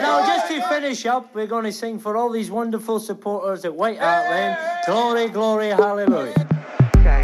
now 0.00 0.24
just 0.26 0.48
to 0.48 0.60
finish 0.68 1.06
up, 1.06 1.34
we're 1.34 1.46
going 1.46 1.64
to 1.64 1.72
sing 1.72 1.98
for 1.98 2.16
all 2.16 2.30
these 2.30 2.50
wonderful 2.50 2.98
supporters 3.00 3.64
at 3.64 3.74
White 3.74 3.98
Hart 3.98 4.30
Lane. 4.30 4.56
Glory, 4.86 5.28
glory, 5.28 5.68
hallelujah. 5.68 6.46
Okay. 6.98 7.22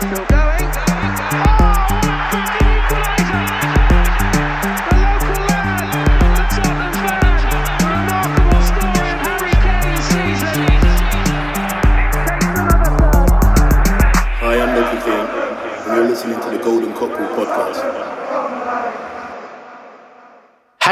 Still 0.00 0.24
going. 0.26 0.70
The 4.84 4.96
local 5.04 5.38
lad, 5.44 5.76
the 6.36 6.44
Tottenham 6.54 6.92
fan, 7.04 7.38
the 7.80 7.86
remarkable 7.86 8.62
story 8.70 9.08
of 9.10 9.18
Harry 9.24 9.56
Kane's 9.64 10.04
season. 10.10 10.62
Hi, 14.40 14.54
I'm 14.60 14.70
Loki 14.76 14.98
King, 15.04 15.26
and 15.86 15.96
you're 15.96 16.08
listening 16.08 16.38
to 16.40 16.48
the 16.50 16.58
Golden 16.62 16.92
Cockerel 16.94 17.28
podcast. 17.36 18.23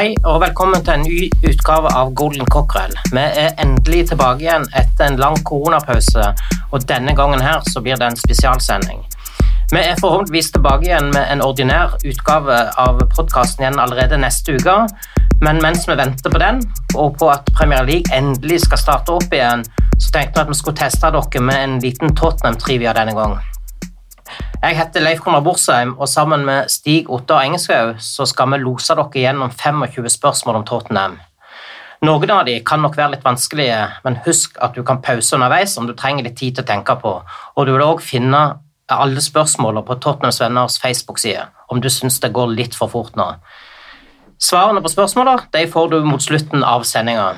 Hei 0.03 0.17
og 0.27 0.41
velkommen 0.43 0.81
til 0.83 0.97
en 0.97 1.05
ny 1.07 1.27
utgave 1.47 1.87
av 1.95 2.09
Golden 2.19 2.43
Cockerel. 2.51 2.91
Vi 3.15 3.21
er 3.23 3.53
endelig 3.63 4.01
tilbake 4.09 4.43
igjen 4.43 4.65
etter 4.75 5.05
en 5.05 5.15
lang 5.21 5.37
koronapause, 5.47 6.25
og 6.75 6.83
denne 6.89 7.13
gangen 7.15 7.39
her 7.39 7.63
så 7.71 7.79
blir 7.79 7.95
det 8.01 8.09
en 8.09 8.19
spesialsending. 8.19 8.99
Vi 9.71 9.79
er 9.79 9.95
forhåpentligvis 10.01 10.51
tilbake 10.57 10.89
igjen 10.89 11.07
med 11.13 11.31
en 11.31 11.45
ordinær 11.45 11.95
utgave 12.03 12.57
av 12.83 12.99
podkasten 13.15 13.63
igjen 13.63 13.79
allerede 13.79 14.19
neste 14.19 14.57
uke, 14.59 14.75
men 15.39 15.63
mens 15.63 15.87
vi 15.87 15.95
venter 15.95 16.35
på 16.35 16.43
den, 16.43 16.59
og 16.97 17.15
på 17.23 17.31
at 17.31 17.47
Premier 17.55 17.87
League 17.87 18.11
endelig 18.11 18.65
skal 18.65 18.83
starte 18.83 19.15
opp 19.15 19.31
igjen, 19.31 19.63
så 19.95 20.17
tenkte 20.17 20.41
vi 20.41 20.43
at 20.43 20.51
vi 20.51 20.59
skulle 20.65 20.83
teste 20.83 21.15
dere 21.15 21.47
med 21.47 21.63
en 21.63 21.79
liten 21.87 22.11
Tottenham-trivia 22.11 22.91
denne 22.99 23.15
gangen. 23.15 23.52
Jeg 24.63 24.77
heter 24.77 25.03
Leif 25.03 25.19
Konrad 25.19 25.43
Borsheim, 25.43 25.93
og 25.99 26.07
sammen 26.07 26.45
med 26.47 26.71
Stig 26.71 27.09
Ottar 27.11 27.43
Engeshaug 27.43 27.97
så 27.99 28.25
skal 28.29 28.53
vi 28.53 28.61
lose 28.61 28.95
dere 28.95 29.09
gjennom 29.11 29.51
25 29.51 30.09
spørsmål 30.13 30.61
om 30.61 30.65
Tottenham. 30.67 31.17
Noen 32.03 32.31
av 32.35 32.45
de 32.47 32.57
kan 32.67 32.81
nok 32.83 32.97
være 32.99 33.13
litt 33.13 33.23
vanskelige, 33.23 33.79
men 34.03 34.19
husk 34.25 34.57
at 34.63 34.75
du 34.75 34.83
kan 34.87 35.01
pause 35.03 35.35
underveis 35.35 35.77
om 35.79 35.87
du 35.87 35.93
trenger 35.95 36.27
litt 36.27 36.39
tid 36.39 36.57
til 36.57 36.65
å 36.65 36.71
tenke 36.71 36.95
på, 36.99 37.13
og 37.55 37.67
du 37.67 37.73
vil 37.73 37.85
også 37.85 38.07
finne 38.07 38.41
alle 38.91 39.21
spørsmålene 39.23 39.85
på 39.87 39.99
Tottenhams 40.03 40.41
Venners 40.41 40.79
Facebook-side, 40.83 41.45
om 41.71 41.79
du 41.81 41.89
syns 41.91 42.19
det 42.19 42.33
går 42.35 42.51
litt 42.55 42.75
for 42.75 42.91
fort 42.91 43.15
nå. 43.19 43.29
Svarene 44.43 44.83
på 44.83 44.91
spørsmålene 44.91 45.67
får 45.71 45.91
du 45.91 46.01
mot 46.03 46.23
slutten 46.23 46.63
av 46.67 46.83
sendinga. 46.87 47.33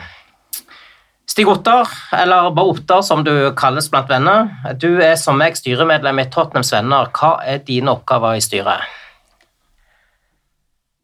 Stig 1.26 1.50
Ottar, 1.50 1.90
eller 2.14 2.52
bare 2.54 2.74
Ottar 2.76 3.02
som 3.02 3.24
du 3.26 3.34
kalles 3.58 3.88
blant 3.90 4.10
venner, 4.12 4.52
du 4.78 5.02
er 5.02 5.16
som 5.18 5.40
meg 5.42 5.58
styremedlem 5.58 6.22
i 6.22 6.28
Tottenhams 6.30 6.70
Venner. 6.76 7.10
Hva 7.18 7.40
er 7.42 7.64
dine 7.66 7.96
oppgaver 7.96 8.38
i 8.38 8.44
styret? 8.46 8.86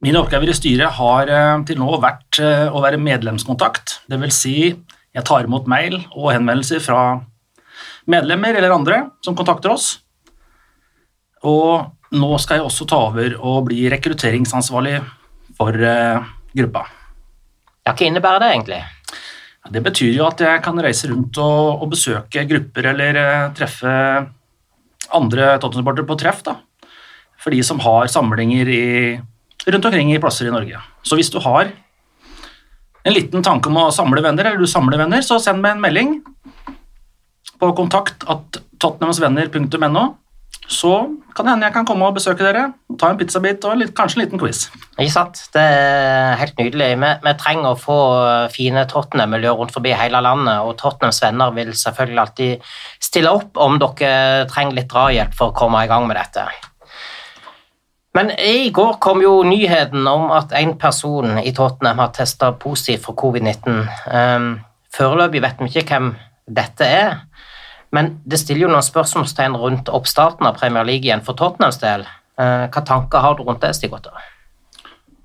Mine 0.02 0.22
oppgaver 0.22 0.50
i 0.50 0.58
styret 0.58 0.98
har 0.98 1.30
eh, 1.30 1.58
til 1.66 1.78
nå 1.82 1.98
vært 2.02 2.40
eh, 2.42 2.68
å 2.70 2.82
være 2.82 3.02
medlemskontakt. 3.02 4.00
Det 4.10 4.18
vil 4.22 4.34
si, 4.34 4.56
jeg 5.14 5.26
tar 5.28 5.46
imot 5.46 5.68
mail 5.70 6.00
og 6.16 6.32
henvendelser 6.34 6.82
fra 6.82 7.02
medlemmer 8.10 8.58
eller 8.58 8.74
andre 8.74 9.04
som 9.26 9.38
kontakter 9.38 9.74
oss. 9.74 9.92
Og 11.46 12.18
nå 12.18 12.32
skal 12.42 12.60
jeg 12.60 12.70
også 12.70 12.90
ta 12.90 13.04
over 13.10 13.38
og 13.38 13.68
bli 13.70 13.86
rekrutteringsansvarlig 13.94 14.98
for 15.58 15.78
eh, 15.78 16.34
gruppa. 16.58 16.88
Ja, 17.86 17.94
hva 17.94 18.08
innebærer 18.08 18.42
det 18.42 18.50
egentlig? 18.56 18.82
Det 19.70 19.82
betyr 19.86 20.16
jo 20.16 20.26
at 20.26 20.42
jeg 20.42 20.62
kan 20.66 20.80
reise 20.82 21.10
rundt 21.12 21.38
og, 21.38 21.84
og 21.84 21.92
besøke 21.92 22.48
grupper 22.50 22.88
eller 22.94 23.20
eh, 23.22 23.52
treffe 23.58 23.92
andre 25.12 25.54
Tottenham-supportere 25.62 26.08
på 26.08 26.18
treff. 26.18 26.42
da. 26.48 26.56
For 27.42 27.54
de 27.54 27.62
som 27.66 27.82
har 27.84 28.10
samlinger 28.10 28.70
i, 28.70 28.84
rundt 29.68 29.86
omkring 29.86 30.14
i 30.14 30.20
plasser 30.22 30.50
i 30.50 30.54
Norge. 30.54 30.82
Så 31.06 31.18
hvis 31.20 31.30
du 31.34 31.40
har 31.44 31.70
en 33.02 33.16
liten 33.16 33.46
tanke 33.46 33.70
om 33.70 33.80
å 33.82 33.92
samle 33.94 34.22
venner, 34.22 34.46
eller 34.46 34.62
du 34.62 34.70
samler 34.70 35.02
venner, 35.02 35.24
så 35.26 35.40
send 35.42 35.62
meg 35.62 35.76
en 35.76 35.84
melding 35.84 36.18
på 37.62 37.70
kontakt 37.78 38.26
at 38.30 38.62
tottenhamsvenner.no. 38.82 40.06
Så 40.72 40.92
kan 41.36 41.46
det 41.46 41.52
hende 41.52 41.68
jeg 41.68 41.76
kan 41.76 41.88
komme 41.88 42.08
og 42.08 42.16
besøke 42.16 42.46
dere, 42.46 42.70
ta 43.00 43.10
en 43.12 43.18
pizzabit 43.20 43.66
og 43.68 43.76
litt, 43.82 43.92
kanskje 43.96 44.18
en 44.18 44.24
liten 44.24 44.40
quiz. 44.40 44.64
Ikke 44.96 45.12
sant? 45.12 45.42
Det 45.52 45.64
er 45.64 46.40
helt 46.40 46.58
nydelig. 46.62 46.90
Vi, 47.02 47.12
vi 47.26 47.34
trenger 47.42 47.74
å 47.74 47.80
få 47.80 48.00
fine 48.54 48.86
Tottenham-miljøer 48.88 49.60
rundt 49.60 49.76
forbi 49.76 49.92
hele 50.00 50.24
landet, 50.24 50.64
og 50.64 50.78
Tottenhams 50.80 51.22
venner 51.26 51.52
vil 51.58 51.74
selvfølgelig 51.76 52.24
alltid 52.24 52.74
stille 53.04 53.36
opp 53.36 53.60
om 53.60 53.80
dere 53.84 54.48
trenger 54.52 54.80
litt 54.80 54.92
drahjelp 54.92 55.36
for 55.36 55.52
å 55.52 55.58
komme 55.60 55.84
i 55.84 55.92
gang 55.92 56.08
med 56.08 56.20
dette. 56.22 56.48
Men 58.16 58.34
i 58.40 58.72
går 58.76 58.98
kom 59.04 59.22
jo 59.24 59.38
nyheten 59.48 60.08
om 60.08 60.32
at 60.36 60.52
en 60.60 60.76
person 60.80 61.38
i 61.40 61.54
Tottenham 61.56 62.00
har 62.04 62.12
testa 62.16 62.52
positivt 62.60 63.06
for 63.06 63.16
covid-19. 63.20 63.86
Um, 64.12 64.52
Foreløpig 64.92 65.40
vet 65.44 65.62
vi 65.64 65.70
ikke 65.72 65.88
hvem 65.94 66.10
dette 66.52 66.84
er, 66.84 67.22
men 67.96 68.14
det 68.24 68.40
stiller 68.40 68.66
jo 68.66 68.72
noen 68.72 68.86
spørsmålstegn 68.86 69.58
rundt 69.60 69.92
oppstarten 69.92 70.48
av 70.48 70.60
Premier 70.60 70.88
League 70.88 71.08
igjen 71.08 71.24
for 71.26 71.38
Tottenhams 71.40 71.82
del. 71.82 72.06
Uh, 72.40 72.68
hva 72.72 72.84
tanker 72.88 73.24
har 73.24 73.36
du 73.38 73.44
rundt 73.44 73.64
det, 73.64 73.74
Stig 73.76 73.94
Otter? 73.94 74.16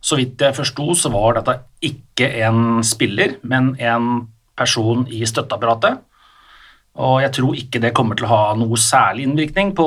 Så 0.03 0.19
vidt 0.19 0.43
jeg 0.43 0.55
forsto, 0.55 0.93
så 0.95 1.11
var 1.15 1.39
dette 1.39 1.57
ikke 1.87 2.29
en 2.47 2.83
spiller, 2.87 3.39
men 3.47 3.73
en 3.83 4.27
person 4.59 5.07
i 5.11 5.23
støtteapparatet. 5.27 6.03
Og 7.03 7.21
jeg 7.25 7.35
tror 7.37 7.59
ikke 7.59 7.83
det 7.83 7.95
kommer 7.97 8.19
til 8.19 8.29
å 8.29 8.33
ha 8.33 8.43
noe 8.59 8.79
særlig 8.81 9.27
innvirkning 9.27 9.75
på 9.77 9.87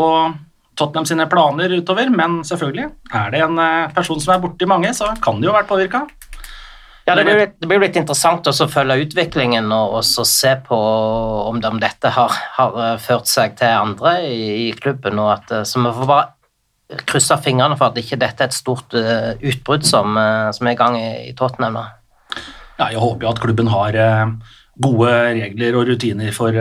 Tottenham 0.79 1.07
sine 1.07 1.25
planer 1.31 1.73
utover, 1.75 2.12
men 2.13 2.39
selvfølgelig, 2.47 2.88
er 3.12 3.31
det 3.34 3.41
en 3.44 3.59
eh, 3.59 3.91
person 3.95 4.19
som 4.22 4.35
er 4.35 4.44
borti 4.44 4.68
mange, 4.69 4.94
så 4.95 5.12
kan 5.23 5.39
det 5.39 5.50
jo 5.50 5.53
ha 5.53 5.59
vært 5.59 5.72
påvirka. 5.72 6.06
Ja, 7.09 7.16
det 7.18 7.24
blir, 7.25 7.40
det 7.58 7.66
blir 7.66 7.80
litt 7.81 7.96
interessant 7.97 8.46
også 8.46 8.68
å 8.68 8.70
følge 8.70 9.00
utviklingen 9.02 9.72
og 9.74 9.96
også 9.97 10.25
se 10.30 10.52
på 10.68 10.78
om, 11.50 11.58
det- 11.58 11.72
om 11.72 11.80
dette 11.81 12.12
har, 12.14 12.36
har 12.53 12.75
eh, 12.84 12.97
ført 13.02 13.25
seg 13.25 13.56
til 13.58 13.72
andre 13.74 14.12
i, 14.28 14.68
i 14.68 14.74
klubben. 14.78 15.18
Og 15.18 15.31
at, 15.34 15.50
eh, 15.58 15.64
så 15.66 15.81
vi 15.81 15.94
får 15.98 16.09
bare 16.12 17.00
krysse 17.09 17.38
fingrene 17.42 17.78
for 17.80 17.90
at 17.90 17.98
ikke 17.98 18.19
dette 18.22 18.46
er 18.46 18.50
et 18.50 18.56
stort 18.58 18.94
uh, 18.98 19.34
utbrudd 19.46 19.86
som, 19.86 20.16
uh, 20.18 20.50
som 20.53 20.66
er 20.69 20.74
i 20.74 20.78
gang 20.78 20.96
i, 20.98 21.09
i 21.30 21.34
Tottenham. 21.38 21.78
Ja, 22.80 22.88
jeg 22.90 23.02
håper 23.02 23.25
jo 23.25 23.30
at 23.30 23.42
klubben 23.44 23.69
har 23.69 23.98
uh, 23.98 24.31
gode 24.81 25.12
regler 25.38 25.78
og 25.78 25.90
rutiner 25.90 26.34
for, 26.34 26.58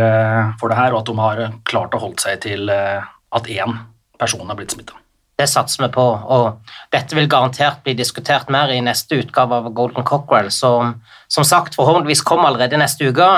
for 0.61 0.69
det 0.73 0.81
her, 0.81 0.93
og 0.93 1.01
at 1.01 1.09
de 1.09 1.17
har 1.23 1.43
klart 1.69 1.97
å 1.97 2.03
holde 2.03 2.21
seg 2.21 2.41
til 2.45 2.69
at 2.69 3.49
én 3.53 3.77
person 4.21 4.49
har 4.51 4.59
blitt 4.59 4.75
smitta. 4.75 4.97
Det 5.39 5.47
satser 5.47 5.85
vi 5.85 5.93
på, 5.95 6.03
og 6.03 6.73
dette 6.91 7.15
vil 7.15 7.29
garantert 7.31 7.85
bli 7.85 7.95
diskutert 7.95 8.49
mer 8.51 8.73
i 8.75 8.81
neste 8.83 9.21
utgave 9.21 9.61
av 9.61 9.69
Golden 9.77 10.07
Cockerel, 10.07 10.51
som 10.51 10.97
som 11.29 11.45
sagt 11.45 11.77
forhåpentligvis 11.77 12.25
kommer 12.25 12.49
allerede 12.49 12.81
neste 12.81 13.11
uke. 13.13 13.29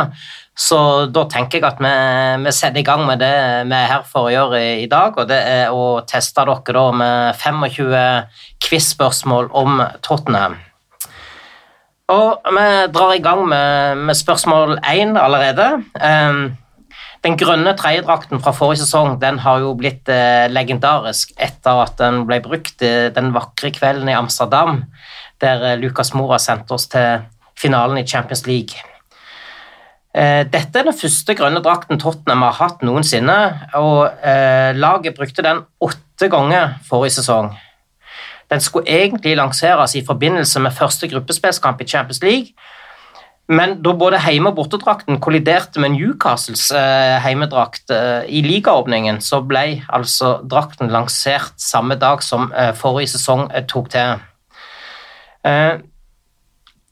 Så 0.59 0.79
da 1.11 1.25
tenker 1.31 1.59
jeg 1.59 1.67
at 1.67 1.79
vi, 1.83 1.93
vi 2.45 2.53
setter 2.55 2.83
i 2.83 2.87
gang 2.87 3.05
med 3.09 3.21
det 3.23 3.35
vi 3.67 3.77
er 3.77 3.91
her 3.91 4.07
for 4.07 4.29
å 4.29 4.33
gjøre 4.33 4.61
i, 4.61 4.73
i 4.85 4.89
dag, 4.91 5.17
og 5.19 5.29
det 5.31 5.39
er 5.39 5.75
å 5.75 6.01
teste 6.09 6.45
dere 6.47 6.75
da 6.77 6.87
med 7.03 7.39
25 7.41 8.35
quiz-spørsmål 8.67 9.51
om 9.57 9.83
Tottenham. 10.07 10.59
Og 12.11 12.51
vi 12.57 12.67
drar 12.91 13.15
i 13.15 13.23
gang 13.23 13.45
med, 13.49 14.03
med 14.09 14.19
spørsmål 14.19 14.81
én 14.91 15.15
allerede. 15.19 15.69
Um, 15.95 16.41
den 17.25 17.37
grønne 17.37 17.75
tredjedrakten 17.77 18.41
fra 18.41 18.53
forrige 18.57 18.85
sesong 18.85 19.19
den 19.21 19.41
har 19.45 19.61
jo 19.61 19.75
blitt 19.77 20.09
eh, 20.09 20.47
legendarisk 20.49 21.35
etter 21.37 21.83
at 21.83 21.99
den 22.01 22.23
ble 22.29 22.41
brukt 22.45 22.81
eh, 22.87 23.11
den 23.13 23.35
vakre 23.37 23.73
kvelden 23.77 24.09
i 24.09 24.17
Amsterdam, 24.17 24.87
der 25.43 25.67
eh, 25.73 25.79
Lucas 25.81 26.15
Mora 26.17 26.41
sendte 26.41 26.79
oss 26.79 26.89
til 26.89 27.27
finalen 27.61 28.01
i 28.01 28.07
Champions 28.09 28.47
League. 28.49 28.81
Eh, 30.17 30.43
dette 30.49 30.81
er 30.81 30.89
den 30.89 30.97
første 30.97 31.37
grønne 31.39 31.61
drakten 31.63 32.01
Tottenham 32.01 32.47
har 32.49 32.57
hatt 32.57 32.81
noensinne, 32.83 33.39
og 33.79 34.25
eh, 34.25 34.73
laget 34.75 35.19
brukte 35.19 35.45
den 35.45 35.61
åtte 35.85 36.31
ganger 36.33 36.79
forrige 36.89 37.21
sesong. 37.21 37.53
Den 38.51 38.65
skulle 38.65 38.91
egentlig 38.91 39.37
lanseres 39.39 39.95
i 39.95 40.03
forbindelse 40.07 40.61
med 40.65 40.75
første 40.75 41.07
gruppespillskamp 41.13 41.85
i 41.85 41.87
Champions 41.87 42.23
League, 42.25 42.57
men 43.51 43.81
da 43.83 43.93
både 43.99 44.21
heime- 44.23 44.53
og 44.53 44.59
bortedrakten 44.61 45.19
kolliderte 45.23 45.83
med 45.83 45.97
Newcastles 45.97 46.69
eh, 46.71 47.17
heimedrakt 47.25 47.91
eh, 47.91 48.23
i 48.31 48.45
ligaåpningen, 48.47 49.19
så 49.25 49.41
ble 49.43 49.81
altså 49.91 50.37
drakten 50.47 50.93
lansert 50.95 51.57
samme 51.59 51.97
dag 51.99 52.23
som 52.23 52.53
eh, 52.55 52.71
forrige 52.79 53.17
sesong 53.17 53.49
tok 53.71 53.91
til. 53.91 54.21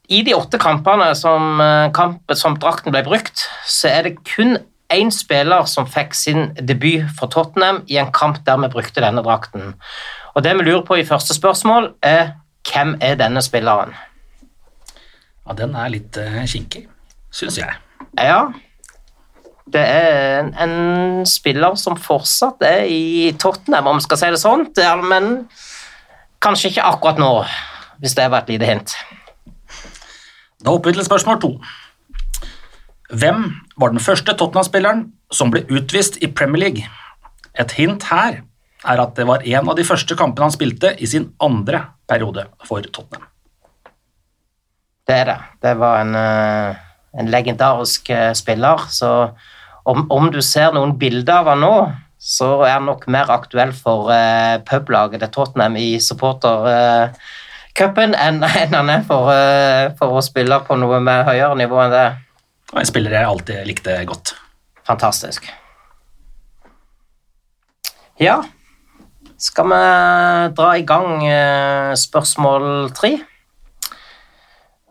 I 0.09 0.19
de 0.25 0.33
åtte 0.33 0.57
kampene 0.57 1.11
som, 1.13 1.61
kamp, 1.93 2.31
som 2.33 2.55
drakten 2.57 2.89
ble 2.95 3.03
brukt, 3.05 3.43
så 3.69 3.91
er 3.91 4.07
det 4.07 4.15
kun 4.25 4.57
én 4.89 5.13
spiller 5.13 5.67
som 5.69 5.85
fikk 5.85 6.17
sin 6.17 6.47
debut 6.57 7.05
for 7.19 7.29
Tottenham 7.29 7.83
i 7.85 7.99
en 8.01 8.09
kamp 8.11 8.41
der 8.47 8.57
vi 8.63 8.71
brukte 8.73 9.05
denne 9.05 9.21
drakten. 9.21 9.75
Og 10.33 10.43
det 10.43 10.57
vi 10.57 10.65
lurer 10.65 10.81
på 10.87 10.97
i 10.97 11.05
første 11.05 11.37
spørsmål, 11.37 11.93
er 12.01 12.33
hvem 12.65 12.97
er 13.05 13.21
denne 13.21 13.45
spilleren? 13.45 13.93
Ja, 15.49 15.57
den 15.57 15.73
er 15.73 15.89
litt 15.89 16.17
eh, 16.21 16.43
kinkig, 16.45 16.85
syns 17.33 17.57
jeg. 17.57 17.73
Ja. 18.15 18.51
Det 19.69 19.81
er 19.81 20.43
en, 20.43 20.53
en 20.53 21.25
spiller 21.29 21.73
som 21.77 21.97
fortsatt 21.97 22.61
er 22.65 22.85
i 22.89 23.33
Tottenham, 23.41 23.89
om 23.89 23.97
vi 23.97 24.05
skal 24.05 24.21
si 24.21 24.29
det 24.33 24.41
sånn. 24.41 24.67
Men 25.09 25.47
Kanskje 26.39 26.69
ikke 26.71 26.85
akkurat 26.87 27.17
nå, 27.19 27.29
hvis 27.99 28.15
det 28.15 28.29
var 28.31 28.45
et 28.45 28.51
lite 28.53 28.67
hint. 28.67 28.93
Da 30.63 30.71
hopper 30.71 30.91
vi 30.91 30.95
til 30.95 31.07
spørsmål 31.07 31.39
to. 31.43 31.49
Hvem 33.11 33.41
var 33.81 33.91
den 33.91 34.03
første 34.03 34.35
Tottenham-spilleren 34.39 35.09
som 35.35 35.51
ble 35.51 35.65
utvist 35.67 36.21
i 36.23 36.29
Premier 36.31 36.63
League? 36.63 36.85
Et 37.59 37.75
hint 37.75 38.05
her 38.07 38.39
er 38.87 39.03
at 39.03 39.17
det 39.17 39.27
var 39.27 39.43
en 39.43 39.71
av 39.73 39.75
de 39.75 39.83
første 39.83 40.15
kampene 40.15 40.47
han 40.47 40.55
spilte 40.55 40.93
i 40.95 41.09
sin 41.11 41.33
andre 41.43 41.89
periode 42.07 42.47
for 42.63 42.87
Tottenham. 42.87 43.27
Det 45.09 45.15
er 45.17 45.25
det. 45.25 45.39
Det 45.65 45.71
var 45.79 46.03
en, 46.03 46.11
eh, 46.15 46.75
en 47.17 47.29
legendarisk 47.33 48.09
eh, 48.13 48.33
spiller, 48.37 48.77
så 48.93 49.31
om, 49.89 50.05
om 50.11 50.31
du 50.31 50.41
ser 50.45 50.71
noen 50.75 50.99
bilder 51.01 51.39
av 51.41 51.47
han 51.49 51.59
nå, 51.65 51.91
så 52.19 52.61
er 52.67 52.73
han 52.75 52.85
nok 52.85 53.07
mer 53.09 53.25
aktuell 53.31 53.71
for 53.73 54.11
uh, 54.11 54.59
publaget 54.67 55.19
til 55.23 55.29
Tottenham 55.33 55.75
i 55.79 55.99
supportercupen 56.03 58.11
enn 58.11 58.43
enn 58.59 58.73
han 58.75 58.89
er 58.91 59.03
for, 59.07 59.31
uh, 59.31 59.95
for 59.97 60.11
å 60.19 60.21
spille 60.21 60.59
på 60.67 60.75
noe 60.77 60.99
med 61.01 61.25
høyere 61.25 61.55
nivå 61.57 61.79
enn 61.85 61.91
det. 61.95 62.09
Og 62.73 62.79
en 62.83 62.91
spiller 62.91 63.11
jeg 63.15 63.29
alltid 63.31 63.67
likte 63.71 64.05
godt. 64.11 64.35
Fantastisk. 64.85 65.47
Ja, 68.19 68.43
skal 69.39 69.65
vi 69.71 69.79
dra 70.59 70.69
i 70.75 70.83
gang 70.85 71.23
spørsmål 71.97 72.91
tre? 72.99 73.17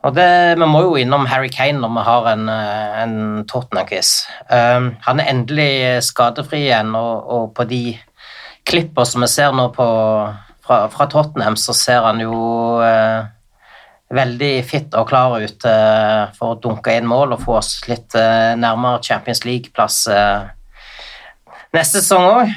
Og 0.06 0.14
det, 0.14 0.58
Vi 0.58 0.66
må 0.66 0.82
jo 0.86 0.98
innom 0.98 1.26
Harry 1.26 1.48
Kane 1.50 1.80
når 1.82 1.94
vi 1.96 2.04
har 2.06 2.28
en, 2.32 2.48
eh, 2.48 2.98
en 3.02 3.46
Tottenham-quiz. 3.50 4.26
Um, 4.50 4.92
han 5.02 5.20
er 5.20 5.30
endelig 5.32 6.02
skadefri 6.06 6.68
igjen, 6.68 6.94
og, 6.94 7.26
og 7.26 7.48
på 7.56 7.66
de 7.68 7.82
klippene 8.68 9.08
som 9.08 9.24
vi 9.24 9.30
ser 9.32 9.56
nå 9.56 9.68
på, 9.74 9.88
fra, 10.64 10.84
fra 10.92 11.08
Tottenham, 11.10 11.56
så 11.58 11.74
ser 11.74 12.06
han 12.06 12.22
jo 12.22 12.36
uh, 12.78 13.26
veldig 14.14 14.52
fit 14.64 14.94
og 14.94 15.08
klar 15.10 15.34
ut 15.42 15.66
uh, 15.66 16.30
for 16.36 16.54
å 16.54 16.60
dunke 16.62 16.94
inn 16.94 17.08
mål 17.08 17.34
og 17.34 17.42
få 17.42 17.58
oss 17.58 17.72
litt 17.90 18.14
uh, 18.14 18.54
nærmere 18.54 19.02
Champions 19.02 19.42
League-plass 19.48 20.04
neste 21.74 22.00
sesong 22.00 22.24
òg. 22.30 22.54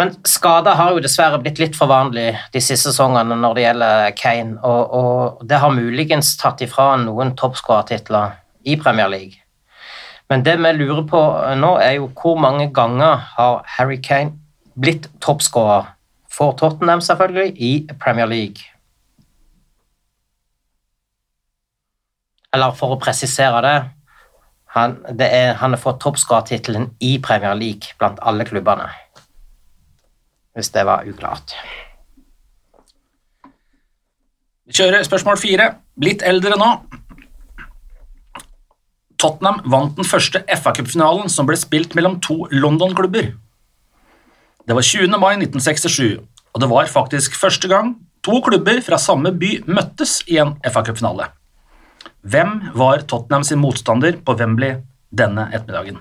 Men 0.00 0.14
skader 0.24 0.78
har 0.78 0.94
jo 0.94 1.02
dessverre 1.04 1.38
blitt 1.42 1.60
litt 1.60 1.76
for 1.76 1.90
vanlig 1.90 2.30
de 2.54 2.60
siste 2.64 2.90
sesongene 2.90 3.36
når 3.36 3.54
det 3.56 3.64
gjelder 3.66 4.14
Kane, 4.16 4.56
og, 4.64 4.94
og 4.96 5.44
det 5.48 5.60
har 5.60 5.74
muligens 5.74 6.32
tatt 6.40 6.64
ifra 6.64 6.94
noen 7.02 7.34
toppskårertitler 7.36 8.38
i 8.64 8.78
Premier 8.80 9.10
League. 9.12 9.42
Men 10.32 10.46
det 10.46 10.56
vi 10.56 10.72
lurer 10.78 11.04
på 11.04 11.20
nå, 11.60 11.74
er 11.84 11.98
jo 11.98 12.08
hvor 12.16 12.38
mange 12.40 12.70
ganger 12.72 13.20
har 13.34 13.60
Harry 13.76 13.98
Kane 14.00 14.38
blitt 14.80 15.10
toppskårer 15.20 15.90
for 16.32 16.56
Tottenham, 16.56 17.02
selvfølgelig, 17.04 17.52
i 17.60 17.72
Premier 18.00 18.26
League. 18.26 18.64
Eller 22.56 22.72
for 22.76 22.94
å 22.94 23.00
presisere 23.00 23.60
det 23.64 23.76
Han, 24.72 24.94
det 25.18 25.26
er, 25.28 25.50
han 25.60 25.74
har 25.74 25.80
fått 25.80 25.98
toppskårertittelen 26.00 26.94
i 27.04 27.18
Premier 27.20 27.52
League 27.52 27.92
blant 28.00 28.16
alle 28.24 28.46
klubbene. 28.48 28.86
Hvis 30.52 30.72
det 30.74 30.84
var 30.84 31.06
uklart. 31.08 31.54
Vi 34.68 34.76
kjører 34.76 35.04
spørsmål 35.06 35.40
fire. 35.40 35.68
Blitt 36.00 36.24
eldre 36.24 36.58
nå. 36.60 36.68
Tottenham 39.22 39.60
vant 39.70 39.96
den 39.98 40.08
første 40.08 40.42
FA-cupfinalen 40.50 41.30
som 41.30 41.46
ble 41.46 41.56
spilt 41.60 41.94
mellom 41.98 42.18
to 42.24 42.42
London-klubber. 42.50 43.32
Det 44.66 44.76
var 44.78 44.86
20. 44.86 45.18
mai 45.18 45.34
1967, 45.36 46.22
og 46.54 46.62
det 46.62 46.70
var 46.70 46.90
faktisk 46.90 47.34
første 47.38 47.70
gang 47.70 47.94
to 48.22 48.38
klubber 48.46 48.80
fra 48.86 48.98
samme 49.02 49.32
by 49.34 49.56
møttes 49.66 50.20
i 50.30 50.38
en 50.42 50.54
FA-cupfinale. 50.66 51.30
Hvem 52.22 52.58
var 52.78 53.02
Tottenham 53.10 53.46
sin 53.46 53.62
motstander 53.62 54.18
på 54.22 54.36
Wembley 54.38 54.78
denne 55.10 55.48
ettermiddagen? 55.50 55.98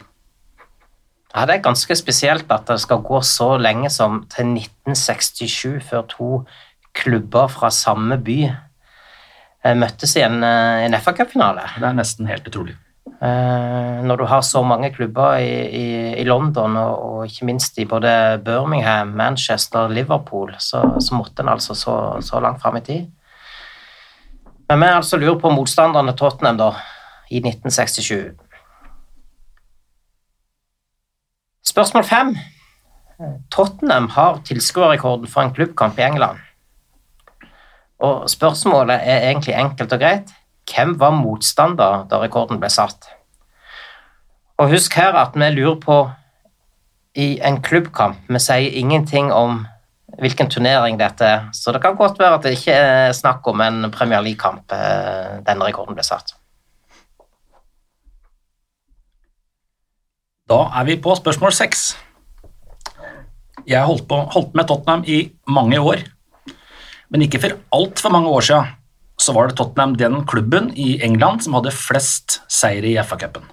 Ja, 1.34 1.46
Det 1.46 1.56
er 1.56 1.64
ganske 1.64 1.96
spesielt 1.96 2.52
at 2.52 2.68
det 2.68 2.80
skal 2.84 3.04
gå 3.06 3.22
så 3.24 3.56
lenge 3.58 3.90
som 3.90 4.26
til 4.30 4.52
1967 4.58 5.80
før 5.90 6.02
to 6.10 6.30
klubber 6.94 7.48
fra 7.48 7.70
samme 7.72 8.18
by 8.20 8.40
eh, 8.50 9.76
møttes 9.76 10.18
i 10.20 10.26
en, 10.26 10.44
eh, 10.44 10.86
en 10.86 10.98
FA-cupfinale. 11.00 11.64
Det 11.80 11.88
er 11.88 11.96
nesten 11.96 12.28
helt 12.28 12.48
utrolig. 12.48 12.76
Eh, 13.22 14.02
når 14.04 14.18
du 14.18 14.26
har 14.26 14.42
så 14.42 14.64
mange 14.64 14.92
klubber 14.92 15.38
i, 15.40 15.54
i, 15.72 15.88
i 16.20 16.24
London, 16.28 16.76
og, 16.78 17.00
og 17.06 17.26
ikke 17.26 17.48
minst 17.48 17.80
i 17.80 17.86
både 17.86 18.42
Birmingham, 18.44 19.16
Manchester, 19.16 19.88
Liverpool, 19.88 20.56
så, 20.60 20.84
så 21.00 21.16
måtte 21.16 21.46
en 21.46 21.50
altså 21.50 21.74
så, 21.78 21.96
så 22.22 22.40
langt 22.44 22.62
fram 22.62 22.78
i 22.78 22.86
tid. 22.86 23.08
Men 24.70 24.80
vi 24.80 24.88
altså 24.88 25.18
lurer 25.18 25.40
på 25.40 25.52
motstanderne 25.52 26.16
Tottenham 26.18 26.58
da, 26.58 26.72
i 27.32 27.40
1967. 27.40 28.51
Spørsmål 31.68 32.04
fem. 32.04 32.36
Tottenham 33.54 34.10
har 34.10 34.42
tilskuerrekorden 34.46 35.30
for 35.30 35.46
en 35.46 35.54
klubbkamp 35.54 36.00
i 36.00 36.06
England. 36.08 36.40
Og 38.02 38.30
spørsmålet 38.30 38.98
er 39.04 39.28
egentlig 39.30 39.54
enkelt 39.56 39.94
og 39.94 40.00
greit. 40.00 40.32
Hvem 40.72 40.96
var 41.00 41.14
motstander 41.14 42.08
da 42.10 42.22
rekorden 42.22 42.60
ble 42.62 42.70
satt? 42.70 43.06
Og 44.58 44.74
husk 44.74 44.96
her 44.98 45.14
at 45.18 45.38
vi 45.38 45.50
lurer 45.54 45.78
på 45.82 46.00
i 47.18 47.40
en 47.44 47.62
klubbkamp. 47.62 48.18
Vi 48.30 48.40
sier 48.40 48.78
ingenting 48.82 49.32
om 49.34 49.66
hvilken 50.22 50.50
turnering 50.50 51.00
dette 51.00 51.26
er, 51.26 51.48
så 51.54 51.72
det 51.72 51.82
kan 51.84 51.96
godt 51.96 52.20
være 52.20 52.36
at 52.36 52.44
det 52.46 52.58
ikke 52.58 52.74
er 52.76 53.14
snakk 53.16 53.48
om 53.48 53.62
en 53.64 53.92
Premier 53.92 54.22
League-kamp 54.22 54.74
eh, 54.76 55.40
denne 55.46 55.68
rekorden 55.70 55.96
ble 55.96 56.04
satt. 56.04 56.36
Da 60.52 60.66
er 60.76 60.84
vi 60.84 60.98
på 61.00 61.14
spørsmål 61.16 61.54
seks. 61.56 61.94
Jeg 63.64 63.78
har 63.78 63.88
holdt, 63.88 64.10
holdt 64.34 64.56
med 64.58 64.68
Tottenham 64.68 65.06
i 65.08 65.22
mange 65.48 65.80
år, 65.80 66.02
men 67.14 67.24
ikke 67.24 67.40
for 67.40 67.56
altfor 67.78 68.12
mange 68.12 68.28
år 68.28 68.44
siden 68.44 68.74
så 69.22 69.36
var 69.38 69.48
det 69.48 69.56
Tottenham 69.60 69.96
den 69.96 70.26
klubben 70.28 70.72
i 70.76 70.98
England 71.06 71.46
som 71.46 71.56
hadde 71.56 71.72
flest 71.72 72.42
seire 72.52 72.90
i 72.90 72.98
FA-cupen. 73.00 73.46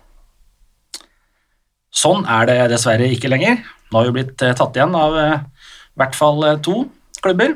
Sånn 1.94 2.26
er 2.26 2.48
det 2.50 2.58
dessverre 2.72 3.06
ikke 3.14 3.30
lenger. 3.30 3.60
Nå 3.92 4.00
har 4.00 4.08
vi 4.08 4.16
blitt 4.18 4.42
eh, 4.42 4.56
tatt 4.58 4.74
igjen 4.74 4.96
av 4.98 5.14
eh, 5.22 5.36
i 5.38 6.02
hvert 6.02 6.18
fall 6.18 6.42
eh, 6.48 6.58
to 6.64 6.80
klubber. 7.22 7.54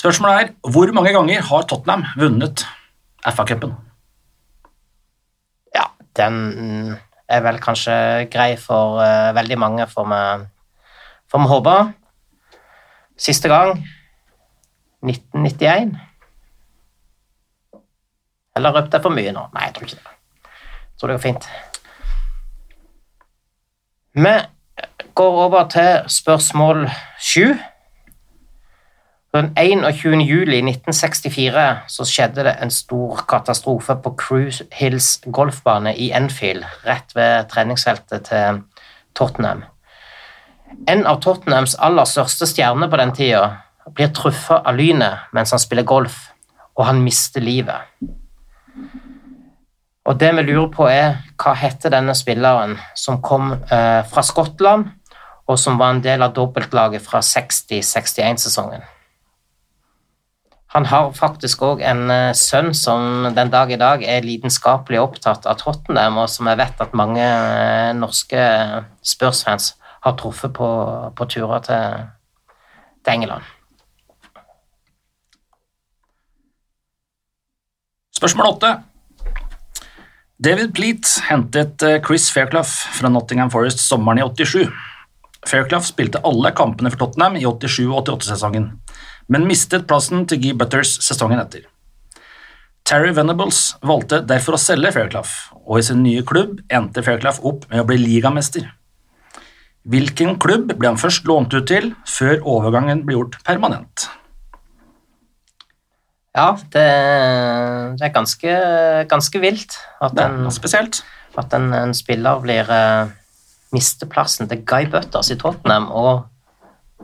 Spørsmålet 0.00 0.38
er 0.46 0.72
hvor 0.72 0.96
mange 0.96 1.12
ganger 1.16 1.44
har 1.50 1.68
Tottenham 1.68 2.08
vunnet 2.16 2.64
FA-cupen? 3.26 3.76
Den 6.16 6.96
er 7.28 7.42
vel 7.44 7.58
kanskje 7.60 8.26
grei 8.32 8.54
for 8.60 9.00
uh, 9.02 9.34
veldig 9.36 9.58
mange, 9.58 9.86
får 9.90 10.08
vi 10.08 11.48
håpe. 11.52 11.76
Siste 13.18 13.48
gang 13.48 13.76
1991. 15.04 15.96
Eller 18.56 18.72
røpte 18.72 18.96
jeg 18.96 19.04
for 19.04 19.12
mye 19.12 19.32
nå? 19.36 19.46
Nei, 19.54 19.64
jeg 19.68 19.74
tror 19.76 19.88
ikke 19.88 19.96
det. 19.96 20.12
Jeg 20.44 21.00
tror 21.00 21.10
det 21.10 21.16
går 21.16 21.24
fint. 21.26 21.48
Vi 24.16 24.34
går 25.14 25.40
over 25.44 25.68
til 25.68 25.90
spørsmål 26.08 26.86
sju. 27.20 27.52
Den 29.36 29.50
21. 29.56 30.22
juli 30.24 30.62
1964 30.62 31.62
så 31.92 32.04
skjedde 32.08 32.44
det 32.46 32.54
en 32.62 32.70
stor 32.72 33.18
katastrofe 33.28 33.98
på 34.00 34.14
Cruise 34.16 34.64
Hills 34.72 35.18
golfbane 35.28 35.92
i 35.92 36.06
Enfield, 36.16 36.64
rett 36.86 37.12
ved 37.12 37.50
treningsfeltet 37.50 38.30
til 38.30 38.62
Tottenham. 39.12 39.66
En 40.88 41.04
av 41.04 41.20
Tottenhams 41.20 41.76
aller 41.84 42.08
største 42.08 42.48
stjerner 42.48 42.88
på 42.88 43.02
den 43.02 43.12
tida 43.12 43.42
blir 43.92 44.14
truffet 44.16 44.64
av 44.64 44.80
lynet 44.80 45.28
mens 45.36 45.52
han 45.52 45.60
spiller 45.60 45.84
golf, 45.84 46.16
og 46.72 46.86
han 46.88 47.04
mister 47.04 47.44
livet. 47.44 47.92
Og 50.06 50.16
det 50.16 50.32
vi 50.32 50.48
lurer 50.48 50.72
på, 50.72 50.88
er 50.88 51.20
hva 51.36 51.52
heter 51.60 51.92
denne 51.92 52.16
spilleren 52.16 52.78
som 52.96 53.20
kom 53.20 53.52
eh, 53.52 54.00
fra 54.08 54.24
Skottland, 54.24 54.88
og 55.44 55.60
som 55.60 55.76
var 55.76 55.92
en 55.92 56.04
del 56.08 56.24
av 56.24 56.32
dobbeltlaget 56.32 57.04
fra 57.04 57.20
60-61-sesongen? 57.20 58.95
Han 60.76 60.84
har 60.84 61.14
faktisk 61.16 61.62
òg 61.64 61.80
en 61.80 62.10
eh, 62.12 62.34
sønn 62.36 62.74
som 62.76 63.30
den 63.32 63.48
dag 63.48 63.70
i 63.72 63.78
dag 63.80 64.02
er 64.04 64.26
lidenskapelig 64.26 64.98
opptatt 65.00 65.46
av 65.48 65.56
Tottenham, 65.62 66.18
og 66.20 66.28
som 66.28 66.50
jeg 66.50 66.60
vet 66.60 66.82
at 66.84 66.96
mange 67.00 67.24
eh, 67.24 67.94
norske 67.96 68.42
Spurs-fans 69.00 69.70
har 70.04 70.16
truffet 70.20 70.52
på, 70.58 70.68
på 71.16 71.28
turer 71.32 71.64
til, 71.64 72.02
til 73.00 73.14
England. 73.14 73.48
Spørsmål 78.20 78.52
åtte. 78.52 78.74
David 80.36 80.76
Pleat 80.76 81.14
hentet 81.30 81.88
eh, 81.88 82.02
Chris 82.04 82.28
Fairclough 82.36 82.68
fra 82.98 83.08
Nottingham 83.08 83.48
Forest 83.54 83.80
sommeren 83.80 84.20
i 84.20 84.28
87. 84.28 84.68
Fairclough 85.48 85.88
spilte 85.88 86.20
alle 86.20 86.52
kampene 86.52 86.92
for 86.92 87.06
Tottenham 87.06 87.40
i 87.40 87.46
87- 87.48 87.86
og 87.88 88.02
88-sesongen, 88.02 88.74
men 89.32 89.46
mistet 89.48 89.86
plassen 89.90 90.26
til 90.30 90.42
Guy 90.42 90.54
Butters 90.58 90.96
sesongen 91.04 91.40
etter. 91.42 91.66
Terry 92.86 93.10
Venables 93.16 93.74
valgte 93.82 94.20
derfor 94.22 94.54
å 94.54 94.62
selge 94.62 94.92
Fairclough, 94.94 95.32
og 95.66 95.80
i 95.80 95.86
sin 95.88 96.04
nye 96.04 96.22
klubb 96.26 96.60
endte 96.70 97.02
Fairclough 97.02 97.42
opp 97.48 97.64
med 97.72 97.82
å 97.82 97.86
bli 97.88 97.98
ligamester. 97.98 98.68
Hvilken 99.86 100.36
klubb 100.42 100.70
ble 100.74 100.92
han 100.92 100.98
først 100.98 101.26
lånt 101.26 101.54
ut 101.54 101.66
til, 101.70 101.92
før 102.06 102.38
overgangen 102.56 103.02
ble 103.06 103.18
gjort 103.18 103.40
permanent? 103.46 104.06
Ja, 106.36 106.52
det, 106.74 106.86
det 107.96 108.06
er 108.06 108.14
ganske, 108.14 108.56
ganske 109.10 109.40
vilt 109.40 109.78
at 110.04 110.18
en, 110.20 110.50
at 110.50 111.54
en, 111.56 111.68
en 111.74 111.94
spiller 111.96 112.42
blir 112.42 112.68
uh, 112.70 113.08
mister 113.74 114.10
plassen 114.10 114.50
til 114.50 114.62
Guy 114.68 114.90
Butters 114.92 115.32
i 115.32 115.38
Tottenham 115.40 115.88
og 115.90 116.26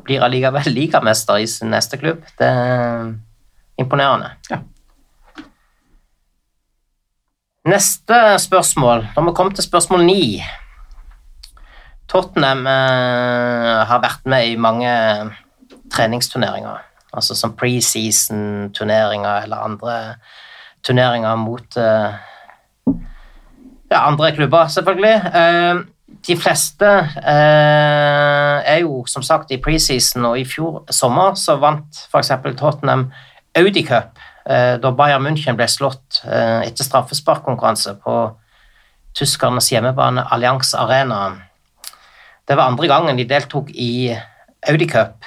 blir 0.04 0.22
allikevel 0.24 0.72
ligamester 0.72 1.42
i 1.42 1.46
sin 1.46 1.70
neste 1.72 1.98
klubb. 2.00 2.24
Det 2.38 2.48
er 2.48 3.12
imponerende. 3.80 4.32
Ja. 4.50 4.62
Neste 7.68 8.16
spørsmål, 8.42 9.06
da 9.14 9.22
må 9.22 9.30
vi 9.30 9.38
komme 9.38 9.54
til 9.54 9.64
spørsmål 9.64 10.02
ni. 10.04 10.42
Tottenham 12.10 12.66
eh, 12.66 13.82
har 13.88 14.02
vært 14.02 14.26
med 14.28 14.48
i 14.50 14.58
mange 14.60 14.90
treningsturneringer, 15.92 16.82
altså 17.14 17.36
som 17.38 17.54
preseason-turneringer 17.56 19.46
eller 19.46 19.62
andre 19.62 19.96
turneringer 20.82 21.38
mot 21.38 21.78
eh, 21.78 22.18
ja, 23.92 24.02
andre 24.02 24.32
klubber, 24.34 24.66
selvfølgelig. 24.66 25.14
Eh, 25.40 25.84
de 26.26 26.36
fleste 26.38 26.86
eh, 26.86 28.58
er 28.74 28.82
jo 28.84 29.02
som 29.10 29.24
sagt 29.26 29.50
i 29.50 29.58
preseason, 29.62 30.28
og 30.30 30.38
i 30.38 30.46
fjor 30.46 30.84
sommer 30.92 31.34
så 31.38 31.56
vant 31.62 32.04
f.eks. 32.12 32.30
Tottenham 32.58 33.08
Audi 33.58 33.82
Cup 33.86 34.20
eh, 34.46 34.78
da 34.82 34.92
Bayern 34.94 35.24
München 35.26 35.58
ble 35.58 35.66
slått 35.70 36.22
eh, 36.22 36.62
etter 36.68 36.86
straffesparkkonkurranse 36.86 37.96
på 38.04 38.16
tyskernes 39.18 39.72
hjemmebane 39.72 40.24
Allianz 40.32 40.74
Arena. 40.78 41.24
Det 42.46 42.56
var 42.56 42.70
andre 42.70 42.90
gangen 42.90 43.18
de 43.18 43.26
deltok 43.28 43.72
i 43.74 44.12
Audi 44.70 44.86
Cup. 44.88 45.26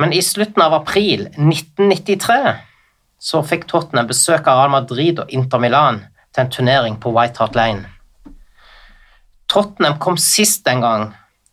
Men 0.00 0.12
i 0.16 0.20
slutten 0.24 0.62
av 0.64 0.76
april 0.76 1.26
1993 1.32 2.58
så 3.20 3.40
fikk 3.44 3.66
Tottenham 3.68 4.08
besøk 4.08 4.48
av 4.48 4.60
Real 4.60 4.72
Madrid 4.72 5.20
og 5.20 5.32
Inter 5.32 5.60
Milan 5.60 6.04
til 6.32 6.44
en 6.44 6.52
turnering 6.52 7.00
på 7.00 7.12
White 7.16 7.40
Hart 7.42 7.56
Lane. 7.58 7.99
Tottenham 9.50 9.98
kom 9.98 10.14
sist 10.20 10.68
en 10.70 10.82
gang, 10.84 11.08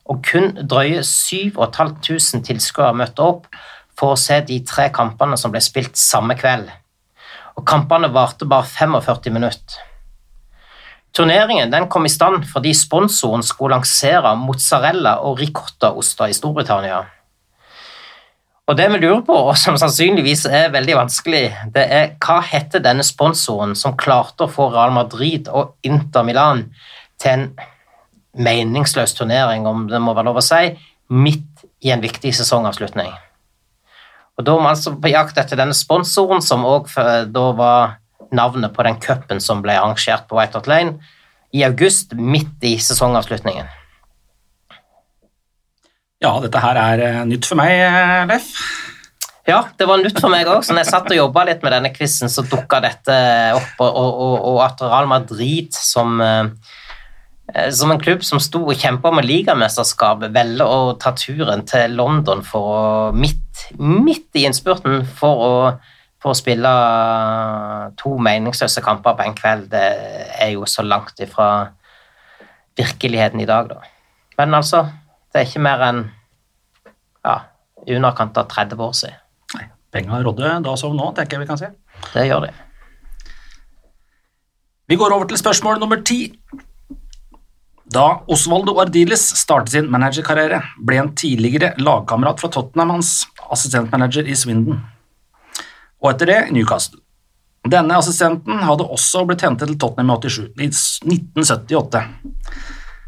og 0.06 0.22
kun 0.25 0.51
drøye 0.70 1.01
7500 1.01 2.44
tilskuere 2.46 2.94
møtte 2.94 3.24
opp 3.25 3.48
for 3.98 4.13
å 4.13 4.20
se 4.22 4.38
de 4.46 4.60
tre 4.70 4.92
kampene 4.94 5.38
som 5.42 5.54
ble 5.54 5.62
spilt 5.66 5.98
samme 5.98 6.38
kveld. 6.38 6.70
Og 7.58 7.66
kampene 7.66 8.12
varte 8.13 8.46
bare 8.46 8.70
45 8.70 9.34
minutter. 9.34 9.80
Turneringen 11.18 11.72
den 11.74 11.88
kom 11.89 12.06
i 12.06 12.12
stand 12.13 12.44
fordi 12.46 12.75
sponsoren 12.77 13.42
skulle 13.42 13.80
lansere 13.80 14.36
mozzarella 14.38 15.16
og 15.25 15.39
ricottaoster 15.42 16.30
i 16.30 16.36
Storbritannia. 16.38 17.00
Og 18.68 18.75
det 18.77 18.86
vi 18.92 19.00
lurer 19.00 19.24
på, 19.25 19.34
og 19.34 19.56
som 19.58 19.77
sannsynligvis 19.80 20.44
er 20.51 20.70
veldig 20.74 20.98
vanskelig, 21.00 21.46
det 21.74 21.86
er 21.98 22.13
hva 22.22 22.42
heter 22.46 22.84
denne 22.84 23.06
sponsoren 23.08 23.74
som 23.80 23.96
klarte 23.98 24.46
å 24.46 24.51
få 24.51 24.68
Real 24.75 24.94
Madrid 24.94 25.50
og 25.50 25.80
Inter 25.88 26.27
Milan 26.27 26.66
til 27.18 27.32
en 27.32 27.48
meningsløs 28.38 29.15
turnering, 29.17 29.67
om 29.67 29.88
det 29.89 30.01
må 30.01 30.15
være 30.15 30.29
lov 30.29 30.41
å 30.41 30.46
si, 30.46 30.74
midt 31.10 31.65
i 31.86 31.94
en 31.94 32.03
viktig 32.03 32.34
sesongavslutning. 32.36 33.12
Og 34.38 34.46
Da 34.46 34.53
var 34.53 34.62
man 34.62 34.75
altså 34.75 34.94
på 35.01 35.10
jakt 35.10 35.38
etter 35.41 35.58
denne 35.58 35.74
sponsoren, 35.74 36.44
som 36.46 36.65
òg 36.65 36.91
da 37.34 37.46
var 37.58 37.98
navnet 38.32 38.74
på 38.75 38.84
den 38.86 39.00
cupen 39.01 39.41
som 39.41 39.63
ble 39.63 39.77
arrangert 39.77 40.27
på 40.27 40.38
White 40.38 40.60
Hot 40.60 40.67
Lane 40.67 41.00
i 41.56 41.63
august, 41.63 42.13
midt 42.13 42.63
i 42.67 42.75
sesongavslutningen. 42.77 43.70
Ja, 46.22 46.34
dette 46.41 46.62
her 46.62 46.77
er 46.82 47.03
eh, 47.06 47.24
nytt 47.29 47.46
for 47.46 47.60
meg, 47.60 47.72
eh, 47.77 48.24
Leif. 48.29 48.51
Ja, 49.48 49.62
det 49.79 49.86
var 49.88 50.01
nytt 50.01 50.17
for 50.20 50.34
meg 50.34 50.50
òg. 50.50 50.65
Når 50.65 50.82
jeg 50.82 50.89
satt 50.89 51.12
og 51.13 51.20
jobba 51.20 51.46
litt 51.48 51.62
med 51.63 51.72
denne 51.72 51.91
quizen, 51.94 52.27
så 52.27 52.44
dukka 52.44 52.82
dette 52.84 53.17
opp, 53.56 53.75
og, 53.86 54.00
og, 54.01 54.34
og 54.50 54.58
at 54.65 54.82
Real 54.84 55.08
Madrid 55.08 55.77
som 55.77 56.20
eh, 56.20 56.50
som 57.72 57.92
en 57.92 58.00
klubb 58.00 58.24
som 58.27 58.42
sto 58.44 58.60
og 58.68 58.75
kjempa 58.75 59.12
med 59.16 59.27
ligamesterskapet, 59.27 60.34
velger 60.36 60.68
å 60.68 60.96
ta 61.00 61.13
turen 61.16 61.63
til 61.68 61.96
London 61.96 62.44
for 62.46 62.72
å 62.74 62.82
midt, 63.16 63.70
midt 63.80 64.36
i 64.36 64.44
innspurten 64.50 65.06
for 65.08 65.44
å, 65.46 65.54
for 66.20 66.34
å 66.34 66.38
spille 66.38 66.74
to 68.00 68.18
meningsløse 68.20 68.84
kamper 68.84 69.16
på 69.16 69.27
en 69.27 69.38
kveld, 69.38 69.70
det 69.72 69.86
er 70.44 70.54
jo 70.58 70.68
så 70.68 70.84
langt 70.84 71.24
ifra 71.24 71.50
virkeligheten 72.77 73.42
i 73.42 73.50
dag, 73.50 73.72
da. 73.72 73.80
Men 74.38 74.54
altså, 74.54 74.84
det 75.32 75.42
er 75.42 75.48
ikke 75.48 75.63
mer 75.66 75.82
enn 75.88 76.04
ja, 77.25 77.39
i 77.88 77.96
underkant 77.98 78.38
av 78.38 78.51
30 78.51 78.84
år 78.86 78.96
siden. 79.00 79.24
Nei, 79.56 79.66
Penga 79.96 80.20
rådde 80.22 80.58
da 80.68 80.75
som 80.77 80.96
nå, 80.96 81.10
tenker 81.16 81.38
jeg 81.38 81.46
vi 81.46 81.50
kan 81.50 81.60
si. 81.60 81.72
Det 82.12 82.27
gjør 82.27 82.46
de. 82.46 82.54
Vi 84.88 84.96
går 85.00 85.16
over 85.16 85.27
til 85.27 85.39
spørsmål 85.39 85.82
nummer 85.82 86.04
ti. 86.06 86.27
Da 87.88 88.24
Osvaldo 88.27 88.74
Ardiles 88.82 89.24
startet 89.39 89.72
sin 89.72 89.86
managerkarriere, 89.91 90.60
ble 90.84 90.98
en 91.00 91.13
tidligere 91.15 91.72
lagkamerat 91.79 92.41
fra 92.41 92.50
Tottenham 92.51 92.98
hans 92.98 93.12
assistentmanager 93.48 94.27
i 94.27 94.36
Swindon, 94.36 94.82
og 96.03 96.10
etter 96.12 96.32
det 96.34 96.39
Newcastle. 96.51 97.00
Denne 97.67 97.96
assistenten 98.00 98.60
hadde 98.67 98.88
også 98.91 99.24
blitt 99.27 99.44
hentet 99.44 99.72
til 99.72 99.79
Tottenham 99.79 100.20
i 100.20 100.32
87, 100.34 100.51
i 100.60 101.15
1978, 101.15 102.03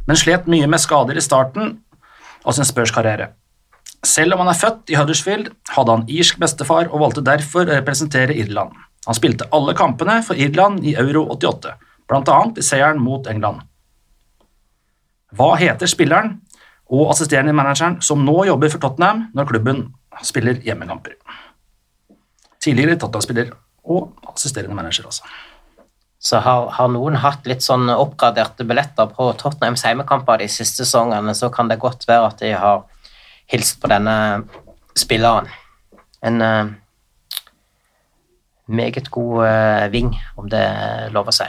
men 0.07 0.19
slet 0.19 0.47
mye 0.51 0.67
med 0.71 0.81
skader 0.81 1.19
i 1.19 1.23
starten 1.23 1.75
av 2.45 2.55
sin 2.55 2.67
Spurs-karriere. 2.67 3.33
Selv 4.07 4.35
om 4.35 4.45
han 4.45 4.53
er 4.53 4.59
født 4.61 4.93
i 4.93 4.95
Huddersfield, 4.95 5.49
hadde 5.75 5.95
han 5.97 6.05
irsk 6.07 6.39
bestefar 6.39 6.87
og 6.87 7.03
valgte 7.03 7.25
derfor 7.27 7.65
å 7.65 7.75
representere 7.81 8.37
Irland. 8.39 8.71
Han 9.07 9.17
spilte 9.17 9.47
alle 9.55 9.75
kampene 9.75 10.21
for 10.23 10.39
Irland 10.39 10.87
i 10.87 10.95
Euro 11.03 11.25
88, 11.35 11.75
blant 12.07 12.31
annet 12.31 12.61
i 12.61 12.65
seieren 12.65 13.03
mot 13.03 13.27
England. 13.27 13.65
Hva 15.35 15.53
heter 15.59 15.89
spilleren 15.89 16.39
og 16.89 17.11
assisterende 17.13 17.53
manageren 17.53 17.99
som 18.01 18.23
nå 18.25 18.43
jobber 18.49 18.71
for 18.73 18.81
Tottenham 18.81 19.27
når 19.37 19.51
klubben 19.51 19.83
spiller 20.25 20.57
hjemmekamper? 20.65 21.19
Tidligere 22.59 22.97
Tottenham-spiller 22.99 23.53
og 23.89 24.33
assisterende 24.33 24.75
manager, 24.75 25.05
altså. 25.05 25.23
Så 26.19 26.41
har, 26.43 26.65
har 26.75 26.89
noen 26.91 27.15
hatt 27.23 27.45
litt 27.47 27.63
sånn 27.63 27.87
oppgraderte 27.93 28.65
billetter 28.67 29.07
på 29.13 29.29
Tottenhams 29.39 29.85
heimekamper 29.87 30.41
de 30.41 30.49
siste 30.51 30.83
sesongene, 30.83 31.31
så 31.37 31.47
kan 31.53 31.71
det 31.71 31.79
godt 31.79 32.03
være 32.09 32.27
at 32.27 32.43
de 32.43 32.51
har 32.59 32.83
hilst 33.49 33.79
på 33.79 33.87
denne 33.87 34.15
spilleren. 34.99 35.47
En 36.25 36.43
uh, 36.43 36.73
meget 38.67 39.07
god 39.15 39.45
uh, 39.45 39.87
ving, 39.93 40.11
om 40.35 40.51
det 40.51 40.59
er 40.59 41.15
lov 41.15 41.31
å 41.31 41.37
si. 41.39 41.47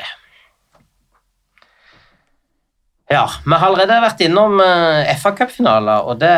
Ja, 3.10 3.24
vi 3.42 3.56
har 3.58 3.66
allerede 3.66 3.96
vært 4.04 4.20
innom 4.22 4.60
uh, 4.62 5.08
FA 5.18 5.32
Cup-finaler, 5.34 6.04
og 6.06 6.20
det 6.22 6.34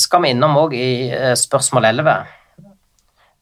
skal 0.00 0.22
vi 0.24 0.30
innom 0.32 0.56
òg 0.56 0.72
i 0.72 0.90
eh, 1.12 1.34
spørsmål 1.36 1.90
11. 1.90 2.14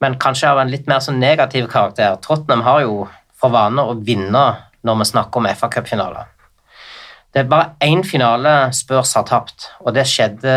Men 0.02 0.16
kanskje 0.18 0.50
av 0.50 0.59
en 0.59 0.73
litt 0.73 0.88
mer 0.90 1.04
sånn 1.04 1.21
negativ 1.23 1.68
karakter. 1.71 2.16
Tottenham 2.25 2.64
har 2.66 2.80
jo 2.83 3.04
for 3.38 3.54
vane 3.54 3.85
å 3.85 3.95
vinne 3.95 4.42
når 4.83 4.99
vi 4.99 5.06
snakker 5.12 5.38
om 5.38 5.47
FA 5.54 5.71
Cup-finaler. 5.76 6.26
Det 7.30 7.45
er 7.45 7.49
bare 7.52 7.76
én 7.87 8.02
finale 8.02 8.73
Spurs 8.75 9.14
har 9.14 9.28
tapt, 9.28 9.71
og 9.85 9.95
det 9.95 10.09
skjedde 10.11 10.56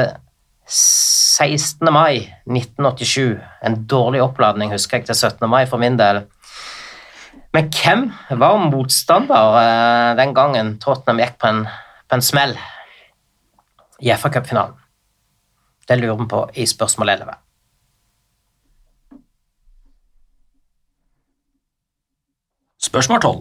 16. 0.65 1.85
mai 1.93 2.31
1987. 2.49 3.37
En 3.69 3.77
dårlig 3.85 4.25
oppladning, 4.25 4.73
husker 4.73 5.03
jeg, 5.03 5.11
til 5.11 5.21
17. 5.21 5.45
mai 5.45 5.67
for 5.69 5.77
min 5.81 6.01
del. 6.01 6.23
Men 7.55 7.69
hvem 7.73 8.09
var 8.37 8.59
motstander 8.69 9.55
eh, 9.63 10.15
den 10.19 10.35
gangen 10.37 10.75
Tottenham 10.81 11.21
gikk 11.23 11.39
på 11.41 11.49
en, 11.49 11.63
på 12.05 12.17
en 12.17 12.25
smell 12.25 12.53
i 14.05 14.11
FA 14.13 14.29
Cup-finalen? 14.35 14.77
Det 15.89 15.97
lurer 15.97 16.19
vi 16.19 16.27
på 16.29 16.43
i 16.61 16.67
spørsmål 16.69 17.09
11. 17.15 17.37
Spørsmål 22.89 23.21
12. 23.25 23.39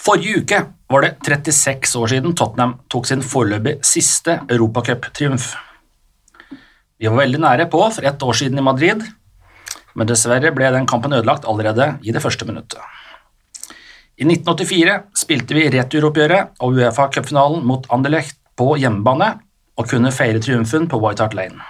Forrige 0.00 0.40
uke 0.40 0.60
var 0.90 1.04
det 1.04 1.12
36 1.28 1.98
år 2.00 2.08
siden 2.14 2.32
Tottenham 2.36 2.78
tok 2.88 3.06
sin 3.10 3.20
foreløpig 3.22 3.76
siste 3.84 4.40
europacup-triumf. 4.48 5.52
Vi 7.00 7.08
var 7.08 7.20
veldig 7.20 7.40
nære 7.44 7.68
på 7.72 7.82
for 7.92 8.08
ett 8.08 8.22
år 8.24 8.40
siden 8.40 8.58
i 8.58 8.64
Madrid, 8.64 9.04
men 9.94 10.08
dessverre 10.10 10.52
ble 10.54 10.70
den 10.74 10.88
kampen 10.90 11.14
ødelagt 11.16 11.48
allerede 11.48 11.94
i 12.02 12.14
det 12.14 12.22
første 12.22 12.46
minuttet. 12.48 12.80
I 14.20 14.26
1984 14.28 14.96
spilte 15.16 15.56
vi 15.56 15.68
returoppgjøret 15.72 16.60
og 16.60 16.76
Uefa 16.76 17.08
cupfinalen 17.14 17.64
mot 17.66 17.86
Anderlecht 17.92 18.36
på 18.58 18.74
hjemmebane 18.76 19.32
og 19.80 19.88
kunne 19.88 20.12
feire 20.12 20.42
triumfen 20.44 20.88
på 20.90 21.00
White 21.00 21.24
Hart 21.24 21.36
Lane. 21.38 21.62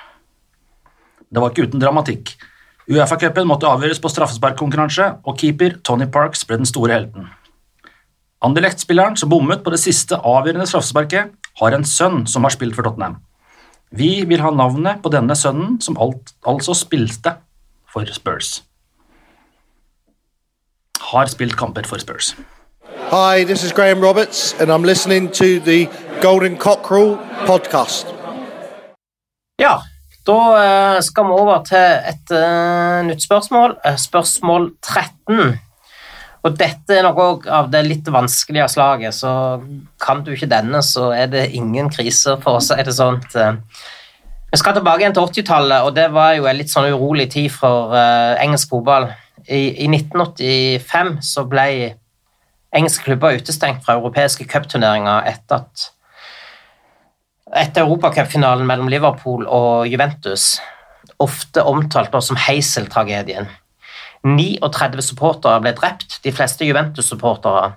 Det 1.30 1.38
var 1.38 1.52
ikke 1.52 1.68
uten 1.70 1.82
dramatikk. 1.82 2.32
Uefa-cupen 2.90 3.46
måtte 3.46 3.68
avgjøres 3.70 4.00
på 4.02 4.10
straffesparkkonkurranse, 4.10 5.04
og 5.22 5.36
keeper 5.38 5.76
Tony 5.86 6.08
Parks 6.10 6.42
ble 6.42 6.58
den 6.58 6.66
store 6.66 6.96
helten. 6.96 7.28
Anderlecht-spilleren 8.42 9.18
som 9.20 9.30
bommet 9.30 9.62
på 9.62 9.70
det 9.70 9.78
siste 9.78 10.18
avgjørende 10.18 10.66
straffesparket, 10.66 11.36
har 11.60 11.76
en 11.76 11.86
sønn 11.86 12.24
som 12.30 12.46
har 12.46 12.54
spilt 12.54 12.74
for 12.74 12.86
Tottenham. 12.88 13.20
Vi 13.94 14.24
vil 14.26 14.42
ha 14.42 14.50
navnet 14.54 15.02
på 15.04 15.12
denne 15.12 15.36
sønnen 15.38 15.78
som 15.82 15.98
alt, 16.02 16.32
altså 16.46 16.74
spilte 16.78 17.36
for 17.92 18.06
Spurs. 18.06 18.62
Har 21.00 21.26
spilt 21.26 21.56
kamper 21.56 21.86
for 21.86 21.98
Spurs. 21.98 22.34
Hi, 23.10 23.44
this 23.44 23.64
is 23.64 23.72
Graham 23.72 24.00
Roberts, 24.00 24.54
and 24.60 24.70
I'm 24.70 24.82
listening 24.82 25.30
to 25.32 25.60
the 25.60 25.88
Golden 26.22 26.56
Cockerel 26.56 27.18
podcast. 27.46 28.06
Ja, 29.58 29.82
da 30.26 30.38
eh, 30.62 31.00
skal 31.02 31.26
vi 31.26 31.30
over 31.30 31.64
til 31.66 32.06
et 32.12 32.30
eh, 32.36 33.00
nytt 33.08 33.24
spørsmål. 33.24 33.76
Eh, 33.84 33.96
spørsmål 33.98 34.70
13. 34.82 35.58
Og 36.40 36.56
dette 36.56 36.96
er 36.96 37.04
noe 37.04 37.26
av 37.52 37.68
det 37.72 37.82
litt 37.84 38.06
vanskelige 38.08 38.68
slaget, 38.72 39.14
så 39.18 39.32
kan 40.00 40.22
du 40.24 40.30
ikke 40.32 40.48
denne, 40.48 40.80
så 40.86 41.10
er 41.12 41.26
det 41.28 41.50
ingen 41.58 41.90
krise, 41.92 42.38
for 42.40 42.56
å 42.56 42.62
si 42.64 42.78
det 42.80 42.94
sånn. 42.96 43.18
Vi 44.50 44.58
skal 44.58 44.74
tilbake 44.74 45.04
igjen 45.04 45.14
til 45.14 45.28
80-tallet, 45.28 45.84
og 45.86 45.94
det 45.94 46.08
var 46.10 46.32
jo 46.34 46.48
en 46.50 46.56
litt 46.58 46.72
sånn 46.72 46.88
urolig 46.90 47.28
tid 47.30 47.52
for 47.54 47.92
uh, 47.94 48.34
engelsk 48.42 48.72
fotball. 48.72 49.06
I, 49.46 49.84
I 49.84 49.86
1985 49.86 51.12
så 51.22 51.44
ble 51.46 51.66
engelske 52.74 53.06
klubber 53.06 53.38
utestengt 53.38 53.84
fra 53.86 53.94
europeiske 53.98 54.48
cupturneringer 54.50 55.28
etter 55.30 55.62
at 55.62 55.86
etter 57.62 57.82
europacupfinalen 57.82 58.66
mellom 58.66 58.90
Liverpool 58.90 59.46
og 59.46 59.86
Juventus, 59.90 60.60
ofte 61.22 61.62
omtalt 61.66 62.14
som 62.22 62.38
Heisel-tragedien. 62.38 63.48
39 64.26 65.02
supportere 65.02 65.62
ble 65.62 65.72
drept, 65.78 66.20
de 66.22 66.34
fleste 66.34 66.66
Juventus-supportere, 66.66 67.72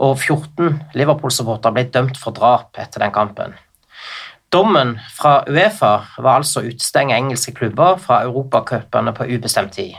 og 0.00 0.16
14 0.16 0.96
Liverpool-supportere 0.96 1.76
ble 1.76 1.88
dømt 1.92 2.20
for 2.20 2.36
drap 2.36 2.80
etter 2.80 3.04
den 3.04 3.12
kampen. 3.12 3.56
Dommen 4.52 4.98
fra 5.16 5.44
Uefa 5.48 5.92
var 6.18 6.42
altså 6.42 6.60
å 6.60 6.66
utestenge 6.68 7.16
engelske 7.16 7.54
klubber 7.56 7.96
fra 7.96 8.18
europacupene 8.26 9.14
på 9.16 9.24
ubestemt 9.30 9.72
tid. 9.78 9.94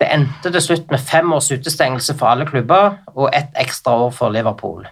Det 0.00 0.08
endte 0.12 0.52
til 0.52 0.60
slutt 0.64 0.90
med 0.92 1.00
fem 1.00 1.32
års 1.32 1.48
utestengelse 1.48 2.18
for 2.20 2.28
alle 2.28 2.44
klubber 2.48 2.98
og 3.14 3.30
ett 3.32 3.56
ekstra 3.62 3.94
år 4.04 4.12
for 4.16 4.32
Liverpool. 4.32 4.84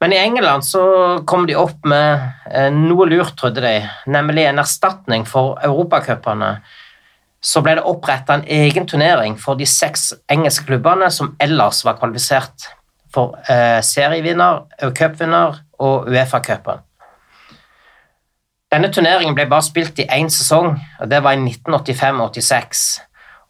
Men 0.00 0.12
i 0.12 0.18
England 0.20 0.64
så 0.64 0.82
kom 1.28 1.46
de 1.48 1.56
opp 1.60 1.88
med 1.88 2.20
eh, 2.52 2.68
noe 2.72 3.08
lurt, 3.08 3.32
trodde 3.40 3.64
de, 3.64 3.74
nemlig 4.08 4.46
en 4.48 4.60
erstatning 4.60 5.24
for 5.28 5.56
europacupene. 5.64 6.54
Så 7.40 7.64
ble 7.64 7.78
det 7.78 7.86
oppretta 7.88 8.36
en 8.36 8.44
egen 8.44 8.88
turnering 8.88 9.38
for 9.40 9.56
de 9.56 9.68
seks 9.68 10.10
engelske 10.32 10.68
klubbene 10.68 11.08
som 11.12 11.32
ellers 11.40 11.80
var 11.84 11.96
kvalifisert 12.00 12.68
for 13.12 13.40
eh, 13.48 13.80
serievinner, 13.84 14.66
cupvinner 14.96 15.60
og 15.80 16.08
Uefa-cupen. 16.08 16.84
Denne 18.70 18.90
turneringen 18.94 19.34
ble 19.34 19.48
bare 19.50 19.66
spilt 19.66 19.98
i 19.98 20.06
én 20.14 20.28
sesong, 20.30 20.76
og 20.78 21.08
det 21.10 21.18
var 21.24 21.34
i 21.34 21.40
1985-86. 21.42 22.82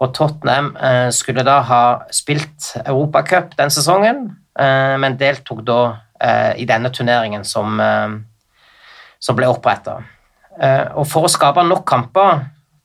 Og 0.00 0.14
Tottenham 0.16 0.70
eh, 0.80 1.08
skulle 1.12 1.44
da 1.44 1.58
ha 1.68 1.82
spilt 2.16 2.70
Europacup 2.86 3.52
den 3.58 3.72
sesongen, 3.72 4.22
eh, 4.56 4.94
men 4.96 5.18
deltok 5.20 5.60
da 5.68 5.80
eh, 6.16 6.62
i 6.62 6.68
denne 6.68 6.88
turneringen 6.88 7.44
som, 7.44 7.82
som 9.20 9.36
ble 9.36 9.50
oppretta. 9.50 10.00
Og 10.60 11.06
for 11.08 11.24
å 11.24 11.30
skape 11.30 11.62
nok 11.64 11.86
kamper 11.88 12.40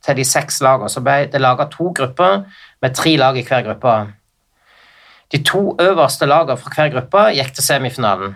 til 0.06 0.20
de 0.20 0.24
seks 0.28 0.62
lagene, 0.64 0.92
så 0.92 1.02
ble 1.04 1.26
det 1.32 1.42
laga 1.42 1.66
to 1.72 1.90
grupper 1.98 2.44
med 2.84 2.96
tre 2.96 3.16
lag 3.20 3.36
i 3.36 3.44
hver 3.44 3.66
gruppe. 3.66 3.96
De 5.34 5.42
to 5.44 5.74
øverste 5.82 6.28
lagene 6.30 6.60
fra 6.62 6.72
hver 6.76 6.94
gruppe 6.94 7.24
gikk 7.36 7.56
til 7.56 7.66
semifinalen. 7.66 8.36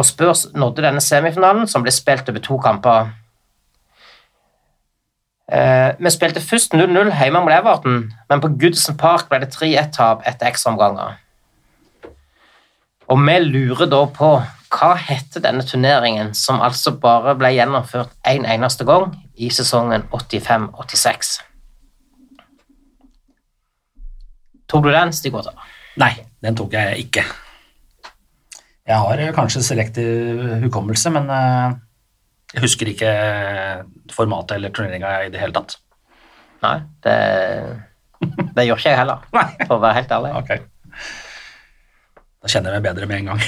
Og 0.00 0.06
Spurs 0.08 0.46
nådde 0.56 0.86
denne 0.86 1.00
semifinalen, 1.04 1.66
som 1.68 1.84
ble 1.84 1.92
spilt 1.92 2.28
over 2.32 2.40
to 2.40 2.56
kamper. 2.64 3.10
Eh, 5.52 5.90
vi 5.98 6.12
spilte 6.14 6.40
først 6.40 6.74
0-0 6.74 7.10
hjemme 7.18 7.42
mot 7.42 7.52
Everton, 7.52 8.06
men 8.30 8.40
på 8.40 8.48
Goodson 8.62 8.96
Park 8.96 9.28
ble 9.28 9.42
det 9.42 9.50
3-1-tap 9.52 10.22
etter 10.30 10.48
ekstraomganger. 10.48 11.18
Og 13.10 13.20
vi 13.26 13.36
lurer 13.44 13.90
da 13.90 14.04
på 14.06 14.30
hva 14.70 14.90
heter 14.94 15.42
denne 15.42 15.66
turneringen, 15.66 16.32
som 16.38 16.62
altså 16.62 16.94
bare 17.02 17.34
ble 17.36 17.50
gjennomført 17.56 18.14
én 18.24 18.46
en 18.46 18.50
eneste 18.54 18.86
gang 18.88 19.10
i 19.36 19.50
sesongen 19.50 20.06
85-86? 20.14 21.40
Tok 24.70 24.86
du 24.86 24.92
den, 24.94 25.12
Stig-Otter? 25.12 25.72
Nei, 25.98 26.14
den 26.40 26.56
tok 26.56 26.78
jeg 26.78 27.08
ikke. 27.08 27.26
Jeg 28.90 28.98
har 28.98 29.22
eh, 29.22 29.30
kanskje 29.34 29.62
selektiv 29.62 30.42
hukommelse, 30.64 31.12
men 31.14 31.30
eh, 31.30 31.78
jeg 32.56 32.64
husker 32.64 32.90
ikke 32.90 33.10
formatet 34.10 34.56
eller 34.56 34.74
turneringa 34.74 35.12
i 35.26 35.30
det 35.30 35.38
hele 35.38 35.54
tatt. 35.54 35.76
Nei, 36.64 36.76
det, 37.06 37.16
det 38.56 38.66
gjør 38.66 38.80
ikke 38.80 38.90
jeg 38.90 38.98
heller, 38.98 39.22
for 39.68 39.76
å 39.76 39.82
være 39.84 40.00
helt 40.00 40.14
ærlig. 40.16 40.32
Ok. 40.40 40.50
Da 42.40 42.50
kjenner 42.50 42.74
jeg 42.74 42.80
meg 42.80 42.88
bedre 42.88 43.06
med 43.06 43.20
en 43.20 43.30
gang. 43.30 43.44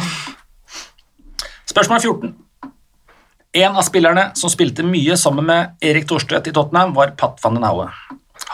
Spørsmål 1.70 2.00
14. 2.00 2.32
En 3.60 3.76
av 3.76 3.84
spillerne 3.84 4.28
som 4.38 4.50
spilte 4.50 4.86
mye 4.86 5.16
sammen 5.18 5.44
med 5.46 5.84
Erik 5.84 6.06
Thorstvedt 6.08 6.48
i 6.48 6.54
Tottenham, 6.54 6.94
var 6.96 7.12
Pat 7.18 7.40
van 7.42 7.58
den 7.58 7.66
Haue. 7.66 7.90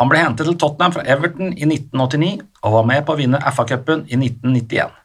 Han 0.00 0.10
ble 0.10 0.18
hentet 0.24 0.48
til 0.48 0.56
Tottenham 0.58 0.96
fra 0.96 1.04
Everton 1.06 1.52
i 1.52 1.68
1989 1.68 2.40
og 2.64 2.78
var 2.80 2.86
med 2.88 3.04
på 3.06 3.14
å 3.14 3.20
vinne 3.20 3.40
FA-cupen 3.54 4.08
i 4.08 4.18
1991. 4.18 4.96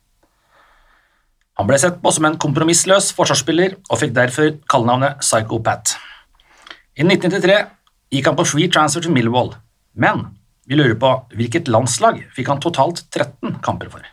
Han 1.60 1.68
ble 1.68 1.78
sett 1.82 2.00
på 2.02 2.12
som 2.16 2.26
en 2.30 2.38
kompromissløs 2.42 3.12
forsvarsspiller 3.18 3.76
og 3.92 4.00
fikk 4.02 4.14
derfor 4.16 4.54
kallenavnet 4.72 5.20
Psychopat. 5.24 5.96
I 6.98 7.04
1993 7.06 7.58
gikk 8.16 8.30
han 8.30 8.38
på 8.40 8.46
free 8.48 8.72
transfer 8.72 9.04
til 9.04 9.14
Millwall, 9.16 9.54
men 9.96 10.30
vi 10.68 10.78
lurer 10.80 10.96
på 11.00 11.12
hvilket 11.36 11.70
landslag 11.72 12.22
fikk 12.36 12.50
han 12.52 12.62
totalt 12.64 13.04
13 13.12 13.60
kamper 13.66 13.92
for? 13.92 14.08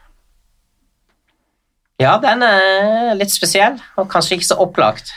Ja, 1.98 2.16
den 2.22 2.42
er 2.46 3.14
litt 3.18 3.33
spesiell, 3.35 3.79
og 3.98 4.07
kanskje 4.11 4.37
ikke 4.38 4.46
så 4.53 4.59
opplagt. 4.62 5.11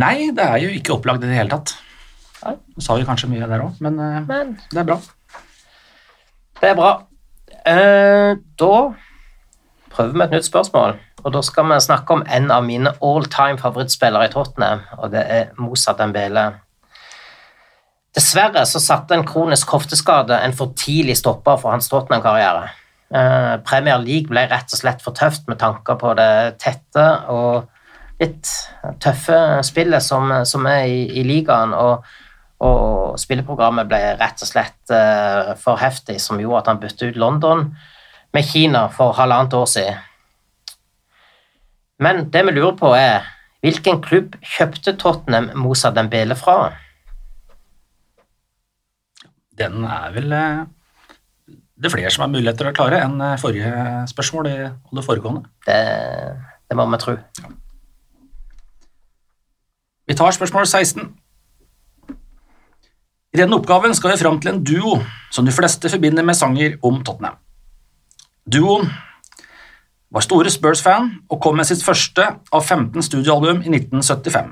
Nei, 0.00 0.28
det 0.36 0.44
er 0.44 0.58
jo 0.60 0.72
ikke 0.76 0.98
opplagt 0.98 1.24
i 1.24 1.30
det 1.30 1.38
hele 1.38 1.52
tatt. 1.52 1.72
Nå 2.44 2.84
sa 2.84 2.96
vi 2.96 3.06
kanskje 3.08 3.28
mye 3.32 3.48
der 3.48 3.64
òg, 3.64 3.78
men 3.84 3.96
eh, 4.00 4.20
Men 4.28 4.52
det 4.72 4.82
er 4.82 4.88
bra. 4.88 4.98
det 6.60 6.68
er 6.70 6.76
bra. 6.76 6.90
Eh, 7.68 8.32
da 8.60 8.74
prøver 9.92 10.12
vi 10.14 10.24
et 10.24 10.36
nytt 10.36 10.48
spørsmål, 10.48 10.96
og 11.24 11.32
da 11.34 11.42
skal 11.44 11.68
vi 11.70 11.78
snakke 11.84 12.16
om 12.16 12.24
en 12.26 12.50
av 12.50 12.64
mine 12.66 12.92
all 13.04 13.26
time 13.30 13.60
favorittspillere 13.60 14.28
i 14.28 14.32
Tottenham, 14.32 14.82
og 14.98 15.12
det 15.14 15.22
er 15.22 15.48
Moussa 15.58 15.94
Dembele. 15.98 16.46
Dessverre 18.16 18.64
så 18.66 18.80
satte 18.82 19.14
en 19.14 19.26
kronisk 19.26 19.70
hofteskade 19.70 20.40
en 20.42 20.54
for 20.56 20.74
tidlig 20.78 21.16
stopper 21.20 21.60
for 21.60 21.70
hans 21.70 21.88
Tottenham-karriere. 21.92 22.70
Eh, 23.14 23.56
Premier 23.66 23.98
League 24.02 24.30
ble 24.30 24.46
rett 24.50 24.72
og 24.72 24.80
slett 24.80 25.02
for 25.02 25.14
tøft 25.14 25.46
med 25.50 25.60
tanker 25.62 25.98
på 25.98 26.14
det 26.18 26.58
tette 26.62 27.06
og 27.30 27.68
litt 28.20 28.50
tøffe 29.02 29.38
spillet 29.66 30.04
som, 30.04 30.30
som 30.46 30.66
er 30.68 30.84
i, 30.90 31.00
i 31.20 31.24
ligaen, 31.26 31.72
og, 31.74 32.04
og 32.66 33.16
spilleprogrammet 33.18 33.88
ble 33.90 34.02
rett 34.20 34.44
og 34.44 34.50
slett 34.50 34.94
eh, 34.94 35.54
for 35.58 35.80
heftig, 35.80 36.18
som 36.22 36.40
gjorde 36.42 36.64
at 36.64 36.74
han 36.74 36.82
bytte 36.82 37.10
ut 37.10 37.18
London 37.18 37.68
med 38.34 38.46
Kina 38.46 38.86
for 38.94 39.16
halvannet 39.18 39.56
år 39.58 39.70
siden. 39.70 40.06
Men 42.00 42.30
det 42.32 42.42
vi 42.46 42.56
lurer 42.56 42.76
på 42.80 42.92
er, 42.96 43.26
hvilken 43.60 44.00
klubb 44.02 44.36
kjøpte 44.40 44.96
Tottenham 44.96 45.50
Moussa 45.60 45.90
Dembele 45.92 46.36
fra? 46.38 46.72
Den 49.60 49.84
er 49.84 50.14
vel 50.14 50.32
eh, 50.32 50.62
det 51.80 51.88
er 51.88 51.92
flere 51.94 52.12
som 52.12 52.24
har 52.24 52.32
muligheter 52.32 52.66
til 52.66 52.72
å 52.72 52.76
klare 52.76 53.00
enn 53.04 53.20
eh, 53.24 53.38
forrige 53.40 53.72
spørsmål 54.08 54.48
og 54.48 54.96
det 54.96 55.04
foregående. 55.04 55.44
Det, 55.66 55.80
det 56.68 56.76
må 56.76 56.88
vi 56.88 57.00
tro. 57.00 57.16
Vi 60.08 60.16
tar 60.16 60.36
spørsmål 60.36 60.66
16. 60.66 61.04
I 63.30 63.38
denne 63.38 63.60
oppgaven 63.60 63.94
skal 63.94 64.12
vi 64.12 64.22
fram 64.24 64.40
til 64.42 64.54
en 64.54 64.64
duo 64.66 64.96
som 65.30 65.46
de 65.46 65.54
fleste 65.54 65.92
forbinder 65.92 66.26
med 66.26 66.36
sanger 66.36 66.80
om 66.84 66.98
Tottenham. 67.04 67.36
Duoen 68.48 68.88
var 70.10 70.24
store 70.26 70.50
Spurs-fan 70.50 71.10
og 71.30 71.40
kom 71.42 71.58
med 71.60 71.68
sitt 71.68 71.84
første 71.86 72.24
av 72.50 72.64
15 72.64 73.06
studioalbum 73.06 73.62
i 73.62 73.70
1975. 73.70 74.50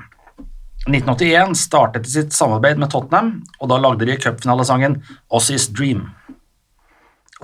I 0.88 0.92
1981 0.94 1.58
startet 1.58 2.06
de 2.06 2.12
sitt 2.12 2.36
samarbeid 2.36 2.78
med 2.80 2.90
Tottenham, 2.92 3.32
og 3.60 3.68
da 3.68 3.80
lagde 3.82 4.06
de 4.08 4.16
cupfinalesangen 4.16 5.00
Aussies 5.34 5.66
Dream. 5.68 6.06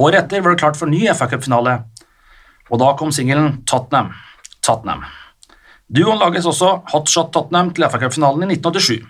Året 0.00 0.24
etter 0.24 0.42
var 0.42 0.54
det 0.54 0.62
klart 0.62 0.78
for 0.78 0.90
ny 0.90 1.02
FA-cupfinale, 1.10 1.80
og 2.70 2.80
da 2.80 2.94
kom 2.98 3.12
singelen 3.12 3.60
Tottenham. 3.68 4.14
Tottenham. 4.64 5.04
Duoen 5.92 6.18
lages 6.22 6.46
også 6.48 6.70
Hotshot 6.94 7.34
Tottenham 7.34 7.74
til 7.74 7.84
FA-cupfinalen 7.84 8.46
i 8.46 8.54
1987. 8.56 9.02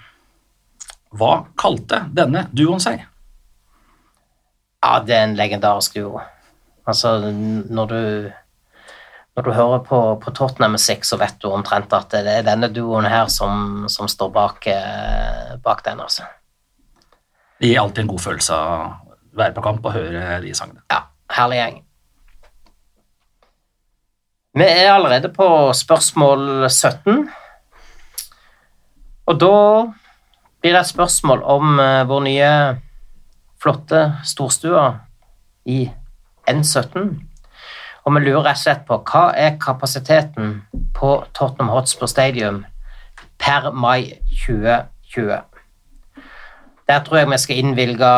Hva 1.14 1.45
kalte 1.61 2.03
denne 2.11 2.49
duoen 2.51 2.83
seg? 2.83 3.05
Ja, 4.83 4.99
det 5.01 5.14
er 5.14 5.29
en 5.29 5.37
legendarisk 5.38 5.95
duo. 5.95 6.25
Altså, 6.85 7.14
når 7.31 7.93
du 7.93 8.01
når 9.35 9.42
du 9.42 9.51
hører 9.53 9.81
på, 9.83 10.01
på 10.23 10.33
Tottenham 10.35 10.77
musikk, 10.77 11.07
så 11.07 11.18
vet 11.18 11.40
du 11.42 11.49
omtrent 11.51 11.92
at 11.97 12.12
det 12.14 12.37
er 12.38 12.47
denne 12.47 12.70
duoen 12.70 13.07
her 13.11 13.27
som, 13.33 13.87
som 13.90 14.11
står 14.11 14.31
bak, 14.35 14.66
eh, 14.70 15.57
bak 15.62 15.83
den, 15.87 16.03
altså. 16.05 16.29
Det 17.59 17.73
gir 17.73 17.81
alltid 17.83 18.05
en 18.05 18.12
god 18.12 18.23
følelse 18.23 18.55
å 18.55 18.77
være 19.35 19.57
på 19.57 19.64
kamp 19.64 19.88
og 19.88 19.97
høre 19.97 20.38
de 20.44 20.55
sangene. 20.55 20.85
Ja, 20.92 21.01
herlig 21.35 21.59
gjeng. 21.59 21.83
Vi 24.55 24.66
er 24.70 24.92
allerede 24.92 25.33
på 25.35 25.49
spørsmål 25.75 26.68
17. 26.68 27.25
Og 29.27 29.38
da 29.40 29.57
blir 30.62 30.77
det 30.77 30.83
et 30.85 30.92
spørsmål 30.92 31.42
om 31.57 31.81
eh, 31.83 32.07
vår 32.07 32.27
nye 32.29 32.51
flotte 33.59 34.05
storstue 34.29 34.85
i 35.66 35.81
N17. 36.51 37.16
Og 38.05 38.14
vi 38.14 38.21
lurer 38.21 38.45
rett 38.45 38.59
og 38.59 38.62
slett 38.62 38.85
på 38.88 38.99
hva 39.09 39.25
er 39.33 39.57
kapasiteten 39.61 40.59
på 40.97 41.14
Tottenham 41.33 41.73
Hotspur 41.73 42.09
Stadium 42.11 42.64
per 43.40 43.71
mai 43.73 44.21
2020? 44.45 45.40
Der 46.88 47.05
tror 47.05 47.17
jeg 47.19 47.31
vi 47.31 47.38
skal 47.40 47.62
innvilge 47.62 48.11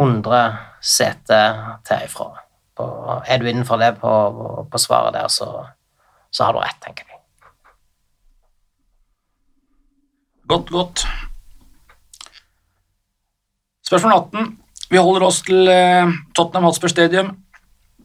100 0.00 0.56
seter 0.82 1.60
til 1.86 2.08
ifra. 2.08 2.32
Er 3.26 3.38
du 3.38 3.46
innenfor 3.46 3.76
det 3.78 3.98
på, 4.00 4.12
på 4.70 4.78
svaret 4.78 5.14
der, 5.14 5.28
så, 5.28 5.66
så 6.30 6.44
har 6.44 6.52
du 6.52 6.58
rett, 6.58 6.80
tenker 6.82 7.06
jeg. 7.06 7.20
Godt, 10.48 10.70
godt. 10.70 11.06
Spørsmål 13.86 14.12
18. 14.12 14.61
Vi 14.92 15.00
holder 15.00 15.24
oss 15.24 15.38
til 15.46 15.70
eh, 15.72 16.10
Tottenham 16.36 16.66
Hotspur 16.68 16.90
Stadium. 16.92 17.30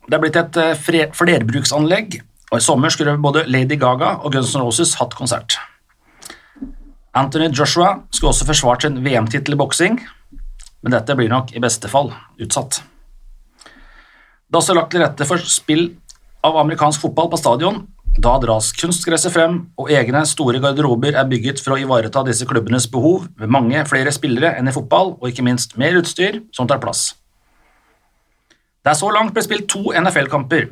Det 0.08 0.16
er 0.16 0.22
blitt 0.24 0.38
et 0.40 0.60
eh, 0.62 0.76
flerbruksanlegg, 0.80 2.22
og 2.48 2.62
i 2.62 2.64
sommer 2.64 2.94
skulle 2.94 3.18
både 3.20 3.44
Lady 3.52 3.76
Gaga 3.76 4.14
og 4.22 4.32
Guns 4.32 4.54
N' 4.56 4.64
Roses 4.64 4.94
hatt 4.96 5.18
konsert. 5.20 5.58
Anthony 7.18 7.50
Joshua 7.52 7.98
skulle 8.08 8.32
også 8.32 8.48
forsvart 8.48 8.86
sin 8.86 9.02
VM-tittel 9.04 9.58
i 9.58 9.60
boksing, 9.60 10.00
men 10.80 10.96
dette 10.96 11.18
blir 11.20 11.32
nok 11.34 11.52
i 11.52 11.64
beste 11.64 11.92
fall 11.92 12.14
utsatt. 12.40 12.80
Det 14.48 14.56
er 14.56 14.62
også 14.62 14.78
lagt 14.78 14.94
til 14.96 15.04
rette 15.04 15.28
for 15.28 15.44
spill 15.44 15.90
av 16.48 16.56
amerikansk 16.62 17.04
fotball 17.04 17.28
på 17.34 17.42
stadion. 17.42 17.82
Da 18.18 18.32
dras 18.42 18.72
kunstgresset 18.74 19.30
frem, 19.30 19.60
og 19.78 19.92
egne 19.94 20.24
store 20.26 20.58
garderober 20.62 21.14
er 21.14 21.28
bygget 21.30 21.60
for 21.62 21.76
å 21.76 21.78
ivareta 21.78 22.24
disse 22.26 22.48
klubbenes 22.50 22.88
behov 22.90 23.28
ved 23.38 23.52
mange 23.54 23.84
flere 23.86 24.10
spillere 24.14 24.56
enn 24.58 24.70
i 24.70 24.74
fotball, 24.74 25.14
og 25.20 25.28
ikke 25.30 25.46
minst 25.46 25.76
mer 25.78 26.00
utstyr 26.00 26.40
som 26.56 26.66
tar 26.70 26.82
plass. 26.82 27.12
Det 28.82 28.90
er 28.90 28.98
så 28.98 29.12
langt 29.14 29.36
blitt 29.36 29.46
spilt 29.46 29.68
to 29.70 29.94
NFL-kamper, 29.94 30.66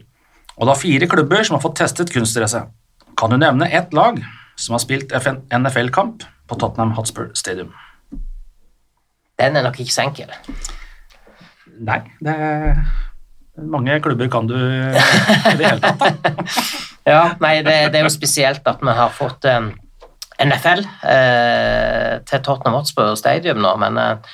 og 0.55 0.65
det 0.65 0.73
er 0.73 0.81
fire 0.81 1.09
klubber 1.11 1.45
som 1.45 1.59
har 1.59 1.61
fått 1.67 1.77
testet 1.83 2.13
kunstgresset. 2.15 2.71
Kan 3.15 3.29
du 3.29 3.37
nevne 3.37 3.69
ett 3.69 3.93
lag 3.93 4.17
som 4.57 4.73
har 4.73 4.81
spilt 4.81 5.13
NFL-kamp 5.13 6.25
på 6.49 6.57
Tottenham 6.57 6.95
Hotspur 6.97 7.29
Stadium? 7.37 7.69
Den 9.37 9.59
er 9.59 9.67
nok 9.67 9.77
ikke 9.83 9.93
så 9.93 10.07
enkel. 10.07 10.33
Nei, 11.77 12.01
det 12.25 12.33
er 12.33 12.81
mange 13.69 14.01
klubber 14.01 14.33
kan 14.33 14.49
du 14.49 14.57
i 14.57 15.55
det 15.59 15.61
hele 15.61 15.79
tatt, 15.83 16.25
da. 16.25 16.89
Ja, 17.05 17.35
nei, 17.41 17.59
det, 17.61 17.73
det 17.93 17.99
er 17.99 18.07
jo 18.07 18.13
spesielt 18.13 18.65
at 18.65 18.81
vi 18.81 18.93
har 18.97 19.13
fått 19.13 19.45
eh, 19.45 19.67
NFL 20.41 20.81
eh, 21.05 22.15
til 22.25 22.41
Tottenham 22.41 22.79
Hotspur 22.79 23.13
Stadium 23.19 23.61
nå, 23.61 23.75
men 23.81 23.99
eh, 24.01 24.33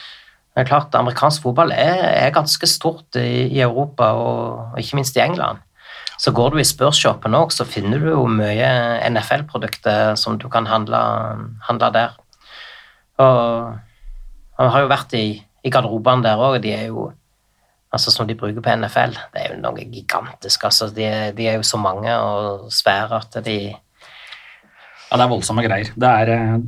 det 0.51 0.63
er 0.63 0.69
klart 0.69 0.95
amerikansk 0.95 1.43
fotball 1.43 1.73
er, 1.75 1.99
er 2.15 2.34
ganske 2.36 2.67
stort 2.67 3.19
i, 3.19 3.47
i 3.51 3.60
Europa 3.63 4.12
og, 4.15 4.71
og 4.71 4.79
ikke 4.79 4.99
minst 4.99 5.19
i 5.19 5.23
England. 5.23 5.60
Så 6.21 6.31
går 6.38 6.53
du 6.53 6.60
i 6.62 6.67
spørsshoppen 6.67 7.36
òg, 7.36 7.53
så 7.55 7.65
finner 7.65 7.99
du 7.99 8.12
jo 8.12 8.25
mye 8.29 8.67
NFL-produkter 9.10 10.13
som 10.19 10.38
du 10.38 10.47
kan 10.53 10.67
handle, 10.69 10.99
handle 11.65 11.89
der. 11.95 12.19
Og 13.19 13.71
han 14.60 14.69
har 14.75 14.84
jo 14.84 14.91
vært 14.91 15.15
i, 15.17 15.25
i 15.41 15.71
garderobene 15.73 16.27
der 16.27 16.43
òg, 16.43 16.60
de 16.62 16.75
er 16.75 16.91
jo 16.91 17.10
altså 17.91 18.12
som 18.13 18.27
de 18.27 18.38
bruker 18.39 18.63
på 18.63 18.75
NFL, 18.75 19.15
det 19.34 19.43
er 19.43 19.54
jo 19.54 19.62
noe 19.62 19.86
gigantisk. 19.91 20.63
altså 20.63 20.89
De, 20.95 21.08
de 21.38 21.47
er 21.47 21.60
jo 21.60 21.63
så 21.67 21.77
mange 21.77 22.13
og 22.15 22.71
svære 22.73 23.21
at 23.21 23.45
de 23.45 23.58
Ja, 25.12 25.17
det 25.17 25.23
er 25.25 25.27
voldsomme 25.27 25.63
greier. 25.65 25.89
Det 25.99 26.08
er, 26.08 26.30
eh, 26.32 26.60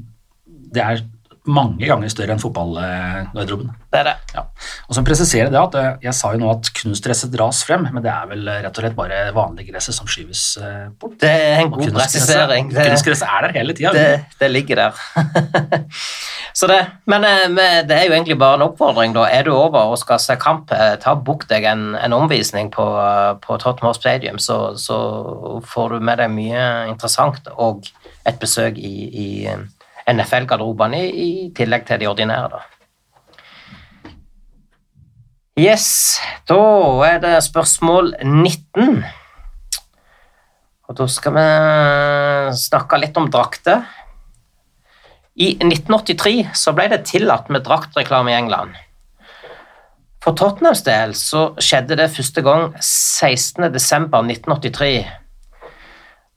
det 0.75 0.81
er 0.83 1.03
mange 1.43 1.83
ganger 1.83 2.11
større 2.11 2.35
enn 2.35 2.39
fotballgarderoben. 2.39 3.71
Det 3.91 3.99
er 3.99 4.07
det. 4.07 4.13
Ja. 4.31 4.43
Og 4.87 4.95
så 4.95 5.03
presiserer 5.05 5.49
det 5.51 5.59
at 5.59 5.75
eh, 5.75 5.89
Jeg 6.05 6.15
sa 6.15 6.31
jo 6.33 6.39
nå 6.39 6.47
at 6.53 6.69
kunstgresset 6.77 7.33
dras 7.33 7.59
frem, 7.67 7.83
men 7.91 8.03
det 8.05 8.11
er 8.13 8.29
vel 8.29 8.47
rett 8.47 8.71
og 8.71 8.85
slett 8.85 8.95
bare 8.95 9.17
vanlig 9.35 9.67
gresset 9.67 9.97
som 9.97 10.07
skyves 10.07 10.43
eh, 10.63 10.85
bort. 10.99 11.17
Det 11.21 11.31
er 11.31 11.65
en 11.65 11.73
god 11.73 11.91
presisering. 11.97 12.71
Kunstgresset 12.71 13.27
er 13.27 13.47
der 13.47 13.57
hele 13.59 13.75
tida. 13.75 13.91
det, 13.97 14.37
det 14.39 14.51
ligger 14.53 14.85
der. 14.85 15.03
så 16.59 16.71
det, 16.71 16.79
men 17.11 17.27
eh, 17.27 17.81
det 17.89 17.97
er 17.97 18.07
jo 18.07 18.15
egentlig 18.15 18.39
bare 18.39 18.61
en 18.61 18.67
oppfordring. 18.69 19.15
da. 19.17 19.27
Er 19.27 19.43
du 19.43 19.51
over 19.51 19.91
og 19.91 19.99
skal 19.99 20.21
se 20.23 20.39
kamp, 20.39 20.71
ta 21.03 21.15
bukk 21.19 21.49
deg 21.51 21.67
en, 21.67 21.91
en 21.99 22.15
omvisning 22.15 22.71
på, 22.71 22.87
på 23.43 23.59
Tottenham 23.59 23.97
Stadium, 23.99 24.39
så, 24.39 24.77
så 24.79 24.97
får 25.67 25.97
du 25.97 26.07
med 26.07 26.23
deg 26.23 26.31
mye 26.31 26.63
interessant 26.87 27.51
og 27.57 27.83
et 28.23 28.39
besøk 28.39 28.79
i, 28.79 28.95
i 29.11 29.27
NFL-garderobene 30.09 31.01
i, 31.09 31.51
tillegg 31.55 31.85
til 31.87 31.99
de 32.01 32.07
ordinære. 32.09 32.49
da. 32.53 32.59
Yes, 35.59 36.19
da 36.49 36.57
er 37.05 37.19
det 37.21 37.43
spørsmål 37.45 38.15
19. 38.23 39.03
Og 40.89 40.97
da 40.97 41.05
skal 41.07 41.35
vi 41.35 41.43
snakke 42.57 42.97
litt 42.97 43.17
om 43.21 43.29
drakter. 43.31 43.85
I 45.33 45.57
1983 45.61 46.49
så 46.57 46.73
ble 46.73 46.89
det 46.91 47.05
tillatt 47.09 47.49
med 47.53 47.63
draktreklame 47.65 48.31
i 48.33 48.37
England. 48.37 48.75
For 50.23 50.31
Tottenhams 50.39 50.83
del 50.85 51.13
så 51.19 51.41
skjedde 51.61 51.97
det 51.99 52.11
første 52.15 52.41
gang 52.45 52.63
16.12.1983, 52.79 54.91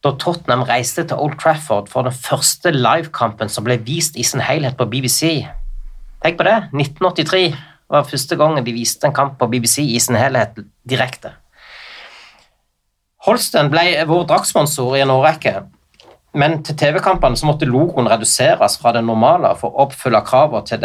da 0.07 0.15
Tottenham 0.21 0.65
reiste 0.69 1.05
til 1.07 1.19
Old 1.19 1.39
Trafford 1.43 1.91
for 1.91 2.07
den 2.07 2.15
første 2.15 2.71
livekampen 2.75 3.51
som 3.53 3.67
ble 3.67 3.79
vist 3.87 4.17
i 4.17 4.27
sin 4.27 4.43
helhet 4.45 4.79
på 4.79 4.87
BBC. 4.91 5.47
Tenk 6.23 6.39
på 6.39 6.47
det, 6.47 6.59
1983 6.75 7.49
var 7.91 8.07
første 8.09 8.39
gangen 8.39 8.65
de 8.67 8.75
viste 8.75 9.07
en 9.07 9.15
kamp 9.15 9.37
på 9.39 9.49
BBC 9.51 9.83
i 9.85 9.99
sin 10.03 10.19
helhet 10.19 10.59
direkte. 10.89 11.35
Holsten 13.27 13.71
ble 13.73 13.89
vår 14.07 14.27
draktsponsor 14.31 14.97
i 14.97 15.03
en 15.03 15.11
årrekke, 15.15 15.57
men 16.39 16.61
til 16.67 16.77
TV-kampene 16.79 17.39
så 17.39 17.49
måtte 17.49 17.67
logoen 17.69 18.11
reduseres 18.11 18.77
fra 18.79 18.93
det 18.95 19.03
normale 19.07 19.55
for 19.59 19.73
å 19.73 19.87
oppfylle 19.87 20.21
kravene 20.27 20.67
til, 20.69 20.85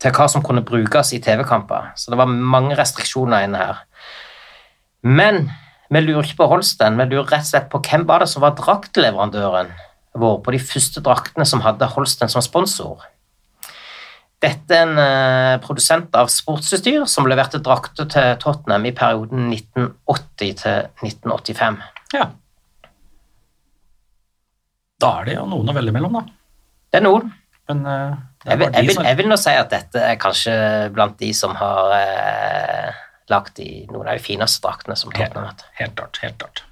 til 0.00 0.14
hva 0.16 0.26
som 0.32 0.42
kunne 0.42 0.64
brukes 0.66 1.12
i 1.14 1.20
TV-kamper. 1.22 1.92
Så 1.94 2.10
det 2.10 2.18
var 2.18 2.30
mange 2.30 2.78
restriksjoner 2.78 3.46
inne 3.46 3.60
her. 3.60 3.82
Men 5.06 5.50
vi 5.90 6.02
lurer 6.04 6.26
ikke 6.26 6.42
på 6.42 6.50
Holsten, 6.52 6.98
vi 7.00 7.06
lurer 7.10 7.32
rett 7.32 7.46
og 7.46 7.50
slett 7.50 7.70
på 7.72 7.80
hvem 7.82 8.06
var 8.08 8.22
det 8.22 8.30
som 8.30 8.44
var 8.44 8.56
draktleverandøren 8.58 9.72
vår 10.20 10.36
på 10.44 10.54
de 10.54 10.60
første 10.62 11.02
draktene 11.06 11.46
som 11.46 11.62
hadde 11.64 11.88
Holsten 11.92 12.30
som 12.30 12.42
sponsor. 12.42 13.02
Dette 14.40 14.72
er 14.72 14.86
en 14.86 14.98
eh, 15.02 15.56
produsent 15.60 16.14
av 16.16 16.30
sportsutstyr 16.32 17.04
som 17.10 17.28
leverte 17.28 17.60
drakter 17.60 18.08
til 18.08 18.38
Tottenham 18.40 18.86
i 18.88 18.94
perioden 18.96 19.50
1980 19.52 20.54
til 20.62 20.78
1985. 21.04 21.76
Ja. 22.16 22.30
Da 25.00 25.12
er 25.20 25.28
det 25.28 25.36
jo 25.36 25.44
noen 25.50 25.68
å 25.68 25.76
velge 25.76 25.92
mellom, 25.92 26.16
da. 26.16 26.24
Det 26.90 27.00
er 27.00 27.04
noen. 27.04 27.28
Men 27.68 27.84
eh, 27.84 28.16
det 28.40 28.48
Jeg 28.48 28.54
er 28.54 28.62
vil, 28.62 28.72
jeg, 28.72 28.88
vil, 28.88 29.04
jeg 29.10 29.20
vil 29.20 29.30
nå 29.30 29.38
si 29.40 29.54
at 29.60 29.74
dette 29.74 30.06
er 30.08 30.18
kanskje 30.20 30.56
blant 30.96 31.20
de 31.20 31.30
som 31.36 31.52
har 31.60 31.94
eh, 31.98 33.04
lagt 33.32 33.60
i 33.62 33.86
noen 33.90 34.08
av 34.08 34.16
de 34.18 34.24
fineste 34.24 34.62
draktene 34.64 34.96
som 34.98 35.12
Tottenham 35.12 35.44
har 35.46 35.52
hatt. 35.54 35.64
Helt 35.80 35.96
klart. 35.98 36.20
Helt 36.24 36.38
klart. 36.42 36.64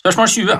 Spørsmål 0.00 0.28
20. 0.30 0.56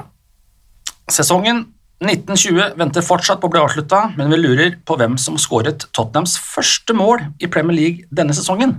Sesongen 1.12 1.62
1920 2.02 2.74
venter 2.76 3.04
fortsatt 3.04 3.40
på 3.40 3.48
å 3.48 3.52
bli 3.54 3.62
avslutta, 3.62 4.02
men 4.18 4.32
vi 4.32 4.40
lurer 4.40 4.74
på 4.86 4.96
hvem 5.00 5.14
som 5.20 5.38
skåret 5.40 5.86
Tottenhams 5.96 6.34
første 6.42 6.96
mål 6.96 7.22
i 7.40 7.48
Premier 7.52 7.76
League 7.78 8.08
denne 8.12 8.34
sesongen. 8.36 8.74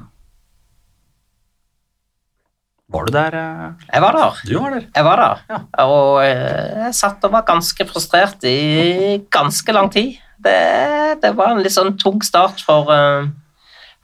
Var 2.88 3.08
du 3.08 3.12
der? 3.12 3.36
eh? 3.36 3.88
Jeg 3.92 4.02
var 4.04 4.16
der. 4.16 4.38
Du 4.48 4.54
var 4.62 4.76
der. 4.78 4.86
Jeg 4.96 5.04
var 5.04 5.20
der. 5.20 5.42
Ja. 5.50 5.58
Og 5.84 6.22
eh, 6.24 6.86
jeg 6.86 6.94
satt 6.96 7.26
og 7.28 7.34
var 7.34 7.44
ganske 7.48 7.88
frustrert 7.90 8.46
i 8.48 9.18
ganske 9.34 9.76
lang 9.76 9.90
tid. 9.92 10.22
Det, 10.48 11.22
det 11.24 11.34
var 11.38 11.54
en 11.54 11.64
litt 11.66 11.76
sånn 11.76 11.96
tung 12.00 12.22
start 12.26 12.64
for, 12.66 12.90
eh, 12.94 13.28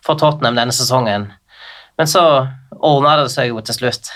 for 0.06 0.20
Tottenham 0.20 0.60
denne 0.60 0.76
sesongen. 0.76 1.30
Men 2.00 2.10
så 2.10 2.24
ordna 2.84 3.16
det 3.22 3.30
seg 3.32 3.52
jo 3.52 3.62
til 3.64 3.78
slutt, 3.78 4.10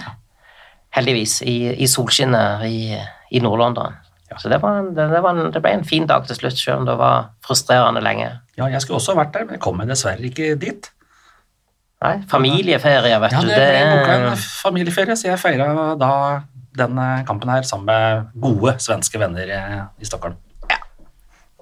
heldigvis, 0.98 1.40
i, 1.46 1.58
i 1.78 1.88
solskinnet 1.90 2.66
i, 2.68 2.98
i 3.32 3.42
Nord-London. 3.44 3.96
Så 4.38 4.50
det, 4.52 4.60
var 4.60 4.82
en, 4.82 4.90
det, 4.98 5.06
en, 5.16 5.40
det 5.56 5.62
ble 5.64 5.72
en 5.78 5.86
fin 5.88 6.06
dag 6.10 6.26
til 6.28 6.36
slutt, 6.36 6.58
selv 6.60 6.82
om 6.82 6.88
det 6.90 6.98
var 7.00 7.30
frustrerende 7.46 8.02
lenge. 8.04 8.28
Ja, 8.60 8.68
jeg 8.74 8.84
skulle 8.84 9.00
også 9.00 9.16
vært 9.18 9.32
der, 9.34 9.46
men 9.48 9.56
jeg 9.56 9.64
kom 9.64 9.80
dessverre 9.88 10.28
ikke 10.28 10.52
dit. 10.60 10.90
Nei, 12.04 12.18
familieferie, 12.30 13.18
vet 13.24 13.34
Ja, 13.34 13.42
du. 13.42 13.48
det 13.50 13.70
ble 14.04 14.18
en 14.18 14.36
familieferie, 14.38 15.16
så 15.18 15.32
jeg 15.32 15.42
feira 15.42 15.70
da 15.98 16.12
den 16.78 17.00
eh, 17.02 17.24
kampen 17.26 17.50
her 17.50 17.66
sammen 17.66 17.88
med 17.90 18.28
gode 18.44 18.76
svenske 18.84 19.18
venner 19.22 19.50
eh, 19.50 19.80
i 19.98 20.06
Stockholm. 20.06 20.36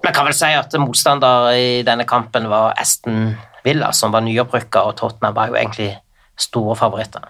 Man 0.06 0.14
kan 0.14 0.28
vel 0.28 0.34
si 0.38 0.46
at 0.54 0.74
motstander 0.78 1.48
i 1.58 1.82
denne 1.82 2.04
kampen 2.06 2.44
var 2.46 2.76
Aston 2.78 3.32
Villa, 3.64 3.88
som 3.90 4.12
var 4.14 4.22
nyopprykka, 4.22 4.84
og 4.86 4.94
Tottenham 5.00 5.34
var 5.34 5.48
jo 5.50 5.56
egentlig 5.58 5.88
store 6.38 6.76
favoritter. 6.78 7.24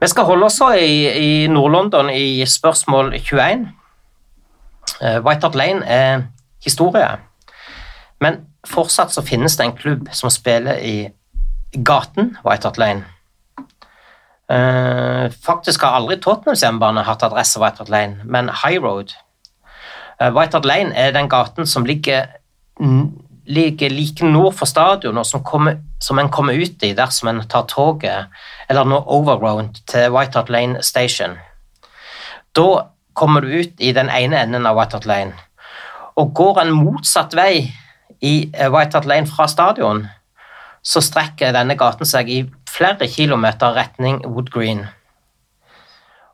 Vi 0.00 0.08
skal 0.10 0.26
holde 0.26 0.48
oss 0.50 0.58
i, 0.74 0.90
i 1.06 1.46
Nord-London 1.46 2.10
i 2.10 2.42
spørsmål 2.46 3.14
21. 3.14 3.68
Eh, 5.02 5.20
White 5.22 5.46
Hart 5.46 5.54
Lane 5.54 5.86
er 5.86 6.26
historie, 6.64 7.20
men 8.20 8.42
fortsatt 8.66 9.14
så 9.14 9.22
finnes 9.22 9.54
det 9.56 9.68
en 9.68 9.78
klubb 9.78 10.10
som 10.10 10.30
spiller 10.30 10.82
i 10.82 10.96
gaten 11.86 12.34
White 12.42 12.66
Hart 12.66 12.82
Lane. 12.82 13.15
Eh, 14.50 15.30
faktisk 15.42 15.82
har 15.82 15.96
aldri 15.98 16.20
Tottenhams 16.22 16.62
hjemmebane 16.62 17.02
hatt 17.02 17.24
adresse 17.26 17.58
White 17.58 17.82
Hart 17.82 17.90
Lane, 17.90 18.22
men 18.24 18.48
High 18.48 18.78
Road. 18.82 19.14
Uh, 20.20 20.30
White 20.30 20.56
Hart 20.56 20.64
Lane 20.64 20.94
er 20.94 21.10
den 21.12 21.28
gaten 21.28 21.66
som 21.66 21.84
ligger, 21.84 22.26
ligger 23.46 23.90
like 23.90 24.24
nord 24.24 24.54
for 24.54 24.66
stadion, 24.66 25.18
og 25.18 25.26
som, 25.26 25.42
kommer, 25.44 25.80
som 26.00 26.18
en 26.18 26.30
kommer 26.30 26.54
ut 26.54 26.82
i 26.82 26.94
dersom 26.96 27.28
en 27.28 27.42
tar 27.48 27.66
toget 27.68 28.30
eller 28.68 28.84
når 28.84 29.10
overground 29.12 29.82
til 29.86 30.12
White 30.14 30.38
Hart 30.38 30.48
Lane 30.48 30.82
Station. 30.82 31.36
Da 32.56 32.86
kommer 33.14 33.40
du 33.40 33.48
ut 33.48 33.74
i 33.78 33.92
den 33.92 34.08
ene 34.08 34.40
enden 34.40 34.66
av 34.66 34.78
White 34.78 34.96
Hart 34.96 35.06
Lane, 35.06 35.34
og 36.16 36.32
går 36.34 36.62
en 36.62 36.72
motsatt 36.72 37.34
vei 37.36 37.66
i 38.22 38.50
eh, 38.54 38.70
White 38.72 38.96
Hart 38.96 39.10
Lane 39.10 39.26
fra 39.26 39.48
stadion, 39.50 40.06
så 40.82 41.02
strekker 41.02 41.52
denne 41.52 41.76
gaten 41.76 42.06
seg 42.08 42.30
i 42.30 42.44
flere 42.76 43.08
kilometer 43.08 43.76
retning 43.76 44.26
Wood 44.26 44.50
Green. 44.52 44.86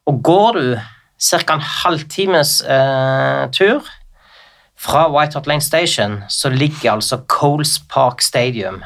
Og 0.07 0.23
går 0.25 0.53
du 0.53 0.79
ca. 1.23 1.55
en 1.55 1.61
halvtimes 1.61 2.61
eh, 2.61 3.51
tur 3.55 3.87
fra 4.77 5.07
White 5.13 5.35
Hart 5.35 5.47
Lane 5.47 5.61
Station, 5.61 6.23
så 6.29 6.51
ligger 6.51 6.93
altså 6.93 7.21
Coles 7.29 7.79
Park 7.91 8.21
Stadium. 8.21 8.83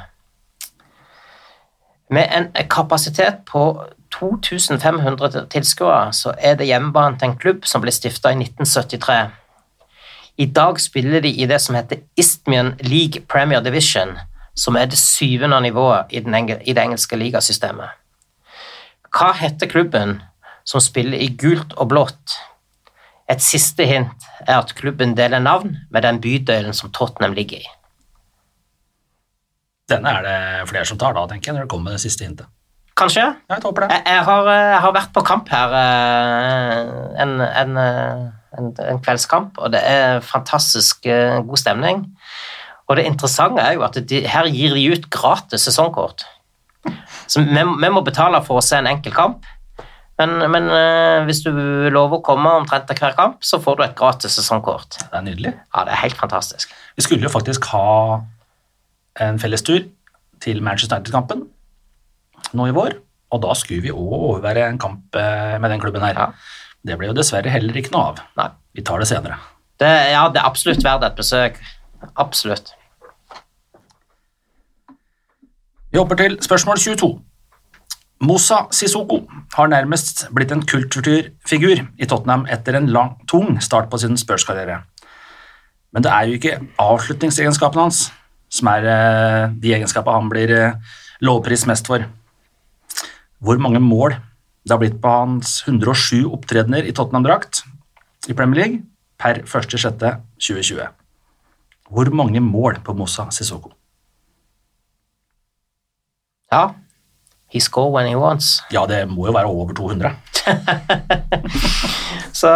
Med 2.11 2.29
en 2.33 2.69
kapasitet 2.71 3.35
på 3.47 3.85
2500 4.13 5.47
tilskuere, 5.51 6.13
så 6.13 6.35
er 6.39 6.55
det 6.55 6.67
hjemmebane 6.67 7.19
til 7.19 7.29
en 7.29 7.37
klubb 7.37 7.65
som 7.65 7.81
ble 7.81 7.93
stifta 7.93 8.31
i 8.31 8.39
1973. 8.45 9.31
I 10.39 10.47
dag 10.47 10.81
spiller 10.81 11.21
de 11.21 11.33
i 11.33 11.47
det 11.47 11.61
som 11.61 11.75
heter 11.75 12.05
Istmian 12.17 12.75
League 12.81 13.25
Premier 13.29 13.61
Division, 13.61 14.19
som 14.57 14.77
er 14.77 14.89
det 14.91 14.99
syvende 14.99 15.61
nivået 15.61 16.11
i, 16.11 16.21
den 16.25 16.35
engel, 16.35 16.61
i 16.65 16.73
det 16.73 16.83
engelske 16.83 17.19
ligasystemet. 17.21 17.93
Hva 19.17 19.33
heter 19.37 19.69
klubben 19.71 20.21
som 20.67 20.83
spiller 20.83 21.21
i 21.21 21.31
gult 21.39 21.77
og 21.77 21.91
blått? 21.93 22.37
Et 23.31 23.43
siste 23.43 23.85
hint 23.89 24.27
er 24.47 24.61
at 24.61 24.75
klubben 24.79 25.17
deler 25.19 25.43
navn 25.43 25.77
med 25.91 26.07
den 26.07 26.21
bydelen 26.23 26.77
som 26.77 26.93
Tottenham 26.95 27.35
ligger 27.35 27.65
i. 27.65 27.73
Denne 29.91 30.13
er 30.19 30.27
det 30.27 30.69
flere 30.71 30.87
som 30.87 30.99
tar 30.99 31.15
da, 31.15 31.27
tenker 31.31 31.51
jeg, 31.51 31.57
når 31.57 31.67
det 31.67 31.71
kommer 31.71 31.91
med 31.91 31.99
det 31.99 32.07
siste 32.07 32.27
hintet. 32.27 32.49
Kanskje? 32.97 33.23
Jeg. 33.23 33.61
Jeg, 33.61 34.03
jeg, 34.07 34.23
har, 34.25 34.49
jeg 34.49 34.81
har 34.81 34.93
vært 34.97 35.13
på 35.13 35.23
kamp 35.27 35.51
her, 35.53 35.75
eh, 35.77 36.79
en, 37.23 37.35
en, 37.45 37.77
eh, 37.83 38.23
en, 38.57 38.71
en 38.87 39.03
kveldskamp, 39.05 39.59
og 39.61 39.75
det 39.75 39.83
er 39.85 40.25
fantastisk 40.25 41.07
eh, 41.07 41.37
god 41.45 41.61
stemning. 41.61 42.07
Og 42.87 42.99
det 42.99 43.07
interessante 43.09 43.63
er 43.63 43.77
jo 43.77 43.85
at 43.87 43.99
de, 43.99 44.23
her 44.31 44.49
gir 44.53 44.77
de 44.77 44.87
ut 44.95 45.09
gratis 45.11 45.67
sesongkort. 45.67 46.25
Så 47.27 47.43
vi, 47.43 47.63
vi 47.83 47.91
må 47.91 48.03
betale 48.07 48.39
for 48.47 48.61
å 48.61 48.65
se 48.65 48.79
en 48.79 48.89
enkel 48.91 49.15
kamp, 49.15 49.47
men, 50.17 50.39
men 50.49 50.69
uh, 50.71 51.27
hvis 51.29 51.43
du 51.45 51.51
lover 51.93 52.21
å 52.21 52.25
komme 52.25 52.53
omtrent 52.63 52.87
til 52.89 52.97
hver 53.03 53.17
kamp, 53.19 53.43
så 53.45 53.59
får 53.61 53.77
du 53.77 53.83
et 53.85 53.97
gratis 53.99 54.39
sesongkort. 54.39 54.97
Det 55.03 55.19
er 55.19 55.27
nydelig. 55.27 55.53
Ja, 55.75 55.83
det 55.85 55.93
er 55.93 56.03
helt 56.07 56.17
fantastisk. 56.17 56.73
Vi 56.97 57.05
skulle 57.05 57.27
jo 57.27 57.33
faktisk 57.33 57.69
ha 57.75 58.23
en 59.21 59.41
fellestur 59.41 59.83
til 60.45 60.63
Manchester 60.65 60.97
United-kampen 60.97 61.45
nå 62.57 62.69
i 62.71 62.75
vår, 62.77 62.97
og 63.35 63.43
da 63.43 63.57
skulle 63.59 63.85
vi 63.85 63.93
òg 63.93 64.15
overvære 64.17 64.69
en 64.71 64.81
kamp 64.81 65.17
eh, 65.19 65.57
med 65.61 65.73
den 65.73 65.83
klubben 65.83 66.05
her. 66.05 66.17
Ja. 66.17 66.31
Det 66.87 66.97
ble 67.01 67.11
jo 67.11 67.17
dessverre 67.17 67.51
heller 67.51 67.77
ikke 67.77 67.93
noe 67.93 68.13
av. 68.13 68.25
Nei. 68.39 68.51
Vi 68.77 68.85
tar 68.87 69.03
det 69.03 69.09
senere. 69.11 69.39
Det, 69.81 69.89
ja, 70.13 70.23
det 70.33 70.41
er 70.41 70.49
absolutt 70.49 70.85
verdt 70.85 71.05
et 71.05 71.19
besøk. 71.19 71.59
Absolutt. 72.15 72.75
Vi 75.93 75.99
hopper 75.99 76.19
til 76.21 76.37
spørsmål 76.45 76.79
22. 76.83 77.09
Mosa 78.27 78.63
Sissoko 78.73 79.23
har 79.55 79.69
nærmest 79.69 80.27
blitt 80.35 80.53
en 80.53 80.65
kulturfigur 80.65 81.83
i 81.99 82.09
Tottenham 82.09 82.47
etter 82.53 82.77
en 82.77 82.89
lang, 82.89 83.17
tung 83.29 83.61
start 83.61 83.91
på 83.93 84.01
sin 84.01 84.17
Spurs-karriere. 84.17 84.83
Men 85.93 86.05
det 86.05 86.13
er 86.13 86.29
jo 86.29 86.37
ikke 86.37 86.59
avslutningsegenskapene 86.81 87.87
hans 87.87 88.07
som 88.53 88.71
er 88.73 88.89
eh, 88.89 89.55
de 89.61 89.75
egenskapene 89.77 90.21
han 90.21 90.31
blir 90.33 90.53
lovpris 90.53 91.25
lovprist 91.25 91.69
mest 91.71 91.89
for. 91.89 92.05
Hvor 93.41 93.59
mange 93.61 93.81
mål 93.81 94.17
det 94.67 94.75
har 94.75 94.83
blitt 94.83 95.01
på 95.01 95.09
hans 95.09 95.63
107 95.67 96.27
opptredener 96.27 96.85
i 96.85 96.93
Tottenham-drakt 96.93 97.63
i 98.29 98.35
Premier 98.35 98.63
League 98.65 98.83
per 99.21 99.45
1.6.2020. 99.45 100.89
Hvor 101.91 102.11
mange 102.15 102.41
mål 102.43 102.81
på 102.85 102.95
Mossa 102.99 103.29
Sissoko? 103.31 103.71
Ja. 106.53 106.75
He 107.53 107.61
score 107.63 107.93
when 107.95 108.09
he 108.11 108.17
wants. 108.19 108.63
Ja, 108.75 108.87
det 108.91 109.05
må 109.11 109.27
jo 109.29 109.33
være 109.37 109.47
over 109.47 109.75
200. 109.75 110.11
Så, 112.37 112.49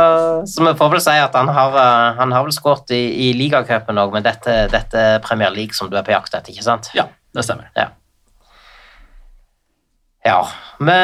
så 0.47 0.65
vi 0.65 0.73
får 0.77 0.91
vel 0.93 1.01
si 1.01 1.13
at 1.17 1.37
han 1.39 1.49
har, 1.57 1.77
eh, 1.81 2.17
han 2.19 2.33
har 2.37 2.45
vel 2.45 2.53
skåret 2.53 2.93
i, 2.93 3.01
i 3.25 3.31
ligacupen 3.33 3.97
òg, 4.03 4.13
men 4.13 4.27
dette, 4.27 4.67
dette 4.73 5.05
er 5.15 5.23
Premier 5.25 5.53
League 5.55 5.77
som 5.77 5.89
du 5.89 5.97
er 5.97 6.05
på 6.05 6.13
jakt 6.13 6.35
etter, 6.37 6.53
ikke 6.53 6.67
sant? 6.67 6.91
Ja, 6.97 7.07
det 7.37 7.47
stemmer. 7.47 7.71
Ja. 7.79 7.87
ja 10.27 10.37
vi, 10.85 10.99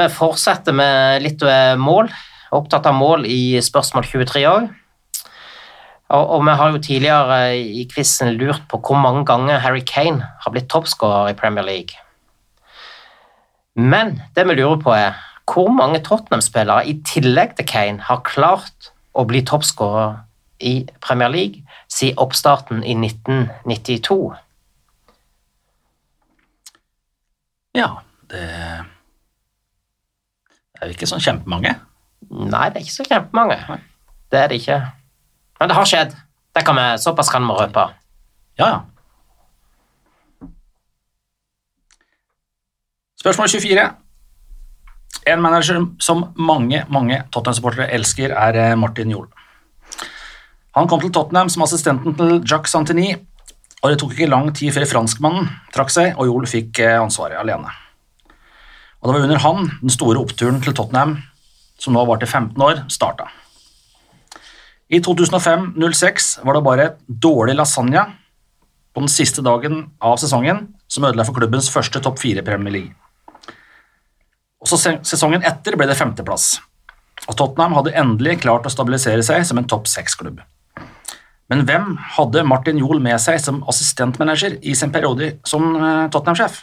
vi 0.00 0.08
fortsetter 0.16 0.76
med 0.80 1.26
litt 1.26 1.44
eh, 1.44 1.74
mål. 1.76 2.08
Opptatt 2.56 2.88
av 2.88 2.96
mål 2.96 3.28
i 3.28 3.60
spørsmål 3.60 4.08
23 4.08 4.46
òg. 4.48 4.70
Og, 6.08 6.30
og 6.34 6.44
vi 6.46 6.54
har 6.56 6.70
jo 6.72 6.80
tidligere 6.80 7.58
i 7.60 7.84
quizen 7.92 8.32
lurt 8.40 8.62
på 8.70 8.80
hvor 8.80 8.96
mange 8.96 9.26
ganger 9.28 9.60
Harry 9.60 9.84
Kane 9.84 10.24
har 10.40 10.52
blitt 10.54 10.70
toppskårer 10.72 11.32
i 11.32 11.36
Premier 11.36 11.64
League. 11.64 12.00
Men 13.76 14.22
det 14.36 14.46
vi 14.48 14.56
lurer 14.56 14.80
på, 14.80 14.90
er 14.90 15.12
hvor 15.48 15.68
mange 15.72 16.00
Tottenham-spillere 16.04 16.88
i 16.88 16.96
tillegg 17.06 17.56
til 17.56 17.66
Kane 17.68 18.02
har 18.08 18.24
klart 18.24 18.90
å 19.12 19.24
bli 19.28 19.44
toppskårer 19.46 20.16
i 20.64 20.88
Premier 21.04 21.28
League 21.28 21.62
siden 21.92 22.18
oppstarten 22.18 22.82
i 22.82 22.96
1992? 22.96 24.34
Ja, 27.76 27.88
det 28.32 28.42
er 30.80 30.88
jo 30.88 30.96
ikke 30.96 31.08
sånn 31.10 31.22
kjempemange. 31.22 31.76
Nei, 32.28 32.66
det 32.72 32.80
er 32.80 32.84
ikke 32.84 32.96
så 32.96 33.06
kjempemange. 33.06 33.58
Det 34.32 34.40
er 34.40 34.50
det 34.50 34.58
ikke. 34.62 34.80
Men 35.58 35.70
det 35.70 35.76
har 35.78 35.88
skjedd. 35.88 36.14
Det 36.54 36.64
kan 36.66 36.76
vi, 36.78 36.86
såpass 36.98 37.30
kan 37.30 37.46
vi 37.46 37.54
røpe. 37.58 37.88
Ja, 38.58 38.68
ja. 38.68 38.78
Spørsmål 43.18 43.48
24. 43.48 43.88
En 45.26 45.42
manager 45.42 45.80
som 46.00 46.28
mange 46.36 46.84
mange 46.88 47.18
Tottenham-supportere 47.32 47.90
elsker, 47.96 48.30
er 48.30 48.58
eh, 48.58 48.76
Martin 48.78 49.10
Jol. 49.10 49.26
Han 50.78 50.86
kom 50.88 51.02
til 51.02 51.12
Tottenham 51.12 51.50
som 51.50 51.64
assistenten 51.66 52.14
til 52.14 52.38
Jacques 52.44 52.70
Santini, 52.72 53.16
og 53.82 53.90
det 53.90 53.98
tok 53.98 54.14
ikke 54.14 54.30
lang 54.30 54.52
tid 54.54 54.72
før 54.74 54.86
franskmannen 54.90 55.50
trakk 55.74 55.90
seg, 55.90 56.14
og 56.16 56.30
Jol 56.30 56.46
fikk 56.50 56.78
eh, 56.84 56.98
ansvaret 57.00 57.40
alene. 57.40 57.74
Og 58.98 59.10
det 59.10 59.14
var 59.14 59.26
under 59.26 59.42
han 59.42 59.68
den 59.82 59.94
store 59.94 60.22
oppturen 60.22 60.62
til 60.62 60.74
Tottenham, 60.74 61.18
som 61.78 61.94
nå 61.94 62.06
var 62.06 62.22
til 62.22 62.30
15 62.30 62.62
år, 62.62 62.84
starta. 62.90 63.28
I 64.88 65.00
2005-06 65.04 66.38
var 66.48 66.56
det 66.56 66.64
bare 66.64 66.84
et 66.88 67.00
dårlig 67.08 67.58
lasagne 67.58 68.06
på 68.94 69.02
den 69.02 69.10
siste 69.12 69.44
dagen 69.44 69.82
av 70.00 70.16
sesongen 70.20 70.62
som 70.88 71.04
ødela 71.04 71.26
for 71.28 71.36
klubbens 71.36 71.68
første 71.68 72.00
topp 72.00 72.16
fire 72.22 72.44
Premier 72.46 72.72
League. 72.72 72.94
Også 74.64 74.80
sesongen 75.06 75.44
etter 75.46 75.76
ble 75.76 75.86
det 75.90 75.98
femteplass, 75.98 76.56
og 77.28 77.36
Tottenham 77.36 77.76
hadde 77.76 77.92
endelig 78.00 78.40
klart 78.46 78.66
å 78.66 78.72
stabilisere 78.72 79.22
seg 79.26 79.44
som 79.46 79.60
en 79.60 79.68
topp 79.68 79.86
seks-klubb. 79.92 80.40
Men 81.52 81.66
hvem 81.68 81.92
hadde 82.16 82.48
Martin 82.48 82.80
Jol 82.80 83.00
med 83.04 83.20
seg 83.20 83.38
som 83.44 83.60
assistentmanager 83.68 84.56
i 84.60 84.74
sin 84.76 84.92
periode 84.92 85.34
som 85.48 85.68
eh, 85.76 86.08
Tottenham-sjef? 86.12 86.58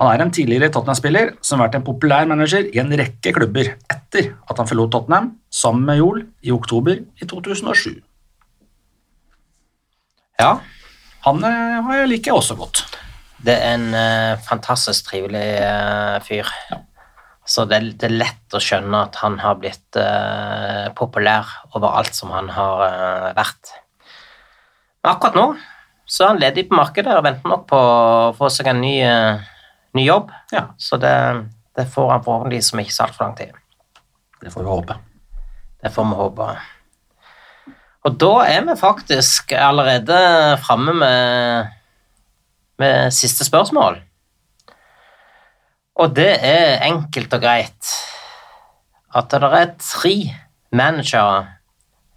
Han 0.00 0.08
er 0.08 0.22
en 0.24 0.32
tidligere 0.32 0.70
Tottenham-spiller 0.72 1.34
som 1.44 1.60
har 1.60 1.68
vært 1.68 1.80
en 1.80 1.84
populær 1.84 2.28
manager 2.28 2.64
i 2.72 2.80
en 2.80 2.92
rekke 2.96 3.34
klubber 3.36 3.74
etter 3.92 4.30
at 4.48 4.60
han 4.60 4.68
forlot 4.68 4.94
Tottenham 4.94 5.34
sammen 5.52 5.84
med 5.88 6.00
Joel 6.00 6.22
i 6.40 6.54
oktober 6.54 7.02
i 7.20 7.28
2007. 7.28 7.98
Ja, 10.40 10.54
Han 11.26 11.44
eh, 11.44 11.80
har 11.84 11.98
jeg 11.98 12.08
liker 12.14 12.30
jeg 12.30 12.38
også 12.38 12.56
godt. 12.56 12.86
det 13.44 13.52
er 13.60 13.74
en 13.74 13.92
eh, 13.94 14.38
fantastisk 14.40 15.10
trivelig 15.10 15.44
eh, 15.60 16.16
fyr. 16.24 16.48
Så 17.44 17.66
det, 17.68 17.82
det 18.00 18.08
er 18.08 18.16
lett 18.22 18.56
å 18.56 18.60
skjønne 18.62 19.02
at 19.04 19.18
han 19.20 19.36
har 19.42 19.58
blitt 19.60 19.84
populær 19.92 20.94
populær 20.96 21.52
overalt 21.76 22.16
som 22.16 22.32
han 22.32 22.48
har 22.56 22.84
eh, 22.86 23.28
vært. 23.36 23.74
Men 25.02 25.12
akkurat 25.12 25.36
nå 25.36 25.46
så 26.10 26.24
er 26.24 26.32
han 26.32 26.40
ledig 26.42 26.66
på 26.68 26.78
markedet 26.78 27.14
og 27.14 27.24
venter 27.24 27.52
nok 27.52 27.68
på 27.70 27.78
å 27.78 28.32
få 28.38 28.48
seg 28.50 28.72
en 28.72 28.80
ny, 28.82 28.96
eh, 29.06 29.49
ny 29.96 30.04
jobb. 30.06 30.30
Ja, 30.52 30.68
Så 30.78 30.96
det, 30.96 31.46
det 31.76 31.86
får 31.90 32.10
han 32.10 32.24
forhåpentligvis 32.24 32.72
om 32.72 32.82
ikke 32.82 32.94
så 32.94 33.06
altfor 33.06 33.24
lang 33.24 33.36
tid. 33.36 33.56
det 34.40 34.52
får 34.52 34.62
vi 34.62 34.68
håpe. 34.68 34.94
Det 35.82 35.90
får 35.92 36.04
vi 36.04 36.20
håpe. 36.20 36.50
Og 38.04 38.16
da 38.16 38.34
er 38.48 38.64
vi 38.64 38.76
faktisk 38.80 39.52
allerede 39.52 40.56
framme 40.64 40.94
med, 40.94 41.66
med 42.78 43.12
siste 43.12 43.44
spørsmål. 43.44 44.00
Og 46.00 46.14
det 46.16 46.38
er 46.40 46.80
enkelt 46.86 47.34
og 47.36 47.42
greit 47.42 47.90
at 49.14 49.30
det 49.30 49.42
er 49.42 49.72
tre 49.82 50.14
managere 50.72 51.46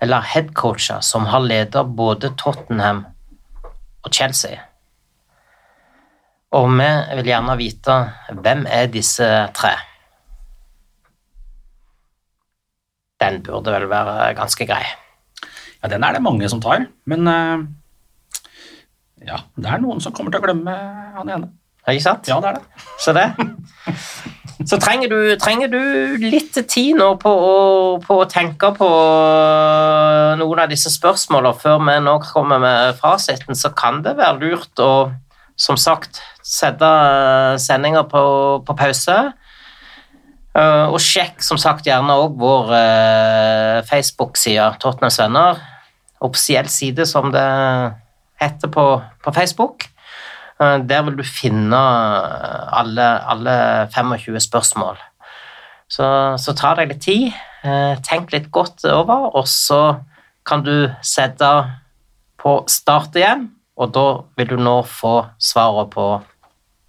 eller 0.01 0.21
headcoacher 0.21 1.01
som 1.01 1.25
har 1.25 1.43
ledet 1.43 1.95
både 1.97 2.31
Tottenham 2.37 3.05
og 4.03 4.13
Chelsea. 4.13 4.59
Og 6.53 6.69
vi 6.69 6.89
vil 7.17 7.29
gjerne 7.31 7.55
vite 7.57 7.95
hvem 8.43 8.67
er 8.69 8.91
disse 8.93 9.29
tre. 9.57 9.73
Den 13.23 13.39
burde 13.45 13.73
vel 13.73 13.87
være 13.89 14.33
ganske 14.37 14.67
grei. 14.67 14.83
Ja, 15.83 15.89
Den 15.89 16.03
er 16.03 16.13
det 16.13 16.21
mange 16.23 16.49
som 16.49 16.61
tar, 16.61 16.85
men 17.05 17.27
eh, 17.27 17.65
ja, 19.27 19.41
det 19.55 19.71
er 19.71 19.81
noen 19.83 19.99
som 20.03 20.13
kommer 20.15 20.31
til 20.31 20.39
å 20.39 20.45
glemme 20.45 20.75
han 21.17 21.31
ene. 21.31 21.51
Ikke 21.83 22.05
sant? 22.05 22.29
Ja, 22.31 22.39
det 22.39 22.53
er 22.53 22.61
det. 22.61 22.85
Så 23.03 23.15
det. 23.15 23.27
Så 24.63 24.77
trenger 24.79 25.09
du, 25.11 25.17
trenger 25.41 25.67
du 25.67 25.79
litt 26.21 26.55
tid 26.69 26.95
nå 26.95 27.09
på 27.19 27.31
å, 27.31 27.55
på 28.03 28.19
å 28.21 28.27
tenke 28.29 28.69
på 28.77 28.87
noen 30.39 30.61
av 30.63 30.69
disse 30.71 30.91
spørsmålene 30.93 31.59
før 31.59 31.81
vi 31.83 31.95
nå 32.05 32.13
kommer 32.29 32.61
med 32.63 32.99
fasiten, 33.01 33.57
så 33.59 33.73
kan 33.75 33.99
det 34.05 34.13
være 34.19 34.39
lurt 34.39 34.83
å, 34.83 34.91
som 35.55 35.77
sagt, 35.77 36.21
sette 36.43 36.89
sendinga 37.61 38.03
på, 38.09 38.23
på 38.65 38.75
pause. 38.77 39.17
Eh, 40.53 40.85
og 40.85 40.99
sjekk 41.01 41.41
som 41.45 41.57
sagt 41.61 41.87
gjerne 41.87 42.17
òg 42.25 42.35
vår 42.41 42.73
eh, 42.77 43.79
Facebook-side, 43.89 44.75
Tottenhams 44.81 45.19
venner. 45.21 45.61
Offisiell 46.23 46.69
side, 46.71 47.07
som 47.09 47.31
det 47.33 47.47
heter 48.41 48.71
på, 48.71 48.85
på 49.23 49.33
Facebook. 49.35 49.87
Eh, 50.61 50.77
Der 50.89 51.01
vil 51.07 51.17
du 51.17 51.23
finne 51.25 51.79
alle, 52.81 53.07
alle 53.29 53.55
25 53.93 54.39
spørsmål. 54.49 55.01
Så, 55.89 56.05
så 56.41 56.53
ta 56.57 56.73
deg 56.77 56.89
litt 56.93 57.03
tid, 57.05 57.33
eh, 57.65 57.97
tenk 58.05 58.31
litt 58.33 58.49
godt 58.53 58.85
over, 58.89 59.29
og 59.35 59.45
så 59.49 59.99
kan 60.47 60.63
du 60.65 60.89
sette 61.05 61.49
på 62.41 62.55
start 62.71 63.15
igjen, 63.19 63.51
og 63.83 63.91
da 63.91 64.05
vil 64.39 64.53
du 64.53 64.55
nå 64.61 64.77
få 64.87 65.17
svaret 65.41 65.91
på 65.91 66.05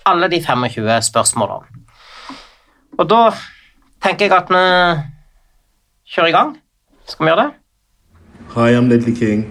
alle 0.06 0.28
de 0.30 0.38
25 0.44 1.02
spørsmålene. 1.08 1.82
Og 2.98 3.08
da 3.10 3.22
tenker 4.04 4.28
jeg 4.28 4.36
at 4.36 4.52
vi 4.52 4.64
kjører 6.14 6.30
i 6.30 6.36
gang. 6.36 6.56
Skal 7.08 7.26
vi 7.26 7.32
gjøre 7.32 7.46
det? 7.46 7.52
Hi, 8.54 8.74
I'm 8.76 8.88
Ledley 8.88 9.14
King, 9.16 9.44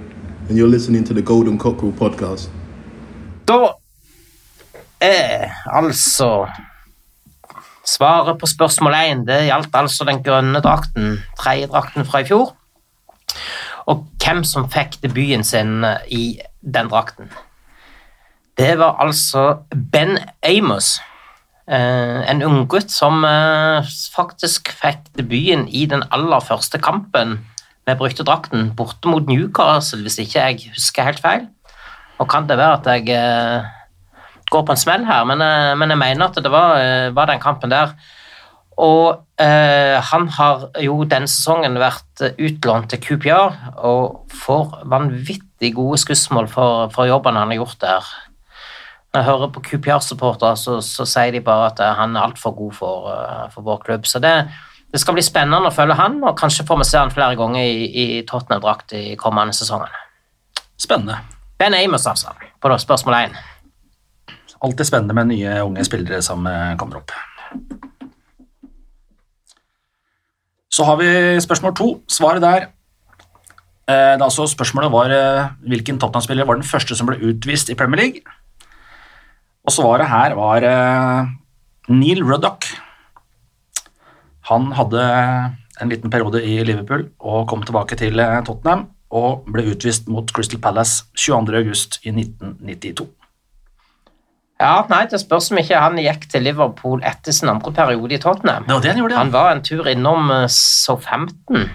and 0.48 0.58
you're 0.58 0.72
listening 0.72 1.06
to 1.06 1.14
the 1.14 1.22
Golden 1.22 1.60
Cockerel 1.60 1.92
podcast. 1.92 2.52
Da 3.48 3.74
er 5.02 5.52
altså 5.68 6.48
Svaret 7.84 8.40
på 8.40 8.48
spørsmål 8.48 8.94
1 8.96 9.26
det 9.28 9.42
gjaldt 9.50 9.76
altså 9.76 10.06
den 10.08 10.22
grønne 10.24 10.62
drakten, 10.64 11.18
tredjedrakten 11.36 12.06
fra 12.08 12.22
i 12.24 12.28
fjor. 12.30 12.54
Og 13.92 14.06
hvem 14.24 14.44
som 14.48 14.70
fikk 14.72 15.02
debuten 15.04 15.44
sin 15.44 15.84
i 16.08 16.40
den 16.64 16.90
drakten. 16.92 17.32
Det 18.58 18.78
var 18.80 19.00
altså 19.02 19.64
Ben 19.92 20.18
Amos, 20.46 21.00
en 21.68 22.24
en 22.28 22.44
unggutt 22.44 22.92
som 22.92 23.24
eh, 23.24 23.88
faktisk 24.16 24.70
fikk 24.76 25.14
debuten 25.18 25.68
i 25.68 25.86
den 25.86 26.04
aller 26.12 26.40
første 26.44 26.78
kampen 26.78 27.40
med 27.88 28.00
brukte 28.00 28.24
drakten, 28.24 28.72
borte 28.76 29.08
mot 29.12 29.28
Newcastle, 29.28 30.02
hvis 30.02 30.20
ikke 30.24 30.40
jeg 30.40 30.74
husker 30.76 31.08
helt 31.08 31.24
feil. 31.24 31.48
Og 32.20 32.30
kan 32.30 32.48
det 32.48 32.58
være 32.58 32.80
at 32.80 32.90
jeg 32.92 33.16
eh, 33.16 33.72
går 34.52 34.66
på 34.66 34.76
en 34.76 34.80
smell 34.80 35.06
her, 35.08 35.24
men, 35.28 35.42
eh, 35.42 35.90
jeg 35.90 35.98
mener 35.98 36.28
at 36.28 36.36
det 36.36 36.52
var, 36.52 36.78
eh, 36.80 37.16
var 37.16 37.32
den 37.32 37.40
kampen 37.40 37.72
der. 37.72 37.96
Og 38.82 39.42
eh, 39.42 40.00
han 40.02 40.28
har 40.38 40.68
jo 40.82 41.04
denne 41.10 41.30
sesongen 41.30 41.78
vært 41.82 42.24
utlånt 42.32 42.90
til 42.94 43.02
QPR 43.04 43.58
og 43.86 44.32
får 44.34 44.84
vanvittig 44.90 45.74
gode 45.78 46.00
skussmål 46.02 46.50
for, 46.52 46.88
for 46.94 47.10
jobben 47.10 47.38
han 47.38 47.54
har 47.54 47.62
gjort 47.62 47.82
der. 47.84 48.12
Når 49.14 49.22
jeg 49.22 49.30
hører 49.30 49.52
på 49.54 49.62
QPR-supportere, 49.68 50.58
så, 50.58 50.80
så 50.82 51.06
sier 51.06 51.36
de 51.36 51.44
bare 51.46 51.70
at 51.70 51.82
eh, 51.86 51.96
han 52.00 52.16
er 52.18 52.26
altfor 52.26 52.56
god 52.58 52.78
for, 52.80 53.12
eh, 53.14 53.44
for 53.54 53.68
vår 53.68 53.84
klubb. 53.86 54.08
Så 54.10 54.22
det, 54.24 54.34
det 54.90 55.02
skal 55.02 55.18
bli 55.18 55.26
spennende 55.26 55.70
å 55.70 55.76
følge 55.76 56.00
han, 56.00 56.18
og 56.26 56.38
kanskje 56.40 56.66
får 56.66 56.82
vi 56.82 56.90
se 56.90 56.98
han 56.98 57.14
flere 57.14 57.38
ganger 57.38 57.62
i, 57.62 57.86
i 57.94 58.08
Tottenham-drakt 58.26 58.96
i 58.98 59.04
kommende 59.22 59.54
sesongen. 59.54 59.94
Spennende. 60.82 61.20
Ben 61.62 61.78
Amos, 61.78 62.08
altså, 62.10 62.34
på 62.60 62.78
spørsmål 62.82 63.20
én. 63.20 63.38
Alltid 64.64 64.88
spennende 64.88 65.14
med 65.14 65.28
nye 65.28 65.60
unge 65.62 65.86
spillere 65.86 66.22
som 66.26 66.48
eh, 66.48 66.74
kommer 66.80 67.04
opp. 67.04 67.14
Så 70.74 70.86
har 70.88 70.98
vi 70.98 71.10
spørsmål 71.44 71.76
to. 71.78 71.90
Svaret 72.10 72.42
der 72.42 72.64
eh, 73.90 74.16
altså 74.18 74.48
Spørsmålet 74.50 74.92
var 74.92 75.14
eh, 75.14 75.52
hvilken 75.70 76.00
Tottenham-spiller 76.02 76.48
var 76.50 76.58
den 76.58 76.66
første 76.66 76.98
som 76.98 77.10
ble 77.10 77.20
utvist 77.22 77.70
i 77.70 77.78
Premier 77.78 78.02
League. 78.02 78.24
Og 79.64 79.72
svaret 79.72 80.10
her 80.10 80.34
var 80.40 80.66
eh, 80.66 81.30
Neil 81.94 82.24
Ruddock. 82.26 82.66
Han 84.50 84.72
hadde 84.76 85.04
en 85.82 85.90
liten 85.90 86.12
periode 86.12 86.42
i 86.44 86.58
Liverpool 86.66 87.08
og 87.20 87.48
kom 87.48 87.64
tilbake 87.64 87.96
til 88.00 88.20
eh, 88.20 88.42
Tottenham 88.46 88.88
og 89.14 89.46
ble 89.54 89.68
utvist 89.70 90.10
mot 90.10 90.32
Crystal 90.34 90.62
Palace 90.62 91.06
22.8 91.14 92.02
i 92.10 92.16
1992. 92.18 93.08
Ja, 94.64 94.76
nei, 94.88 95.06
Det 95.12 95.20
spørs 95.20 95.52
om 95.52 95.60
ikke 95.60 95.80
han 95.84 95.98
gikk 96.00 96.28
til 96.32 96.46
Liverpool 96.48 97.04
etter 97.04 97.36
sin 97.36 97.52
andre 97.52 97.74
periode 97.76 98.16
i 98.16 98.22
Tottenham. 98.24 98.68
Ja, 98.70 98.78
det 98.80 98.94
han 98.94 99.02
gjorde, 99.02 99.18
ja. 99.18 99.24
Han 99.26 99.34
var 99.34 99.52
en 99.52 99.64
tur 99.66 99.90
innom 99.92 100.32
SO15. 100.48 101.68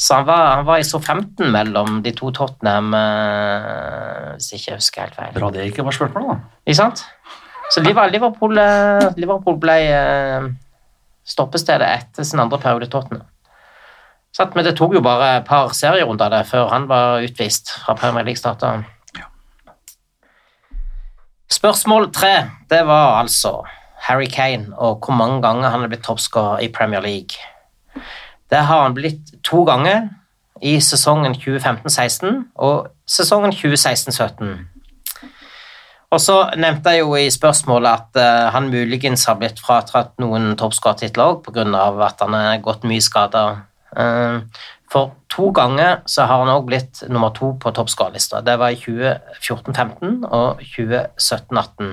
Så 0.00 0.16
han 0.16 0.26
var, 0.26 0.44
han 0.56 0.66
var 0.66 0.80
i 0.80 0.86
Southampton 0.86 1.50
mellom 1.52 2.00
de 2.02 2.12
to 2.16 2.30
Tottenham, 2.34 2.94
eh, 2.96 4.30
hvis 4.36 4.54
ikke 4.56 4.78
husker 4.78 5.06
helt 5.06 5.18
feil. 5.18 5.34
Bra 5.36 5.50
det 5.54 5.66
ikke 5.68 5.84
var 5.86 5.96
spørsmålet, 5.96 6.30
da. 6.30 6.60
Ikke 6.66 6.78
sant? 6.78 7.04
Så 7.70 7.82
Liverpool, 7.84 8.58
eh, 8.58 9.10
Liverpool 9.20 9.58
ble 9.62 9.76
eh, 9.90 10.48
stoppestedet 11.26 11.86
etter 11.86 12.26
sin 12.26 12.40
andre 12.42 12.58
periode 12.58 12.88
i 12.88 12.90
Tottenham. 12.90 13.26
Så 14.32 14.46
at, 14.46 14.54
men 14.54 14.64
det 14.64 14.76
tok 14.78 14.94
jo 14.94 15.02
bare 15.02 15.36
et 15.40 15.46
par 15.46 15.74
serierunder 15.74 16.30
der 16.30 16.46
før 16.46 16.70
han 16.70 16.86
var 16.88 17.22
utvist 17.26 17.72
fra 17.82 17.96
Premier 17.98 18.24
League 18.24 18.38
starta. 18.38 18.76
Spørsmål 21.50 22.12
tre, 22.14 22.50
det 22.70 22.86
var 22.86 23.18
altså 23.18 23.64
Harry 24.06 24.26
Kane 24.26 24.70
og 24.78 25.02
hvor 25.04 25.14
mange 25.14 25.42
ganger 25.42 25.68
han 25.68 25.82
er 25.82 25.90
blitt 25.90 26.04
toppskårer 26.06 26.62
i 26.62 26.68
Premier 26.72 27.00
League. 27.00 27.36
Det 28.50 28.58
har 28.66 28.82
han 28.82 28.94
blitt 28.94 29.34
to 29.44 29.64
ganger 29.64 30.08
i 30.62 30.76
sesongen 30.80 31.34
2015-16 31.34 32.44
og 32.54 32.88
sesongen 33.08 33.52
2016-17. 33.52 34.54
Og 36.10 36.20
så 36.20 36.36
nevnte 36.58 36.94
jeg 36.94 37.04
jo 37.04 37.14
i 37.14 37.30
spørsmålet 37.30 37.90
at 37.90 38.18
eh, 38.18 38.46
han 38.54 38.70
muligens 38.70 39.26
har 39.30 39.38
blitt 39.38 39.60
fratatt 39.62 40.16
noen 40.22 40.56
toppskårertitler 40.58 41.34
òg 41.34 41.44
pga. 41.46 41.64
at 42.06 42.24
han 42.24 42.34
er 42.34 42.62
gått 42.62 42.82
mye 42.84 43.02
skada. 43.02 43.44
For 44.90 45.12
to 45.30 45.50
ganger 45.54 46.00
så 46.10 46.26
har 46.26 46.42
han 46.42 46.50
òg 46.50 46.66
blitt 46.66 47.04
nummer 47.08 47.30
to 47.34 47.52
på 47.62 47.70
toppskårerlista. 47.74 48.40
Det 48.42 48.56
var 48.58 48.74
i 48.74 48.80
2014-15 48.80 50.24
og 50.26 50.64
2017-18. 50.72 51.92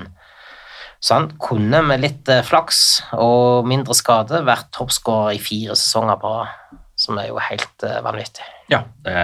Så 0.98 1.14
han 1.14 1.28
kunne 1.38 1.84
med 1.86 2.02
litt 2.02 2.28
eh, 2.32 2.42
flaks 2.42 2.80
og 3.14 3.68
mindre 3.70 3.94
skade 3.94 4.42
vært 4.46 4.72
toppskårer 4.74 5.36
i 5.36 5.42
fire 5.42 5.78
sesonger 5.78 6.18
på 6.18 6.32
rad, 6.34 6.80
som 6.98 7.20
er 7.22 7.30
jo 7.30 7.38
helt 7.38 7.86
eh, 7.86 8.00
vanvittig. 8.02 8.46
Ja, 8.72 8.82
det, 9.06 9.14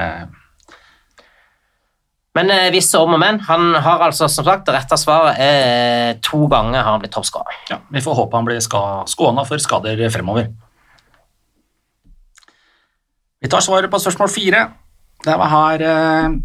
Men 2.38 2.50
eh, 2.54 2.70
visse 2.74 2.98
om 3.02 3.16
og 3.16 3.20
men. 3.22 3.40
Han 3.48 3.74
har 3.74 4.06
altså, 4.06 4.28
som 4.30 4.46
sagt, 4.46 4.68
det 4.68 4.76
rette 4.76 4.98
svaret 5.02 5.42
er 5.42 6.22
to 6.22 6.46
ganger 6.46 6.78
har 6.78 6.92
han 6.94 7.02
blitt 7.02 7.14
toppskårer. 7.18 7.58
Ja, 7.72 7.82
vi 7.90 8.02
får 8.06 8.20
håpe 8.22 8.38
han 8.38 8.46
blir 8.46 8.62
skåna 8.62 9.46
for 9.48 9.58
skader 9.62 10.06
fremover. 10.14 10.52
Vi 13.44 13.48
tar 13.52 13.60
svaret 13.60 13.90
på 13.92 13.98
spørsmål 14.00 14.30
fire. 14.32 14.60
Det 15.20 15.32
var 15.36 15.50
her 15.52 15.82
eh, 15.84 16.36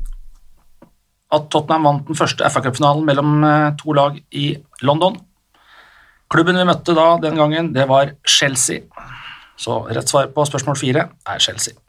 at 1.31 1.45
Tottenham 1.47 1.85
vant 1.87 2.09
den 2.09 2.17
første 2.19 2.43
FA-cupfinalen 2.51 3.05
mellom 3.07 3.43
eh, 3.47 3.67
to 3.79 3.93
lag 3.95 4.17
i 4.35 4.49
London. 4.83 5.15
Klubben 6.27 6.59
vi 6.59 6.65
møtte 6.67 6.91
da 6.97 7.13
den 7.23 7.39
gangen, 7.39 7.69
det 7.71 7.85
var 7.87 8.11
Chelsea. 8.27 8.83
Så 9.55 9.77
rett 9.87 10.11
svar 10.11 10.27
på 10.35 10.43
spørsmål 10.49 10.75
fire 10.79 11.05
er 11.23 11.39
Chelsea. 11.39 11.79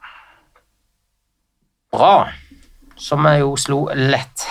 Bra. 1.90 2.30
Som 2.94 3.26
jeg 3.26 3.42
jo 3.42 3.56
slo 3.58 3.80
lett. 3.96 4.46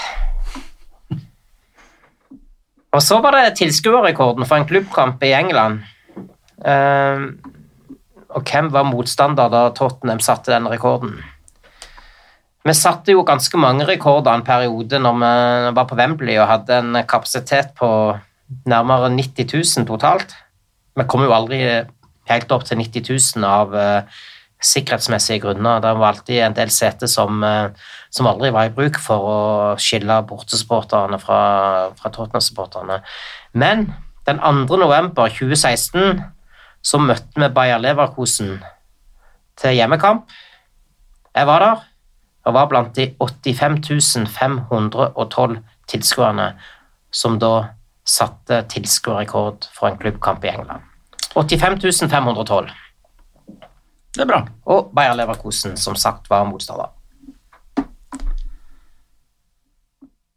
Og 2.91 2.99
så 3.05 3.21
var 3.23 3.37
det 3.37 3.55
tilskuerrekorden 3.61 4.43
for 4.43 4.59
en 4.59 4.67
klubbkamp 4.67 5.23
i 5.23 5.31
England. 5.39 5.87
Eh, 6.67 7.29
og 8.29 8.45
hvem 8.45 8.69
var 8.73 8.87
motstander 8.87 9.49
da 9.51 9.67
Tottenham 9.75 10.21
satte 10.21 10.53
den 10.53 10.69
rekorden? 10.69 11.17
Vi 12.67 12.75
satte 12.75 13.13
jo 13.15 13.23
ganske 13.25 13.57
mange 13.57 13.85
rekorder 13.87 14.35
en 14.35 14.45
periode 14.45 14.99
når 15.01 15.15
vi 15.21 15.29
var 15.77 15.87
på 15.89 15.97
Wembley 15.97 16.35
og 16.37 16.49
hadde 16.49 16.81
en 16.81 16.97
kapasitet 17.09 17.71
på 17.79 17.89
nærmere 18.69 19.09
90 19.13 19.53
000 19.79 19.87
totalt. 19.87 20.35
Vi 20.97 21.05
kom 21.07 21.23
jo 21.23 21.33
aldri 21.33 21.61
helt 22.29 22.51
opp 22.51 22.65
til 22.67 22.81
90 22.81 23.09
000 23.39 23.47
av 23.47 23.73
uh, 23.73 24.19
sikkerhetsmessige 24.61 25.39
grunner. 25.45 25.79
Det 25.81 25.93
var 25.97 26.11
alltid 26.11 26.43
en 26.43 26.57
del 26.57 26.73
seter 26.73 27.09
som, 27.09 27.41
uh, 27.41 27.71
som 28.11 28.27
aldri 28.29 28.51
var 28.53 28.69
i 28.69 28.75
bruk 28.75 28.99
for 29.01 29.29
å 29.29 29.39
skille 29.81 30.19
bortesupporterne 30.29 31.17
fra, 31.21 31.39
fra 31.97 32.11
Tottenham-supporterne. 32.11 32.99
Men 33.53 33.87
den 34.27 34.43
2. 34.43 34.77
november 34.77 35.31
2016 35.31 36.19
så 36.81 36.99
møtte 37.01 37.41
vi 37.41 37.49
Bayer 37.53 37.81
Leverkusen 37.81 38.59
til 39.59 39.75
hjemmekamp. 39.75 40.29
Jeg 41.35 41.47
var 41.47 41.63
der 41.63 41.85
og 42.47 42.53
var 42.55 42.69
blant 42.71 42.95
de 42.95 43.11
85 43.53 44.29
512 44.37 45.57
tilskuerne 45.89 46.53
som 47.11 47.39
da 47.41 47.53
satte 48.07 48.63
tilskuerrekord 48.71 49.67
for 49.75 49.89
en 49.89 49.97
klubbkamp 49.97 50.43
i 50.43 50.53
England. 50.53 50.85
85 51.35 52.09
512. 52.09 52.69
Det 54.15 54.23
er 54.23 54.29
bra. 54.29 54.39
Og 54.65 54.89
Bayer 54.95 55.13
Leverkusen, 55.13 55.77
som 55.77 55.95
sagt, 55.95 56.29
var 56.29 56.47
motstander. 56.49 56.89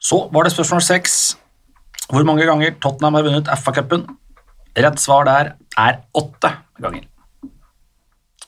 Så 0.03 0.28
var 0.32 0.45
det 0.45 0.53
spørsmål 0.53 0.82
seks. 0.82 1.38
Hvor 2.11 2.24
mange 2.28 2.45
ganger 2.47 2.74
Tottenham 2.82 3.14
har 3.14 3.22
vunnet 3.22 3.49
FA-cupen? 3.49 4.05
Rett 4.76 5.00
svar 5.00 5.26
der 5.28 5.54
er 5.78 5.98
åtte 6.16 6.54
ganger. 6.80 7.08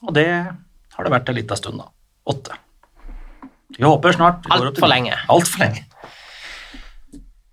Og 0.05 0.13
det 0.17 0.29
har 0.29 1.05
det 1.05 1.13
vært 1.13 1.29
en 1.29 1.37
liten 1.37 1.59
stund, 1.59 1.81
da. 1.81 1.91
Åtte. 2.33 2.57
Vi 3.75 3.85
håper 3.85 4.15
snart 4.17 4.47
Altfor 4.55 4.89
lenge. 4.89 5.17
Altfor 5.29 5.65
lenge. 5.65 5.85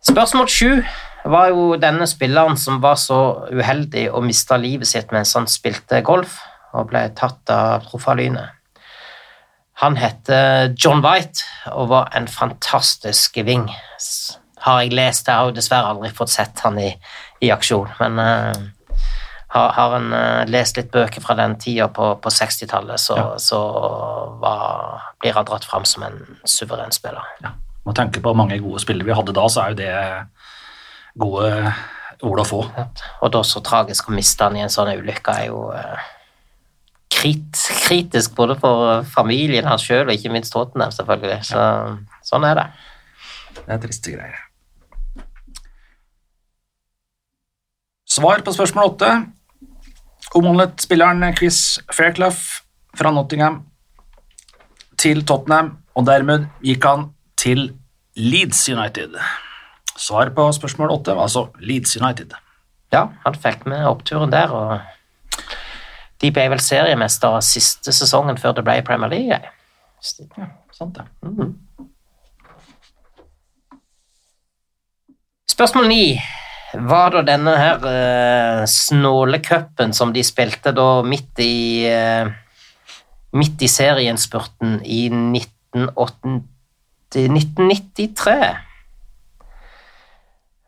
Spørsmål 0.08 0.48
sju 0.50 0.70
var 1.30 1.52
jo 1.52 1.76
denne 1.82 2.08
spilleren 2.10 2.58
som 2.58 2.80
var 2.82 2.98
så 2.98 3.20
uheldig 3.52 4.08
og 4.10 4.24
mista 4.26 4.58
livet 4.58 4.90
sitt 4.90 5.12
mens 5.14 5.36
han 5.38 5.46
spilte 5.50 6.02
golf 6.06 6.40
og 6.74 6.90
ble 6.90 7.04
tatt 7.18 7.52
av 7.54 7.86
Profalynet. 7.90 8.58
Han 9.82 9.98
heter 9.98 10.72
John 10.78 11.02
White 11.04 11.44
og 11.74 11.90
var 11.92 12.12
en 12.18 12.28
fantastisk 12.30 13.38
ving. 13.46 13.68
Har 14.62 14.82
jeg 14.84 14.94
lest, 14.94 15.28
jeg 15.28 15.36
har 15.36 15.50
jo 15.50 15.56
dessverre 15.58 15.90
aldri 15.94 16.12
fått 16.14 16.34
sett 16.34 16.62
han 16.66 16.78
i, 16.78 16.92
i 17.42 17.50
aksjon, 17.52 17.90
men 18.00 18.20
uh, 18.22 18.98
har, 19.56 19.72
har 19.78 19.96
en 19.98 20.12
uh, 20.14 20.44
lest 20.50 20.78
litt 20.78 20.92
bøker 20.94 21.24
fra 21.24 21.36
den 21.40 21.58
tida 21.60 21.88
på, 21.92 22.14
på 22.22 22.34
60-tallet, 22.34 23.02
så, 23.02 23.18
Ja. 23.18 23.32
så 23.42 23.62
var, 24.44 25.02
blir 25.20 25.34
han 25.36 25.48
dratt 25.50 25.66
fram 25.66 25.86
som 25.86 26.06
en 26.08 26.22
suveren 26.46 26.94
spiller. 26.96 27.26
Ja. 27.44 27.56
Med 27.86 27.98
tanke 27.98 28.22
på 28.22 28.36
mange 28.38 28.60
gode 28.62 28.80
spillere 28.84 29.10
vi 29.10 29.18
hadde 29.18 29.34
da, 29.34 29.48
så 29.50 29.64
er 29.64 29.74
jo 29.74 29.80
det 29.82 29.94
gode 31.20 31.74
ord 32.22 32.42
å 32.44 32.46
få. 32.46 32.62
Og 33.26 33.32
da 33.34 33.42
så 33.48 33.64
tragisk 33.66 34.10
å 34.10 34.14
miste 34.14 34.46
han 34.46 34.56
i 34.60 34.62
en 34.62 34.72
sånn 34.72 34.94
ulykke 34.94 35.34
er 35.42 35.48
jo 35.50 35.64
uh, 35.74 36.06
krit, 37.12 37.58
kritisk 37.88 38.38
både 38.38 38.56
for 38.62 39.02
familien 39.18 39.68
hans 39.70 39.84
sjøl 39.88 40.06
og 40.06 40.14
ikke 40.14 40.32
minst 40.34 40.54
Tottenham, 40.54 40.94
selvfølgelig. 40.94 41.42
Så, 41.50 41.66
sånn 42.30 42.46
er 42.48 42.62
det. 42.62 42.70
Det 43.58 43.68
er 43.76 43.84
triste 43.84 44.14
greier. 44.14 44.40
Svar 48.12 48.42
på 48.44 48.52
spørsmål 48.52 48.90
åtte. 48.90 49.10
Omhandlet 50.36 50.82
spilleren 50.84 51.24
Chris 51.38 51.80
Fairclough 51.96 52.40
fra 52.98 53.12
Nottingham 53.12 53.62
til 55.00 55.24
Tottenham, 55.26 55.78
og 55.96 56.06
dermed 56.10 56.50
gikk 56.66 56.84
han 56.86 57.06
til 57.40 57.70
Leeds 58.20 58.66
United. 58.70 59.16
Svar 59.96 60.34
på 60.36 60.50
spørsmål 60.52 60.92
åtte 60.98 61.16
var 61.16 61.30
altså 61.30 61.46
Leeds 61.60 61.96
United. 62.02 62.36
Ja, 62.92 63.06
han 63.24 63.40
fikk 63.40 63.64
med 63.72 63.88
oppturen 63.88 64.32
der, 64.34 64.52
og 64.52 64.80
de 66.22 66.34
ble 66.36 66.50
vel 66.52 66.60
seriemester 66.60 67.40
siste 67.48 67.96
sesongen 67.96 68.38
før 68.38 68.60
det 68.60 68.68
ble 68.68 68.82
Premier 68.88 69.14
League. 69.16 69.40
Ja, 70.36 70.52
sant 70.76 71.00
det. 71.00 71.08
Spørsmål 75.56 75.88
ni 75.88 76.04
var 76.80 77.12
da 77.12 77.22
denne 77.28 77.54
her 77.58 77.84
uh, 77.84 78.64
snålecupen 78.70 79.92
som 79.96 80.14
de 80.16 80.24
spilte 80.24 80.72
da 80.76 81.02
midt 81.04 81.42
i 81.44 81.88
uh, 81.92 82.32
midt 83.36 83.64
i 83.64 83.70
serienspurten 83.72 84.80
i 84.84 85.06
1908 85.12 86.40
1993. 87.12 88.36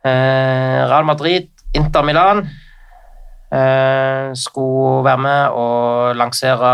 Eh, 0.03 0.79
Real 0.91 1.05
Madrid, 1.07 1.47
Inter 1.71 2.03
Milan 2.03 2.41
uh, 2.43 4.35
skulle 4.35 5.05
være 5.05 5.21
med 5.23 5.55
og 5.55 6.17
lansere 6.19 6.73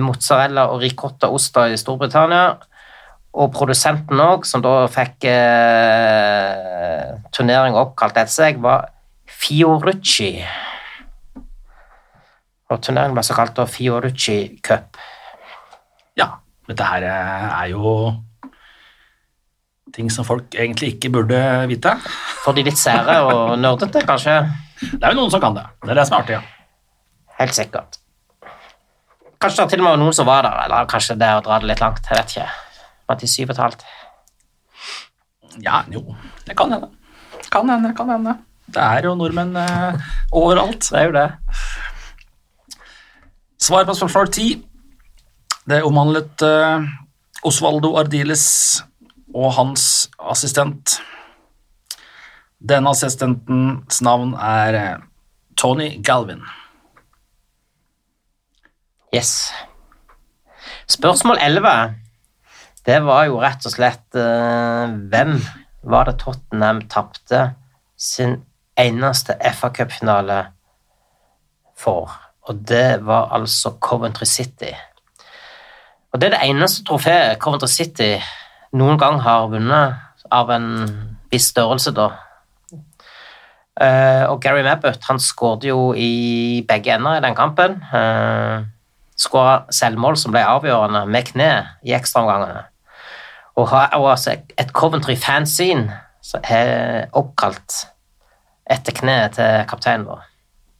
mozzarella 0.00 0.68
og 0.70 0.84
ricotta-oster 0.86 1.74
i 1.74 1.80
Storbritannia. 1.80 2.54
Og 3.36 3.50
produsenten 3.52 4.20
òg, 4.22 4.46
som 4.48 4.62
da 4.64 4.86
fikk 4.88 5.26
eh, 5.28 7.10
turneringa 7.36 7.82
oppkalt 7.82 8.16
etter 8.16 8.32
seg, 8.32 8.62
var 8.64 8.88
Fiorucci. 9.28 10.30
Og 12.72 12.80
turneringen 12.82 13.18
ble 13.18 13.24
så 13.26 13.36
kalt 13.36 13.52
da 13.58 13.66
Fiorucci 13.68 14.38
Cup. 14.64 14.96
Ja, 16.16 16.30
dette 16.70 16.88
her 16.88 17.04
eh, 17.10 17.46
er 17.60 17.74
jo 17.74 17.92
ting 19.94 20.08
som 20.12 20.26
folk 20.28 20.56
egentlig 20.56 20.94
ikke 20.96 21.12
burde 21.14 21.38
vite. 21.70 21.92
For 22.42 22.56
de 22.56 22.64
litt 22.66 22.80
sære 22.80 23.20
og 23.28 23.54
nerdete, 23.62 24.02
kanskje. 24.08 24.40
Det 24.80 25.00
er 25.02 25.12
jo 25.12 25.20
noen 25.22 25.32
som 25.32 25.44
kan 25.44 25.56
det. 25.56 25.68
Det 25.84 25.92
er 25.92 26.00
det 26.00 26.08
som 26.08 26.18
er 26.18 26.24
artig. 26.24 26.38
Ja. 26.40 27.32
Helt 27.36 27.56
sikkert. 27.56 28.00
Kanskje 29.36 29.64
det 29.66 29.74
til 29.74 29.82
og 29.82 29.84
med 29.84 29.92
var 29.92 30.00
noen 30.00 30.16
som 30.16 30.28
var 30.28 30.46
der, 30.46 30.62
eller 30.64 30.88
kanskje 30.88 31.18
det 31.20 31.28
er 31.28 31.38
å 31.38 31.44
dra 31.44 31.60
det 31.60 31.68
litt 31.68 31.84
langt. 31.84 32.08
Jeg 32.08 32.22
vet 32.22 32.32
ikke. 32.32 32.48
Var 33.08 33.18
til 33.20 33.30
syv 33.30 33.50
og 33.50 33.54
et 33.54 33.62
halvt? 33.62 33.86
Ja, 35.62 35.82
jo, 35.92 36.02
det 36.46 36.56
kan 36.58 36.72
hende. 36.72 36.90
Kan 37.52 37.70
hende, 37.70 37.94
kan 37.96 38.10
hende. 38.10 38.36
Det 38.66 38.82
er 38.82 39.06
jo 39.06 39.14
nordmenn 39.14 39.54
eh, 39.56 40.06
overalt. 40.34 40.88
Det 40.90 40.98
er 41.00 41.04
jo 41.06 41.14
det. 41.14 41.26
Svar 43.62 43.86
på 43.86 43.94
spørsmål 43.94 44.32
10. 44.32 44.64
Det 45.70 45.82
omhandlet 45.86 46.42
eh, 46.42 46.88
Osvaldo 47.46 47.94
Ardiles 47.98 48.46
og 49.34 49.52
hans 49.54 50.08
assistent. 50.18 50.98
Denne 52.58 52.90
assistentens 52.90 54.02
navn 54.02 54.34
er 54.34 54.80
eh, 54.80 55.04
Tony 55.56 55.92
Galvin. 56.02 56.42
Yes. 59.14 59.52
Spørsmål 60.90 61.38
11. 61.40 62.05
Det 62.86 63.00
var 63.02 63.24
jo 63.26 63.40
rett 63.42 63.64
og 63.66 63.72
slett 63.74 64.14
eh, 64.14 64.92
Hvem 65.10 65.32
var 65.90 66.06
det 66.06 66.20
Tottenham 66.22 66.84
tapte 66.90 67.48
sin 67.98 68.38
eneste 68.78 69.34
FA-cupfinale 69.42 70.44
for? 71.78 72.12
Og 72.46 72.60
det 72.68 73.02
var 73.06 73.32
altså 73.34 73.74
Coventry 73.82 74.26
City. 74.26 74.70
Og 76.12 76.20
det 76.20 76.28
er 76.28 76.36
det 76.36 76.44
eneste 76.46 76.84
trofeet 76.86 77.40
Coventry 77.42 77.70
City 77.70 78.12
noen 78.76 79.00
gang 79.00 79.18
har 79.24 79.48
vunnet 79.50 80.22
av 80.30 80.50
en 80.54 80.70
viss 81.30 81.50
størrelse, 81.50 81.90
da. 81.96 82.12
Uh, 83.76 84.24
og 84.30 84.38
Gary 84.40 84.62
Mabbott 84.64 85.04
han 85.04 85.18
skåret 85.20 85.66
jo 85.68 85.90
i 85.92 86.62
begge 86.68 86.94
ender 86.94 87.18
i 87.18 87.24
den 87.24 87.36
kampen. 87.36 87.76
Uh, 87.92 88.64
Skåra 89.16 89.62
selvmål 89.72 90.18
som 90.20 90.34
ble 90.34 90.42
avgjørende 90.44 91.06
med 91.08 91.28
kne 91.30 91.50
i 91.88 91.94
ekstraomgangene. 91.96 92.66
Og 93.56 93.68
har 93.72 93.94
også 93.96 94.36
et 94.58 94.72
Coventry 94.76 95.16
fanzine 95.16 96.00
som 96.26 96.42
er 96.44 97.06
oppkalt 97.16 97.84
etter 98.70 98.96
kneet 98.96 99.36
til 99.38 99.62
kapteinen 99.70 100.08
vår. 100.08 100.24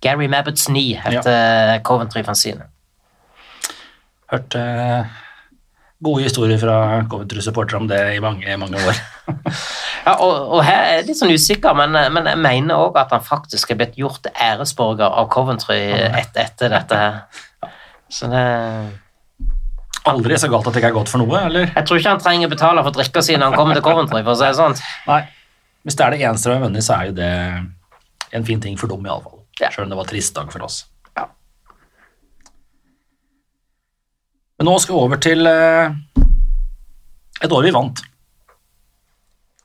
Gary 0.03 0.27
Mabbotts 0.29 0.66
knee 0.68 0.99
heter 1.01 1.79
Coventry 1.87 2.24
fanzine. 2.27 2.66
Hørte 4.31 4.61
eh, 4.61 5.14
gode 6.05 6.27
historier 6.27 6.59
fra 6.59 7.03
Coventry-supportere 7.11 7.81
om 7.81 7.89
det 7.89 8.01
i 8.16 8.22
mange, 8.22 8.57
mange 8.57 8.83
år. 8.83 9.03
Ja, 10.07 10.12
og, 10.22 10.53
og 10.55 10.61
her 10.62 10.85
er 10.85 10.93
jeg 11.01 11.07
litt 11.09 11.18
sånn 11.18 11.33
usikker, 11.35 11.74
men, 11.74 11.97
men 12.14 12.29
jeg 12.31 12.39
mener 12.39 12.79
òg 12.79 12.95
at 13.01 13.11
han 13.11 13.24
faktisk 13.27 13.72
er 13.72 13.79
blitt 13.81 13.97
gjort 13.99 14.29
æresborger 14.31 15.09
av 15.09 15.27
Coventry 15.33 15.81
et, 15.97 16.39
etter 16.39 16.70
dette 16.70 17.01
her. 17.01 17.16
Så 18.16 18.29
det 18.31 18.45
Aldri 20.07 20.36
så 20.38 20.48
galt 20.50 20.68
at 20.68 20.76
det 20.76 20.82
ikke 20.82 20.92
er 20.92 20.98
godt 21.00 21.11
for 21.11 21.22
noe, 21.22 21.38
eller? 21.48 21.70
Jeg 21.72 21.86
tror 21.88 21.98
ikke 21.98 22.12
han 22.14 22.22
trenger 22.22 22.50
betale 22.52 22.82
for 22.86 22.94
drikka 22.94 23.22
si 23.26 23.34
når 23.34 23.50
han 23.50 23.59
kommer 23.59 23.78
til 23.78 23.82
Coventry, 23.86 24.20
for 24.22 24.36
å 24.36 24.38
si 24.38 24.46
det 24.46 24.59
sånn. 24.59 24.76
Nei. 25.09 25.22
Hvis 25.86 25.98
det 25.98 26.04
er 26.04 26.14
det 26.14 26.26
eneste 26.28 26.50
vi 26.50 26.54
har 26.54 26.62
vunnet, 26.62 26.86
så 26.86 26.94
er 26.96 27.09
jo 27.09 27.16
det 27.16 27.30
en 28.38 28.46
fin 28.46 28.62
ting 28.62 28.78
for 28.78 28.90
dem, 28.90 29.07
iallfall. 29.07 29.40
Ja. 29.61 29.70
Selv 29.72 29.86
om 29.86 29.94
det 29.94 29.98
var 29.98 30.09
trist 30.11 30.34
dag 30.36 30.52
for 30.52 30.66
oss. 30.66 30.84
Ja. 31.16 31.26
Men 34.59 34.70
nå 34.70 34.76
skal 34.82 34.94
vi 34.94 35.04
over 35.09 35.22
til 35.22 35.50
eh, 35.50 35.94
et 37.42 37.52
år 37.52 37.66
vi 37.66 37.74
vant. 37.74 38.02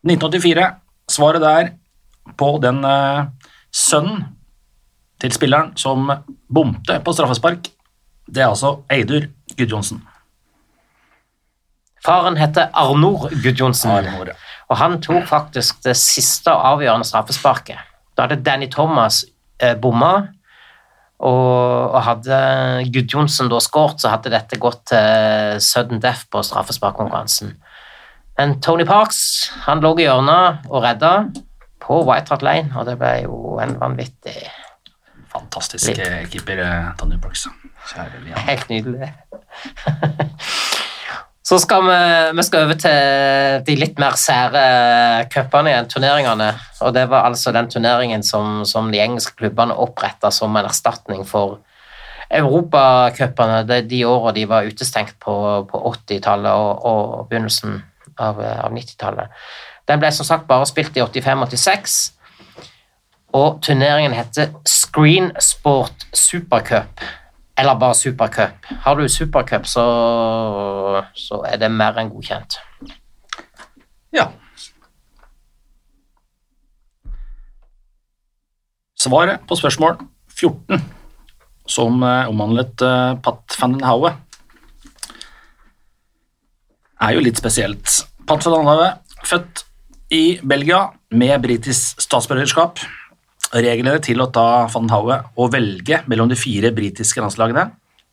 1984. 0.01 0.69
Svaret 1.11 1.43
der 1.43 1.73
på 2.39 2.53
den 2.63 2.81
eh, 2.87 3.25
sønnen 3.73 4.23
til 5.21 5.33
spilleren 5.35 5.75
som 5.77 6.09
bomte 6.49 6.97
på 7.05 7.13
straffespark, 7.13 7.69
det 8.31 8.41
er 8.41 8.49
altså 8.49 8.79
Eidur 8.89 9.27
Gudjonsen. 9.57 10.01
Faren 12.05 12.37
heter 12.39 12.71
Arnor 12.73 13.29
Gudjonsen, 13.43 13.91
Arnor, 13.93 14.31
ja. 14.33 14.37
og 14.69 14.79
han 14.81 14.99
tok 15.03 15.27
faktisk 15.29 15.83
det 15.85 15.95
siste 15.99 16.53
og 16.53 16.63
avgjørende 16.75 17.07
straffesparket. 17.07 17.81
Da 18.17 18.25
hadde 18.25 18.41
Danny 18.45 18.69
Thomas 18.71 19.23
eh, 19.61 19.75
bomma, 19.77 20.13
og, 21.21 21.91
og 21.93 22.01
hadde 22.07 22.39
Gudjonsen 22.93 23.51
da 23.51 23.59
skåret, 23.61 24.01
så 24.01 24.15
hadde 24.15 24.33
dette 24.33 24.57
gått 24.61 24.87
til 24.89 25.61
sudden 25.61 26.01
death 26.01 26.25
på 26.33 26.41
straffesparkkonkurransen. 26.45 27.53
Men 28.39 28.57
Tony 28.65 28.87
Parks 28.89 29.51
han 29.67 29.83
lå 29.85 29.93
i 29.99 30.07
hjørnet 30.07 30.65
og 30.71 30.81
redda 30.81 31.13
på 31.81 32.01
White 32.07 32.33
Hart 32.33 32.45
Lane, 32.45 32.73
og 32.73 32.87
det 32.89 32.97
ble 32.97 33.13
jo 33.27 33.59
en 33.61 33.77
vanvittig 33.81 34.39
Fantastisk 35.31 35.95
eh, 35.95 36.25
keeper, 36.27 36.59
eh, 36.59 36.89
Tony 36.99 37.15
Parks. 37.21 37.45
Kjære 37.87 38.19
Lian. 38.25 38.39
Helt 38.49 38.69
nydelig. 38.69 39.13
Så 41.51 41.57
skal 41.59 41.81
vi, 41.83 41.95
vi 42.37 42.43
skal 42.47 42.61
over 42.63 42.77
til 42.79 43.63
de 43.67 43.73
litt 43.75 43.97
mer 43.99 44.13
sære 44.15 44.61
cupene 45.33 45.73
igjen, 45.73 45.89
turneringene. 45.91 46.47
Og 46.79 46.93
det 46.95 47.03
var 47.11 47.25
altså 47.27 47.51
den 47.51 47.67
turneringen 47.67 48.23
som, 48.23 48.61
som 48.63 48.87
de 48.87 49.01
engelske 49.03 49.35
klubbene 49.35 49.75
oppretta 49.75 50.31
som 50.31 50.55
en 50.55 50.69
erstatning 50.69 51.25
for 51.27 51.59
Europacupene 52.31 53.65
de, 53.67 53.81
de 53.83 53.99
åra 54.07 54.31
de 54.31 54.45
var 54.47 54.63
utestengt 54.63 55.17
på, 55.19 55.35
på 55.67 55.81
80-tallet 55.91 56.55
og, 56.55 56.87
og 56.87 57.27
begynnelsen 57.27 57.81
av, 58.15 58.39
av 58.39 58.71
90-tallet. 58.71 59.43
Den 59.91 59.99
ble 59.99 60.15
som 60.15 60.31
sagt 60.31 60.47
bare 60.47 60.71
spilt 60.71 60.95
i 60.95 61.03
85-86. 61.03 61.97
Og 63.35 63.59
turneringen 63.59 64.15
heter 64.15 64.55
Screen 64.63 65.33
Sport 65.35 66.07
Supercup. 66.15 67.03
Eller 67.61 67.77
bare 67.77 67.95
Supercup. 67.95 68.65
Har 68.83 68.95
du 68.97 69.09
Supercup, 69.09 69.67
så, 69.69 69.85
så 71.13 71.41
er 71.45 71.59
det 71.61 71.69
mer 71.69 71.99
enn 72.01 72.09
godkjent. 72.09 72.57
Ja. 74.15 74.31
Svaret 79.01 79.45
på 79.49 79.57
spørsmål 79.57 79.99
14, 80.33 80.81
som 81.69 82.01
eh, 82.05 82.29
omhandlet 82.29 82.81
uh, 82.85 83.13
Pat 83.21 83.57
van 83.61 83.77
Haue, 83.85 84.11
er 87.01 87.15
jo 87.17 87.21
litt 87.25 87.37
spesielt. 87.41 88.01
Pat 88.29 88.45
van 88.45 88.69
Haue, 88.69 88.89
født 89.25 89.63
i 90.13 90.39
Belgia 90.41 90.87
med 91.13 91.37
britisk 91.45 92.01
statsborgerskap. 92.01 92.81
Reglene 93.51 93.99
tillot 93.99 94.31
da 94.35 94.67
van 94.71 94.89
Haue 94.93 95.17
å 95.35 95.47
velge 95.51 96.01
mellom 96.07 96.29
de 96.31 96.37
fire 96.39 96.71
britiske 96.75 97.19
landslagene 97.23 97.67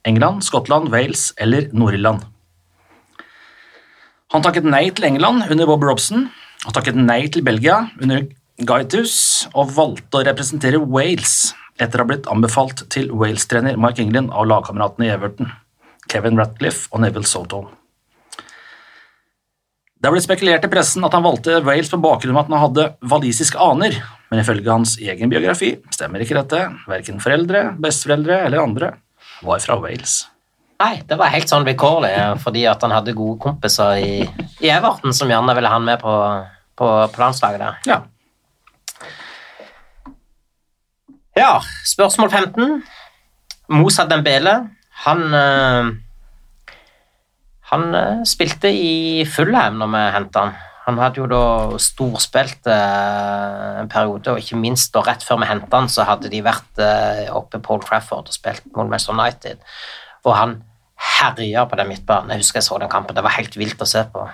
England, 0.08 0.42
Skottland, 0.46 0.90
Wales 0.90 1.32
eller 1.38 1.68
Nord-Irland. 1.74 2.24
Han 4.34 4.44
takket 4.44 4.66
nei 4.66 4.88
til 4.92 5.06
England 5.08 5.46
under 5.48 5.68
Bob 5.68 5.86
Robson, 5.86 6.28
han 6.64 6.74
takket 6.74 6.98
nei 6.98 7.22
til 7.32 7.44
Belgia 7.46 7.84
under 8.00 8.26
Gaitus 8.66 9.14
og 9.54 9.72
valgte 9.76 10.20
å 10.20 10.26
representere 10.26 10.82
Wales 10.82 11.54
etter 11.78 12.00
å 12.00 12.04
ha 12.04 12.10
blitt 12.10 12.28
anbefalt 12.30 12.82
til 12.90 13.12
Wales-trener 13.14 13.78
Mark 13.78 14.00
England 14.02 14.34
av 14.34 14.48
lagkameratene 14.50 15.06
i 15.06 15.12
Everton, 15.14 15.52
Kevin 16.10 16.40
Ratcliffe 16.40 16.90
og 16.90 17.04
Neville 17.04 17.28
Soto. 17.28 17.68
Det 19.98 20.10
ble 20.14 20.20
spekulert 20.22 20.62
i 20.62 20.70
pressen 20.70 21.02
at 21.06 21.14
han 21.16 21.24
valgte 21.24 21.58
Wales 21.66 21.90
på 21.90 21.98
bakgrunn 21.98 22.36
av 22.36 22.44
at 22.44 22.52
han 22.52 22.62
hadde 22.62 22.84
walisiske 23.10 23.58
aner, 23.58 23.96
men 24.30 24.42
ifølge 24.44 24.70
hans 24.70 24.94
egen 25.02 25.32
biografi 25.32 25.72
stemmer 25.94 26.22
ikke 26.22 26.36
dette. 26.38 26.60
Verken 26.86 27.18
foreldre, 27.22 27.64
besteforeldre 27.82 28.44
eller 28.46 28.62
andre 28.62 28.92
var 29.42 29.58
fra 29.64 29.78
Wales. 29.82 30.20
Nei, 30.78 31.00
det 31.10 31.18
var 31.18 31.32
helt 31.34 31.50
sånn 31.50 31.66
vilkårlig, 31.66 32.12
fordi 32.44 32.62
at 32.70 32.84
han 32.86 32.94
hadde 32.94 33.16
gode 33.18 33.40
kompiser 33.42 33.98
i, 33.98 34.20
i 34.62 34.70
Everton 34.70 35.16
som 35.16 35.30
gjerne 35.30 35.56
ville 35.58 35.72
ha 35.72 35.80
han 35.80 35.88
med 35.88 35.98
på, 36.04 36.14
på, 36.78 36.92
på 37.10 37.24
landslaget 37.24 37.64
der. 37.64 37.82
Ja, 37.90 37.98
Ja, 41.38 41.60
spørsmål 41.86 42.30
15. 42.30 42.80
Moussa 43.70 44.04
Dembele, 44.10 44.54
han 45.04 45.20
eh, 45.38 45.90
Han 47.72 47.92
eh, 47.94 48.24
spilte 48.28 48.70
i 48.72 49.26
Fulham 49.28 49.78
når 49.80 49.92
vi 49.92 50.02
henta 50.16 50.46
han. 50.46 50.56
Han 50.88 51.00
hadde 51.02 51.20
jo 51.20 51.26
da 51.28 51.42
storspilt 51.84 52.68
eh, 52.72 53.80
en 53.82 53.90
periode, 53.92 54.32
og 54.32 54.40
ikke 54.40 54.60
minst 54.60 54.94
da 54.94 55.02
rett 55.04 55.26
før 55.26 55.42
vi 55.42 55.50
henta 55.50 55.82
han, 55.82 55.90
så 55.92 56.06
hadde 56.08 56.30
de 56.32 56.40
vært 56.44 56.80
eh, 56.80 57.26
oppe 57.28 57.60
på 57.60 57.76
Old 57.76 57.84
Trafford 57.84 58.30
og 58.30 58.36
spilt 58.36 58.64
mot 58.72 58.88
Manchester 58.88 59.18
United, 59.18 59.60
og 60.24 60.32
han 60.38 60.56
herja 61.18 61.66
på 61.68 61.76
den 61.78 61.92
midtbanen. 61.92 62.32
Jeg 62.32 62.42
husker 62.42 62.62
jeg 62.62 62.70
så 62.70 62.80
den 62.80 62.90
kampen, 62.90 63.14
det 63.14 63.26
var 63.26 63.36
helt 63.36 63.54
vilt 63.60 63.84
å 63.84 63.88
se 63.88 64.02
på. 64.10 64.24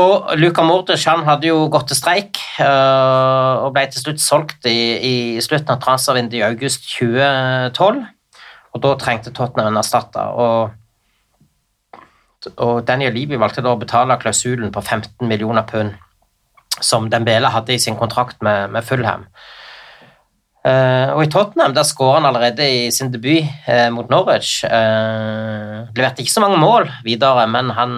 Og 0.00 0.32
Luka 0.40 0.64
Mordic 0.64 1.04
han 1.10 1.26
hadde 1.26 1.50
jo 1.50 1.66
gått 1.70 1.90
til 1.90 1.98
streik 1.98 2.38
og 2.62 3.72
ble 3.74 3.82
til 3.90 4.00
slutt 4.00 4.22
solgt 4.22 4.68
i, 4.70 4.78
i 5.04 5.14
slutten 5.42 5.74
av 5.74 5.80
transfervinduet 5.82 6.38
i 6.38 6.44
august 6.46 6.86
2012. 6.94 8.00
Og 8.70 8.82
da 8.84 8.92
trengte 8.98 9.34
Tottenham 9.34 9.74
en 9.74 9.80
erstatter. 9.82 10.30
Og, 10.40 10.79
og 12.56 12.84
Daniel 12.88 13.14
Levy 13.14 13.38
valgte 13.40 13.64
da 13.64 13.74
å 13.74 13.80
betale 13.80 14.18
klausulen 14.20 14.72
på 14.72 14.80
15 14.80 15.28
millioner 15.28 15.66
pund 15.68 15.96
som 16.80 17.10
Dembele 17.12 17.50
hadde 17.52 17.74
i 17.74 17.82
sin 17.82 17.98
kontrakt 17.98 18.40
med, 18.44 18.70
med 18.72 18.86
Fulham. 18.86 19.26
Uh, 20.60 21.16
og 21.16 21.22
i 21.24 21.28
Tottenham 21.32 21.72
der 21.72 21.86
skåret 21.88 22.18
han 22.18 22.28
allerede 22.28 22.66
i 22.68 22.90
sin 22.92 23.08
debut 23.12 23.48
uh, 23.64 23.88
mot 23.92 24.10
Norwich. 24.12 24.60
Uh, 24.64 25.88
leverte 25.96 26.20
ikke 26.20 26.34
så 26.34 26.42
mange 26.44 26.60
mål 26.60 26.88
videre, 27.04 27.46
men 27.48 27.72
han 27.76 27.94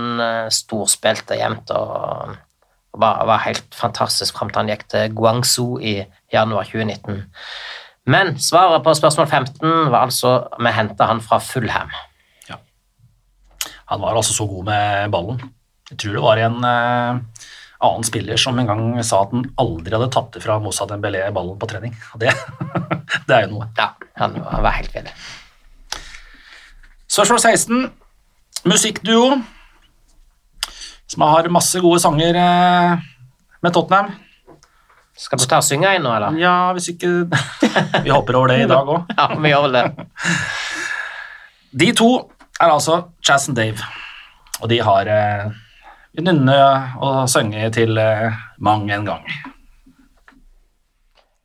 storspilte 0.55 1.39
jevnt 1.41 1.73
og, 1.75 2.37
og 2.95 3.03
var, 3.03 3.25
var 3.27 3.43
helt 3.49 3.75
fantastisk 3.75 4.39
fram 4.39 4.53
til 4.53 4.63
han 4.63 4.71
gikk 4.71 4.87
til 4.95 5.17
Guangzhou 5.19 5.81
i 5.83 5.97
januar 6.35 6.71
2019. 6.71 7.25
Men 8.13 8.35
svaret 8.43 8.83
på 8.83 8.95
spørsmål 8.99 9.27
15 9.27 9.91
var 9.91 10.07
altså 10.07 10.39
vi 10.59 10.75
henta 10.75 11.11
han 11.11 11.23
fra 11.23 11.39
Fulham. 11.43 11.91
Han 13.93 14.01
var 14.01 14.17
altså 14.17 14.35
så 14.37 14.47
god 14.49 14.65
med 14.71 15.13
ballen. 15.13 15.43
Jeg 15.93 15.99
tror 16.01 16.17
det 16.17 16.25
var 16.25 16.41
en 16.41 16.59
uh, 16.65 17.49
annen 17.83 18.07
spiller 18.07 18.41
som 18.41 18.59
en 18.59 18.71
gang 18.71 18.85
sa 19.05 19.23
at 19.27 19.35
han 19.35 19.45
aldri 19.61 19.93
hadde 19.93 20.11
tatt 20.15 20.39
ifra 20.41 20.57
Moussa 20.63 20.87
Dembélé 20.89 21.27
ballen 21.35 21.59
på 21.61 21.69
trening. 21.69 21.95
Det, 22.21 22.33
det 23.29 23.37
er 23.37 23.47
jo 23.47 23.59
noe. 23.59 23.69
Ja, 23.77 23.91
han, 24.23 24.39
han 24.49 24.65
var 24.65 24.79
helt 24.79 24.95
bedre. 24.95 25.13
Spørsmål 27.13 27.43
16. 27.45 27.91
Musikkduo 28.71 29.27
som 31.13 31.25
har 31.29 31.49
masse 31.53 31.81
gode 31.85 32.01
sanger 32.01 32.39
uh, 32.41 33.01
med 33.61 33.75
Tottenham. 33.75 34.15
Skal 35.19 35.39
du 35.39 35.45
ta 35.45 35.59
og 35.61 35.67
synge 35.67 35.91
en 35.93 36.07
nå, 36.07 36.13
eller? 36.17 36.39
Ja, 36.41 36.73
hvis 36.73 36.89
ikke 36.95 37.27
Vi 38.07 38.13
hopper 38.13 38.39
over 38.39 38.55
det 38.55 38.63
i 38.65 38.71
dag 38.71 38.89
òg. 38.89 39.11
Ja, 39.19 39.29
vi 39.37 39.53
gjør 39.53 39.67
vel 39.67 39.77
det. 39.77 39.85
De 41.83 41.91
to 41.97 42.09
er 42.63 42.73
altså 42.73 43.03
Chas 43.25 43.49
and 43.49 43.57
Dave, 43.57 43.79
og 44.61 44.71
de 44.71 44.83
har 44.83 45.09
eh, 45.11 45.51
nynne 46.21 46.59
og 47.03 47.29
synge 47.31 47.71
til 47.75 47.99
eh, 47.99 48.33
mang 48.59 48.87
en 48.93 49.07
gang. 49.07 49.27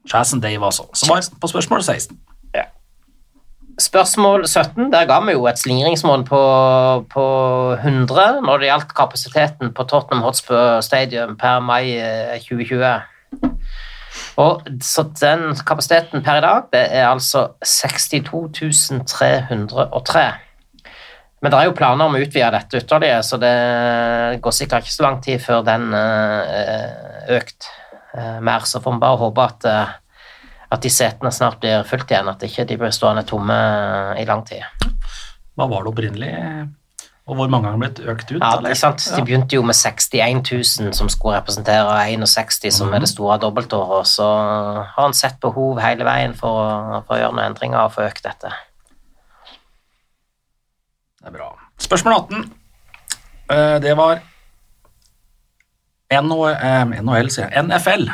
Chas 0.10 0.34
and 0.34 0.42
Dave, 0.42 0.66
altså. 0.66 0.88
Som 0.94 1.16
var 1.16 1.26
på 1.42 1.48
spørsmål 1.48 1.84
16. 1.84 2.20
Spørsmål 3.78 4.48
17. 4.48 4.92
Der 4.94 5.06
ga 5.06 5.20
vi 5.22 5.36
jo 5.36 5.44
et 5.46 5.60
slingringsmål 5.60 6.24
på, 6.26 6.40
på 7.14 7.26
100 7.74 8.42
når 8.42 8.58
det 8.58 8.72
gjaldt 8.72 8.96
kapasiteten 8.98 9.70
på 9.74 9.84
Tottenham 9.84 10.24
Hotspur 10.26 10.82
Stadium 10.82 11.36
per 11.38 11.60
mai 11.60 11.94
eh, 12.02 12.40
2020. 12.42 13.02
Og 14.42 14.66
så 14.82 15.06
den 15.22 15.54
kapasiteten 15.68 16.24
per 16.26 16.40
i 16.40 16.42
dag, 16.42 16.66
det 16.74 16.84
er 16.90 17.08
altså 17.10 17.48
62 17.62 19.06
303. 19.06 20.47
Men 21.42 21.54
det 21.54 21.60
er 21.60 21.68
jo 21.70 21.76
planer 21.78 22.10
om 22.10 22.16
å 22.18 22.22
utvide 22.22 22.50
dette 22.56 22.80
ytterligere, 22.82 23.22
så 23.26 23.38
det 23.42 23.54
går 24.42 24.56
sikkert 24.58 24.86
ikke 24.86 24.96
så 24.96 25.06
lang 25.06 25.20
tid 25.22 25.44
før 25.44 25.62
den 25.68 25.92
er 25.94 27.36
økt 27.38 27.70
eh, 28.18 28.40
mer. 28.42 28.66
Så 28.66 28.82
får 28.82 28.96
vi 28.96 29.04
bare 29.04 29.22
håpe 29.22 29.46
at, 29.46 29.68
eh, 29.70 29.94
at 30.74 30.82
de 30.82 30.92
setene 30.94 31.32
snart 31.34 31.60
blir 31.62 31.86
fulgt 31.86 32.14
igjen, 32.14 32.32
at 32.32 32.42
ikke 32.48 32.66
de 32.66 32.80
blir 32.82 32.96
stående 32.96 33.26
tomme 33.30 33.58
i 34.18 34.26
lang 34.26 34.42
tid. 34.50 34.66
Hva 35.58 35.70
var 35.70 35.86
det 35.86 35.94
opprinnelig, 35.94 36.34
og 37.28 37.36
hvor 37.36 37.50
mange 37.52 37.68
ganger 37.68 37.82
blitt 37.82 38.00
økt 38.08 38.30
ut? 38.32 38.40
Ja, 38.40 38.54
det 38.64 38.72
er 38.72 38.80
sant? 38.80 39.04
De 39.04 39.24
begynte 39.28 39.58
jo 39.58 39.64
med 39.68 39.76
61 39.76 40.46
000 40.48 40.94
som 40.96 41.10
skulle 41.12 41.36
representere 41.42 41.98
61 42.16 42.72
som 42.72 42.94
er 42.96 43.04
det 43.04 43.10
store 43.12 43.36
dobbeltåret, 43.44 44.08
så 44.08 44.28
har 44.80 44.96
han 44.96 45.16
sett 45.18 45.36
behov 45.44 45.82
hele 45.84 46.08
veien 46.08 46.38
for, 46.40 47.04
for 47.04 47.18
å 47.18 47.20
gjøre 47.20 47.36
noen 47.36 47.50
endringer 47.50 47.84
og 47.84 47.98
få 47.98 48.08
økt 48.08 48.24
dette. 48.26 48.54
Det 51.28 51.34
er 51.34 51.40
bra. 51.42 51.50
Spørsmål 51.78 52.14
18. 52.14 52.44
Eh, 53.52 53.82
Det 53.82 53.98
var 53.98 54.22
eh, 56.10 56.22
NHL, 57.04 57.30
sier 57.30 57.50
jeg. 57.52 57.64
NFL. 57.68 58.08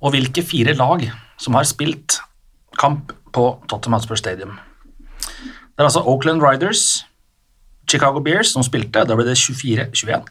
Og 0.00 0.14
hvilke 0.14 0.42
fire 0.42 0.72
lag 0.72 1.04
som 1.36 1.54
har 1.54 1.68
spilt 1.68 2.16
kamp 2.80 3.12
på 3.36 3.44
Tottenham 3.68 3.98
Hotspur 3.98 4.16
Stadium. 4.16 4.56
Det 5.20 5.78
er 5.78 5.84
altså 5.90 6.00
Oakland 6.00 6.40
Riders, 6.42 7.04
Chicago 7.86 8.20
Bears 8.20 8.48
som 8.54 8.62
spilte, 8.64 9.04
da 9.04 9.14
ble 9.14 9.28
det 9.28 9.36
24-21. 9.36 10.24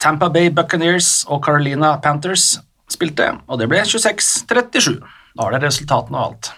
Tampa 0.00 0.28
Bay 0.32 0.48
Buccaneers 0.48 1.26
og 1.28 1.44
Carolina 1.44 1.98
Panthers 2.00 2.54
spilte, 2.88 3.34
og 3.46 3.58
det 3.60 3.68
ble 3.68 3.84
26-37. 3.84 4.96
Da 5.36 5.42
har 5.44 5.50
dere 5.52 5.68
resultatene 5.68 6.16
og 6.16 6.24
alt. 6.24 6.52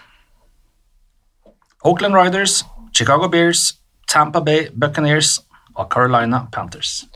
Oakland 1.83 2.15
Riders, 2.15 2.61
Chicago 3.01 3.27
Bears, 3.27 3.79
Tampa 4.05 4.39
Bay 4.45 4.67
Buccaneers 4.77 5.39
og 5.73 5.87
Carolina 5.89 6.43
Panthers. 6.53 7.07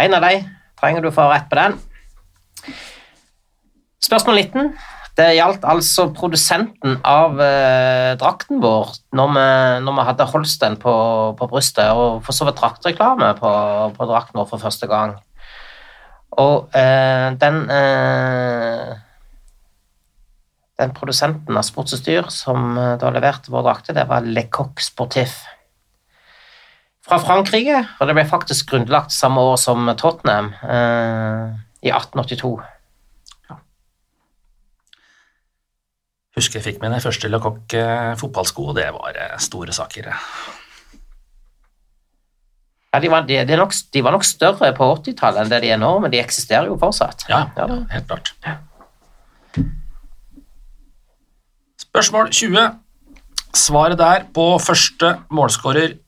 En 0.00 0.14
av 0.16 0.24
de 0.24 0.38
trenger 0.80 1.04
du 1.04 1.10
for 1.10 1.26
å 1.26 1.28
ha 1.28 1.34
rett 1.34 1.50
på 1.50 1.58
den. 1.58 1.74
Spørsmål 4.00 4.40
19. 4.40 4.70
Det 5.20 5.26
gjaldt 5.36 5.66
altså 5.68 6.06
produsenten 6.16 6.96
av 7.04 7.36
eh, 7.44 8.14
drakten 8.16 8.62
vår 8.64 8.94
når 9.12 9.34
vi, 9.36 9.44
når 9.84 9.98
vi 9.98 10.08
hadde 10.08 10.30
Holsten 10.32 10.80
på, 10.80 10.96
på 11.36 11.50
brystet, 11.52 11.92
og 11.92 12.24
for 12.24 12.32
så 12.32 12.48
vidt 12.48 12.56
draktreklame 12.62 13.34
på, 13.42 13.52
på 13.98 14.08
drakten 14.08 14.40
vår 14.40 14.48
for 14.54 14.64
første 14.64 14.88
gang. 14.88 15.18
Og 16.40 16.72
eh, 16.72 17.28
den 17.44 17.60
eh, 17.76 18.96
Den 20.82 20.94
produsenten 20.96 21.56
av 21.56 21.64
sportsutstyr 21.66 22.28
som 22.34 22.76
eh, 22.76 22.94
da 23.00 23.14
leverte 23.14 23.54
våre 23.54 23.70
drakter, 23.70 23.96
det 23.96 24.08
var 24.10 24.26
Lecoq 24.26 24.82
Sportif 24.82 25.40
fra 27.02 27.18
Frankrike, 27.18 27.80
og 27.98 28.06
det 28.06 28.14
ble 28.14 28.24
faktisk 28.30 28.70
grunnlagt 28.70 29.14
samme 29.14 29.42
år 29.42 29.56
som 29.60 29.90
Tottenham, 29.98 30.52
eh, 30.62 31.58
i 31.82 31.90
1882. 31.90 32.54
Husker 36.32 36.60
jeg 36.60 36.64
fikk 36.64 36.78
mine 36.80 37.00
første 37.02 37.28
Le 37.28 37.40
Coq 37.42 37.74
eh, 37.76 38.14
fotballsko, 38.16 38.70
og 38.70 38.78
det 38.78 38.86
var 38.94 39.18
eh, 39.20 39.34
store 39.42 39.74
saker. 39.76 40.08
Ja, 42.92 43.00
de, 43.00 43.10
var, 43.12 43.26
de, 43.28 43.42
de, 43.48 43.56
nok, 43.56 43.74
de 43.92 44.02
var 44.04 44.14
nok 44.14 44.24
større 44.24 44.72
på 44.76 44.88
80-tallet 44.94 45.42
enn 45.42 45.52
det 45.52 45.62
de 45.64 45.74
er 45.74 45.80
nå, 45.80 45.92
men 46.00 46.12
de 46.12 46.20
eksisterer 46.22 46.70
jo 46.70 46.78
fortsatt. 46.80 47.26
Ja, 47.28 47.46
Ja, 47.56 47.68
ja 47.68 47.82
helt 47.92 48.08
klart. 48.08 48.34
Spørsmål 51.92 52.30
20. 52.32 52.60
Svaret 53.52 53.98
der 54.00 54.22
på 54.32 54.44
første 54.64 55.10
målskårer 55.28 55.98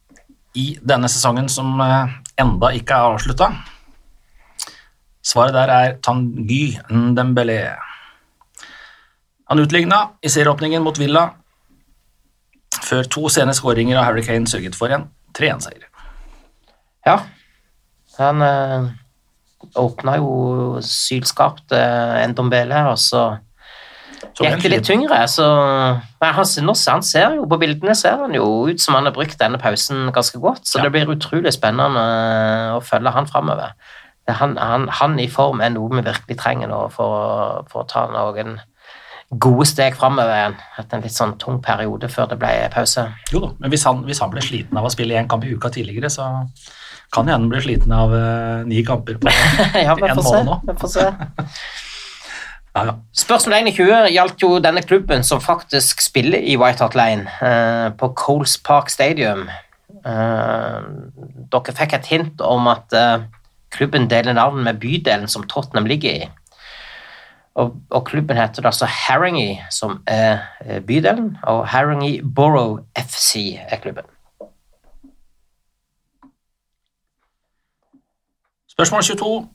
i 0.56 0.78
denne 0.80 1.10
sesongen 1.12 1.50
som 1.52 1.76
eh, 1.84 2.14
enda 2.40 2.70
ikke 2.72 2.96
er 2.96 3.10
avslutta. 3.10 3.50
Svaret 5.20 5.52
der 5.52 5.74
er 5.74 5.98
Tanguy 6.00 6.78
Ndembélé. 6.88 7.58
Han 9.52 9.60
utligna 9.60 10.00
i 10.24 10.32
serieåpningen 10.32 10.80
mot 10.80 10.96
Villa 10.96 11.26
før 12.80 13.04
to 13.04 13.28
sene 13.28 13.52
skåringer 13.52 14.00
av 14.00 14.08
Harry 14.08 14.24
Kane 14.24 14.48
sørget 14.48 14.80
for 14.80 14.88
en 14.88 15.10
3-1-seier. 15.36 15.84
Ja. 17.04 17.18
Han 18.16 18.40
øh, 18.40 18.92
åpna 19.84 20.16
jo 20.16 20.80
sylskarpt 20.80 21.76
øh, 21.76 22.24
Ndombele, 22.32 22.86
og 22.88 22.98
så 22.98 23.34
Så 24.34 24.44
gikk 24.46 24.64
det 24.64 24.70
litt 24.72 24.86
tyngre. 24.86 25.20
Så 25.30 25.44
Men 26.20 26.34
han, 26.34 26.70
han 26.90 27.02
ser 27.06 27.36
jo 27.38 27.46
på 27.50 27.58
bildene 27.60 27.94
ser 27.94 28.18
han 28.24 28.34
jo 28.34 28.66
ut 28.68 28.82
som 28.82 28.96
han 28.98 29.06
har 29.06 29.14
brukt 29.14 29.38
denne 29.38 29.60
pausen 29.62 30.10
ganske 30.14 30.40
godt, 30.42 30.66
så 30.66 30.78
Ja. 30.78 30.84
det 30.84 30.92
blir 30.92 31.14
utrolig 31.14 31.52
spennende 31.54 32.04
å 32.74 32.80
følge 32.82 33.14
han 33.14 33.30
framover. 33.30 33.74
Han, 34.28 34.56
han, 34.56 34.88
han 34.88 35.18
i 35.20 35.28
form 35.28 35.60
er 35.60 35.74
noe 35.74 35.90
vi 35.92 36.02
virkelig 36.02 36.38
trenger 36.40 36.70
nå 36.70 36.88
for, 36.90 37.64
for 37.68 37.84
å 37.84 37.88
ta 37.88 38.06
noen 38.08 38.56
gode 39.30 39.66
steg 39.68 39.96
framover 39.98 40.32
igjen. 40.32 40.56
Etter 40.80 40.98
en 40.98 41.04
litt 41.04 41.14
sånn 41.14 41.36
tung 41.38 41.60
periode 41.64 42.08
før 42.08 42.30
det 42.32 42.38
ble 42.40 42.52
pause. 42.72 43.06
Jo 43.32 43.44
da, 43.44 43.50
men 43.60 43.72
hvis 43.74 43.84
han, 43.88 44.02
hvis 44.08 44.22
han 44.24 44.32
ble 44.32 44.42
sliten 44.44 44.80
av 44.80 44.88
å 44.88 44.92
spille 44.92 45.18
én 45.20 45.28
kamp 45.28 45.44
i 45.44 45.52
uka 45.54 45.70
tidligere, 45.74 46.10
så 46.12 46.30
kan 47.14 47.28
han 47.30 47.48
bli 47.50 47.60
sliten 47.62 47.92
av 47.94 48.12
uh, 48.14 48.64
ni 48.66 48.82
kamper 48.86 49.20
på 49.20 49.30
ja, 49.86 49.94
en 49.94 50.16
måned 50.18 50.48
nå. 50.48 50.60
Vi 50.70 50.78
får 50.80 50.96
se. 50.96 51.10
Ja, 52.74 52.84
ja. 52.84 52.94
Spørsmål 53.14 53.54
21 53.70 54.08
gjaldt 54.10 54.42
jo 54.42 54.56
denne 54.58 54.82
klubben 54.82 55.22
som 55.22 55.42
faktisk 55.42 56.00
spiller 56.02 56.42
i 56.42 56.56
White 56.58 56.82
Hart 56.82 56.96
Lane, 56.98 57.30
eh, 57.42 57.92
på 57.94 58.08
Coles 58.18 58.56
Park 58.58 58.90
Stadium. 58.90 59.48
Eh, 60.04 60.80
dere 61.54 61.74
fikk 61.78 61.94
et 61.94 62.08
hint 62.10 62.42
om 62.42 62.66
at 62.66 62.92
eh, 62.92 63.28
klubben 63.70 64.08
deler 64.10 64.34
navn 64.34 64.64
med 64.64 64.80
bydelen 64.82 65.28
som 65.30 65.46
Tottenham 65.46 65.86
ligger 65.86 66.24
i. 66.24 66.28
Og, 67.54 67.76
og 67.90 68.06
klubben 68.06 68.36
heter 68.36 68.66
altså 68.66 68.86
Haringey, 68.90 69.54
som 69.70 70.02
er 70.10 70.42
eh, 70.64 70.82
bydelen, 70.82 71.36
og 71.46 71.68
Haringey 71.70 72.20
Borough 72.24 72.82
FC 72.98 73.54
er 73.68 73.78
klubben. 73.78 74.10
Spørsmål 78.74 79.02
22 79.02 79.48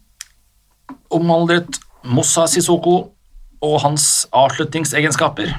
omhandlet 1.11 1.81
Moussa 2.03 2.45
Sissoko 2.47 2.95
og 3.61 3.75
hans 3.83 4.27
avslutningsegenskaper. 4.31 5.51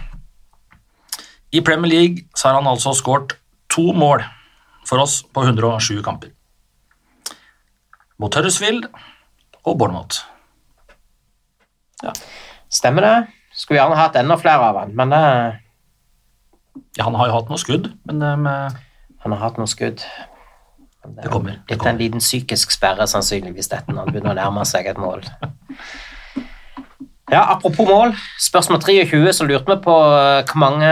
I 1.52 1.60
Premier 1.66 1.90
League 1.90 2.24
så 2.36 2.48
har 2.48 2.60
han 2.60 2.70
altså 2.70 2.92
skåret 2.96 3.34
to 3.70 3.90
mål 3.92 4.22
for 4.88 5.02
oss 5.02 5.20
på 5.34 5.42
107 5.44 6.00
kamper. 6.06 6.30
Mot 8.20 8.34
Huddersfield 8.34 8.86
og 9.64 9.78
Bournemouth. 9.78 10.22
Stemmer 12.70 13.04
det? 13.04 13.16
Skulle 13.52 13.80
gjerne 13.80 13.98
hatt 13.98 14.16
enda 14.16 14.36
flere 14.40 14.70
av 14.70 14.78
han, 14.84 14.94
men 14.96 15.10
det 15.12 15.22
Ja, 16.96 17.04
han 17.04 17.14
har 17.18 17.28
jo 17.28 17.34
hatt 17.34 17.50
noen 17.50 17.60
skudd, 17.60 17.90
men 18.08 18.22
eh, 18.22 18.36
med 18.38 18.76
han 19.20 19.32
har 19.34 19.40
hatt 19.42 19.58
noen 19.60 19.68
skudd. 19.68 20.00
Det, 20.00 21.22
Det 21.24 21.30
kommer, 21.32 21.58
det 21.66 21.74
Litt 21.74 21.78
kommer. 21.80 21.92
en 21.92 21.98
liten 21.98 22.20
psykisk 22.22 22.70
sperre, 22.72 23.06
sannsynligvis, 23.08 23.68
dette 23.68 23.92
når 23.92 24.04
han 24.04 24.12
begynner 24.14 24.32
å 24.32 24.38
nærme 24.38 24.64
seg 24.68 24.86
et 24.86 25.00
mål. 25.00 25.24
Ja, 27.30 27.44
Apropos 27.52 27.86
mål, 27.86 28.16
spørsmål 28.40 28.80
23, 28.82 29.32
så 29.32 29.44
lurte 29.46 29.70
vi 29.70 29.76
på 29.84 29.92
eh, 29.94 30.40
hvor 30.50 30.58
mange 30.58 30.88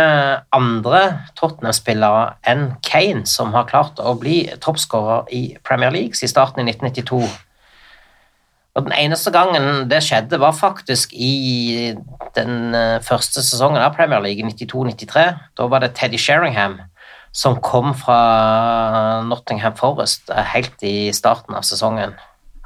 andre 0.55 1.01
Tottenham-spillere 1.35 2.37
enn 2.47 2.77
Kane 2.87 3.25
som 3.27 3.51
har 3.57 3.67
klart 3.67 3.99
å 3.99 4.13
bli 4.21 4.45
toppskårer 4.63 5.27
i 5.35 5.41
Premier 5.67 5.91
League 5.91 6.15
siden 6.15 6.31
starten 6.31 6.63
i 6.63 6.71
1992. 6.71 7.27
Og 8.79 8.87
Den 8.87 8.95
eneste 8.95 9.33
gangen 9.35 9.89
det 9.91 9.99
skjedde, 10.07 10.39
var 10.39 10.55
faktisk 10.55 11.11
i 11.11 11.97
den 12.39 12.71
eh, 12.71 13.03
første 13.03 13.43
sesongen 13.43 13.83
av 13.83 13.99
Premier 13.99 14.23
League, 14.23 14.39
i 14.39 14.47
92-93. 14.47 15.27
Da 15.59 15.67
var 15.67 15.83
det 15.83 15.97
Teddy 15.99 16.23
Sheringham 16.23 16.79
som 17.35 17.59
kom 17.59 17.91
fra 17.99 19.23
Nottingham 19.27 19.75
Forest 19.75 20.31
eh, 20.31 20.55
helt 20.55 20.87
i 20.87 21.11
starten 21.11 21.59
av 21.59 21.67
sesongen. 21.67 22.15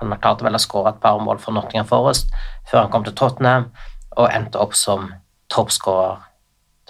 Han 0.02 0.20
klarte 0.22 0.44
vel 0.46 0.58
å 0.58 0.62
skåre 0.62 0.92
et 0.92 1.00
par 1.02 1.20
mål 1.22 1.40
for 1.42 1.54
Nottingham 1.56 1.88
Forest 1.88 2.32
før 2.70 2.84
han 2.84 2.92
kom 2.92 3.06
til 3.06 3.16
Tottenham 3.18 3.70
og 4.16 4.28
endte 4.28 4.60
opp 4.60 4.74
som 4.76 5.10
toppskårer, 5.52 6.20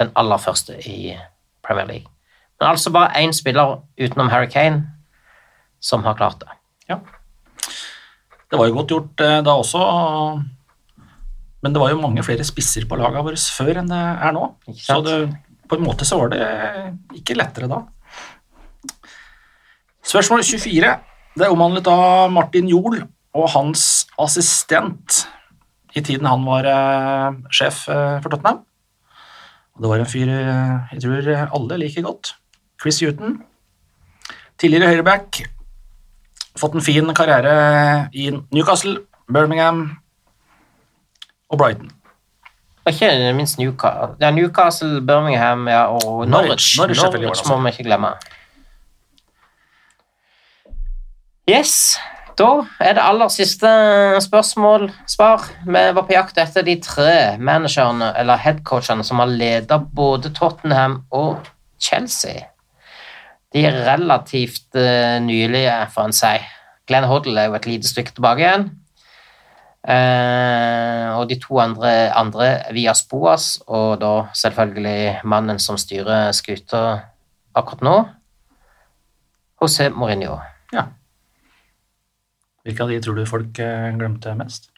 den 0.00 0.10
aller 0.18 0.40
første 0.42 0.78
i 0.88 1.14
Premier 1.62 1.86
League. 1.86 2.08
Men 2.58 2.72
altså 2.72 2.92
bare 2.94 3.18
én 3.20 3.34
spiller 3.34 3.80
utenom 3.98 4.30
Harry 4.32 4.48
Kane 4.50 4.84
som 5.82 6.04
har 6.06 6.16
klart 6.18 6.40
det. 6.40 6.50
Ja. 6.88 6.98
Det 8.50 8.58
var 8.58 8.68
jo 8.68 8.76
godt 8.76 8.92
gjort 8.94 9.22
eh, 9.24 9.38
da 9.44 9.54
også, 9.58 9.82
men 11.62 11.74
det 11.74 11.80
var 11.80 11.92
jo 11.92 12.02
mange 12.02 12.24
flere 12.26 12.44
spisser 12.46 12.86
på 12.90 12.98
laget 12.98 13.24
våre 13.24 13.38
før 13.38 13.80
enn 13.80 13.90
det 13.90 14.02
er 14.26 14.34
nå. 14.34 14.44
Så 14.78 14.98
det, 15.06 15.16
på 15.70 15.78
en 15.78 15.86
måte 15.86 16.06
så 16.08 16.18
var 16.20 16.32
det 16.34 16.42
ikke 17.18 17.38
lettere 17.38 17.70
da. 17.70 17.84
Spørsmål 20.02 20.42
24. 20.44 20.92
Det 21.32 21.48
omhandlet 21.48 21.86
da 21.86 22.28
Martin 22.28 22.68
Jol 22.68 22.98
og 23.32 23.46
hans 23.54 24.04
assistent 24.20 25.22
i 25.96 26.02
tiden 26.04 26.28
han 26.28 26.44
var 26.44 26.66
eh, 26.68 27.38
sjef 27.52 27.86
eh, 27.88 28.18
for 28.20 28.32
Tottenham. 28.32 28.60
Og 29.72 29.84
det 29.84 29.90
var 29.92 30.02
en 30.02 30.10
fyr 30.10 30.28
eh, 30.28 30.92
jeg 30.92 31.04
tror 31.04 31.30
alle 31.56 31.80
liker 31.80 32.04
godt. 32.04 32.34
Chris 32.80 33.00
Huton. 33.00 33.40
Tidligere 34.60 34.92
høyreback. 34.92 35.42
Fått 36.60 36.76
en 36.76 36.84
fin 36.84 37.08
karriere 37.16 38.10
i 38.12 38.28
Newcastle, 38.52 38.98
Birmingham 39.32 39.86
og 41.48 41.58
Brighton. 41.58 41.88
Var 42.84 42.92
ikke 42.92 43.32
minst 43.38 43.60
Newcastle, 43.60 44.16
ja, 44.20 44.30
Newcastle 44.34 45.00
Birmingham 45.00 45.68
ja, 45.70 45.86
og 45.86 46.28
Norwich. 46.28 46.28
Norwich, 46.28 46.78
Norwich 46.78 47.02
Norwich, 47.02 47.22
Norwich 47.22 47.48
må 47.48 47.60
vi 47.62 47.72
ikke 47.72 47.88
glemme. 47.88 48.12
Yes, 51.52 51.98
da 52.38 52.62
er 52.80 52.94
det 52.96 53.02
aller 53.04 53.28
siste 53.28 53.68
spørsmål, 54.24 54.86
svar. 55.10 55.42
Vi 55.66 55.80
var 55.92 56.06
på 56.06 56.14
jakt 56.14 56.38
etter 56.40 56.64
de 56.64 56.78
tre 56.80 57.36
managerne, 57.36 58.08
eller 58.16 58.40
headcoachene, 58.40 59.04
som 59.04 59.20
har 59.20 59.28
ledet 59.28 59.76
både 59.92 60.30
Tottenham 60.32 61.02
og 61.12 61.50
Chelsea. 61.76 62.46
De 63.52 63.66
er 63.68 63.82
relativt 63.84 64.78
uh, 64.78 65.18
nylige, 65.20 65.74
får 65.92 66.08
en 66.08 66.16
si. 66.16 66.32
Glenn 66.88 67.08
Hoddle 67.10 67.42
er 67.42 67.50
jo 67.50 67.58
et 67.58 67.68
lite 67.68 67.90
stykke 67.90 68.14
tilbake 68.16 68.46
igjen. 68.46 68.64
Eh, 69.82 71.08
og 71.18 71.26
de 71.26 71.36
to 71.42 71.58
andre, 71.58 71.90
andre 72.14 72.48
via 72.74 72.94
Spoas, 72.94 73.56
og 73.66 73.98
da 74.00 74.12
selvfølgelig 74.38 75.26
mannen 75.26 75.58
som 75.62 75.78
styrer 75.78 76.30
skuta 76.38 76.82
akkurat 77.54 77.82
nå, 77.86 77.96
José 79.62 79.90
Mourinho. 79.90 80.38
Hvilke 82.62 82.84
av 82.84 82.92
de 82.92 83.00
tror 83.02 83.18
du 83.18 83.24
folk 83.26 83.58
eh, 83.62 83.88
glemte 83.98 84.34
mest? 84.38 84.68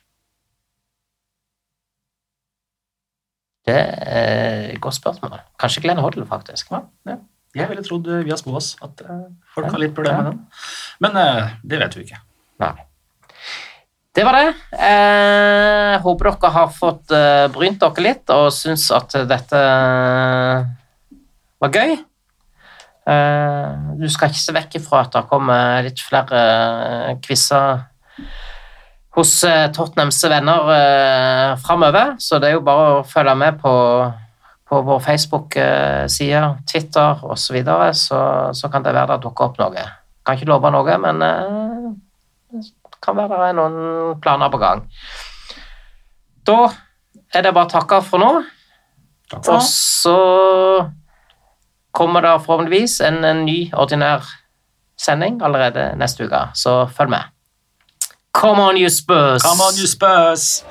Det 3.65 3.77
er 3.77 4.71
et 4.75 4.81
godt 4.85 4.99
spørsmål. 4.99 5.39
Kanskje 5.61 5.85
Glenn 5.85 6.01
Hoddle, 6.05 6.27
faktisk. 6.29 6.73
Ja, 6.73 6.85
ja. 7.09 7.21
Jeg 7.55 7.71
ville 7.71 7.85
trodd 7.87 8.09
har 8.11 8.25
via 8.27 8.37
Spoas 8.37 8.73
at 8.83 9.05
eh, 9.05 9.29
folk 9.55 9.71
har 9.71 9.81
litt 9.81 9.95
problemer 9.97 10.25
med 10.27 10.33
den. 10.33 10.41
Men 11.05 11.21
eh, 11.21 11.55
det 11.63 11.79
vet 11.85 11.97
vi 11.97 12.09
ikke. 12.09 12.19
Nei. 12.65 12.75
Det 14.15 14.25
var 14.27 14.37
det. 14.39 14.49
Eh, 14.79 15.95
håper 16.03 16.29
dere 16.31 16.51
har 16.55 16.73
fått 16.75 17.15
eh, 17.15 17.45
brynt 17.55 17.81
dere 17.83 18.05
litt 18.05 18.31
og 18.35 18.49
syns 18.55 18.89
at 18.95 19.17
dette 19.31 19.61
eh, 19.61 20.67
var 21.63 21.79
gøy. 21.79 21.97
Eh, 23.05 23.73
du 24.01 24.07
skal 24.09 24.31
ikke 24.33 24.41
se 24.41 24.53
vekk 24.57 24.79
ifra 24.79 25.03
at 25.05 25.13
det 25.13 25.27
kommer 25.29 25.85
litt 25.85 26.01
flere 26.01 26.39
eh, 26.41 27.11
quizer 27.25 27.83
hos 29.15 29.33
eh, 29.45 29.67
Tottenhams 29.77 30.23
venner 30.33 31.59
framover, 31.63 32.15
så 32.19 32.41
det 32.41 32.49
er 32.49 32.57
jo 32.57 32.65
bare 32.65 32.87
å 32.95 33.03
følge 33.07 33.35
med 33.39 33.61
på, 33.61 33.75
på 34.71 34.81
vår 34.89 35.05
Facebook-side, 35.05 36.41
Twitter 36.71 37.21
osv., 37.29 37.45
så, 37.45 37.55
videre, 37.59 37.93
så 37.93 38.23
så 38.57 38.73
kan 38.73 38.87
det 38.87 38.97
være 38.97 39.19
det 39.19 39.27
dukker 39.29 39.51
opp 39.51 39.61
noe. 39.61 39.85
Kan 40.25 40.41
ikke 40.41 40.49
love 40.49 40.73
noe, 40.73 40.99
men 41.05 41.21
det 41.21 42.65
kan 43.05 43.21
være 43.21 43.37
det 43.37 43.53
er 43.53 43.57
noen 43.61 44.19
planer 44.25 44.51
på 44.51 44.63
gang. 44.65 44.83
Da 46.49 46.59
er 47.35 47.45
det 47.45 47.53
bare 47.53 47.69
å 47.69 47.75
takke 47.77 48.01
for 48.05 48.23
nå, 48.23 48.33
Takk 49.31 49.45
for 49.45 49.61
og 49.61 49.65
så 49.69 50.19
kommer 51.95 52.21
det 52.21 52.33
forhåpentligvis 52.47 53.01
en, 53.01 53.25
en 53.25 53.45
ny 53.47 53.71
ordinær 53.73 54.27
sending 54.99 55.41
allerede 55.43 55.93
neste 55.99 56.27
uke, 56.27 56.43
så 56.55 56.85
følg 56.97 57.11
med. 57.11 57.31
Come 58.35 58.63
on, 58.63 58.77
you 58.77 58.91
Spurs! 58.91 59.43
Come 59.43 59.63
on, 59.63 59.79
you 59.79 59.87
Spurs! 59.87 60.65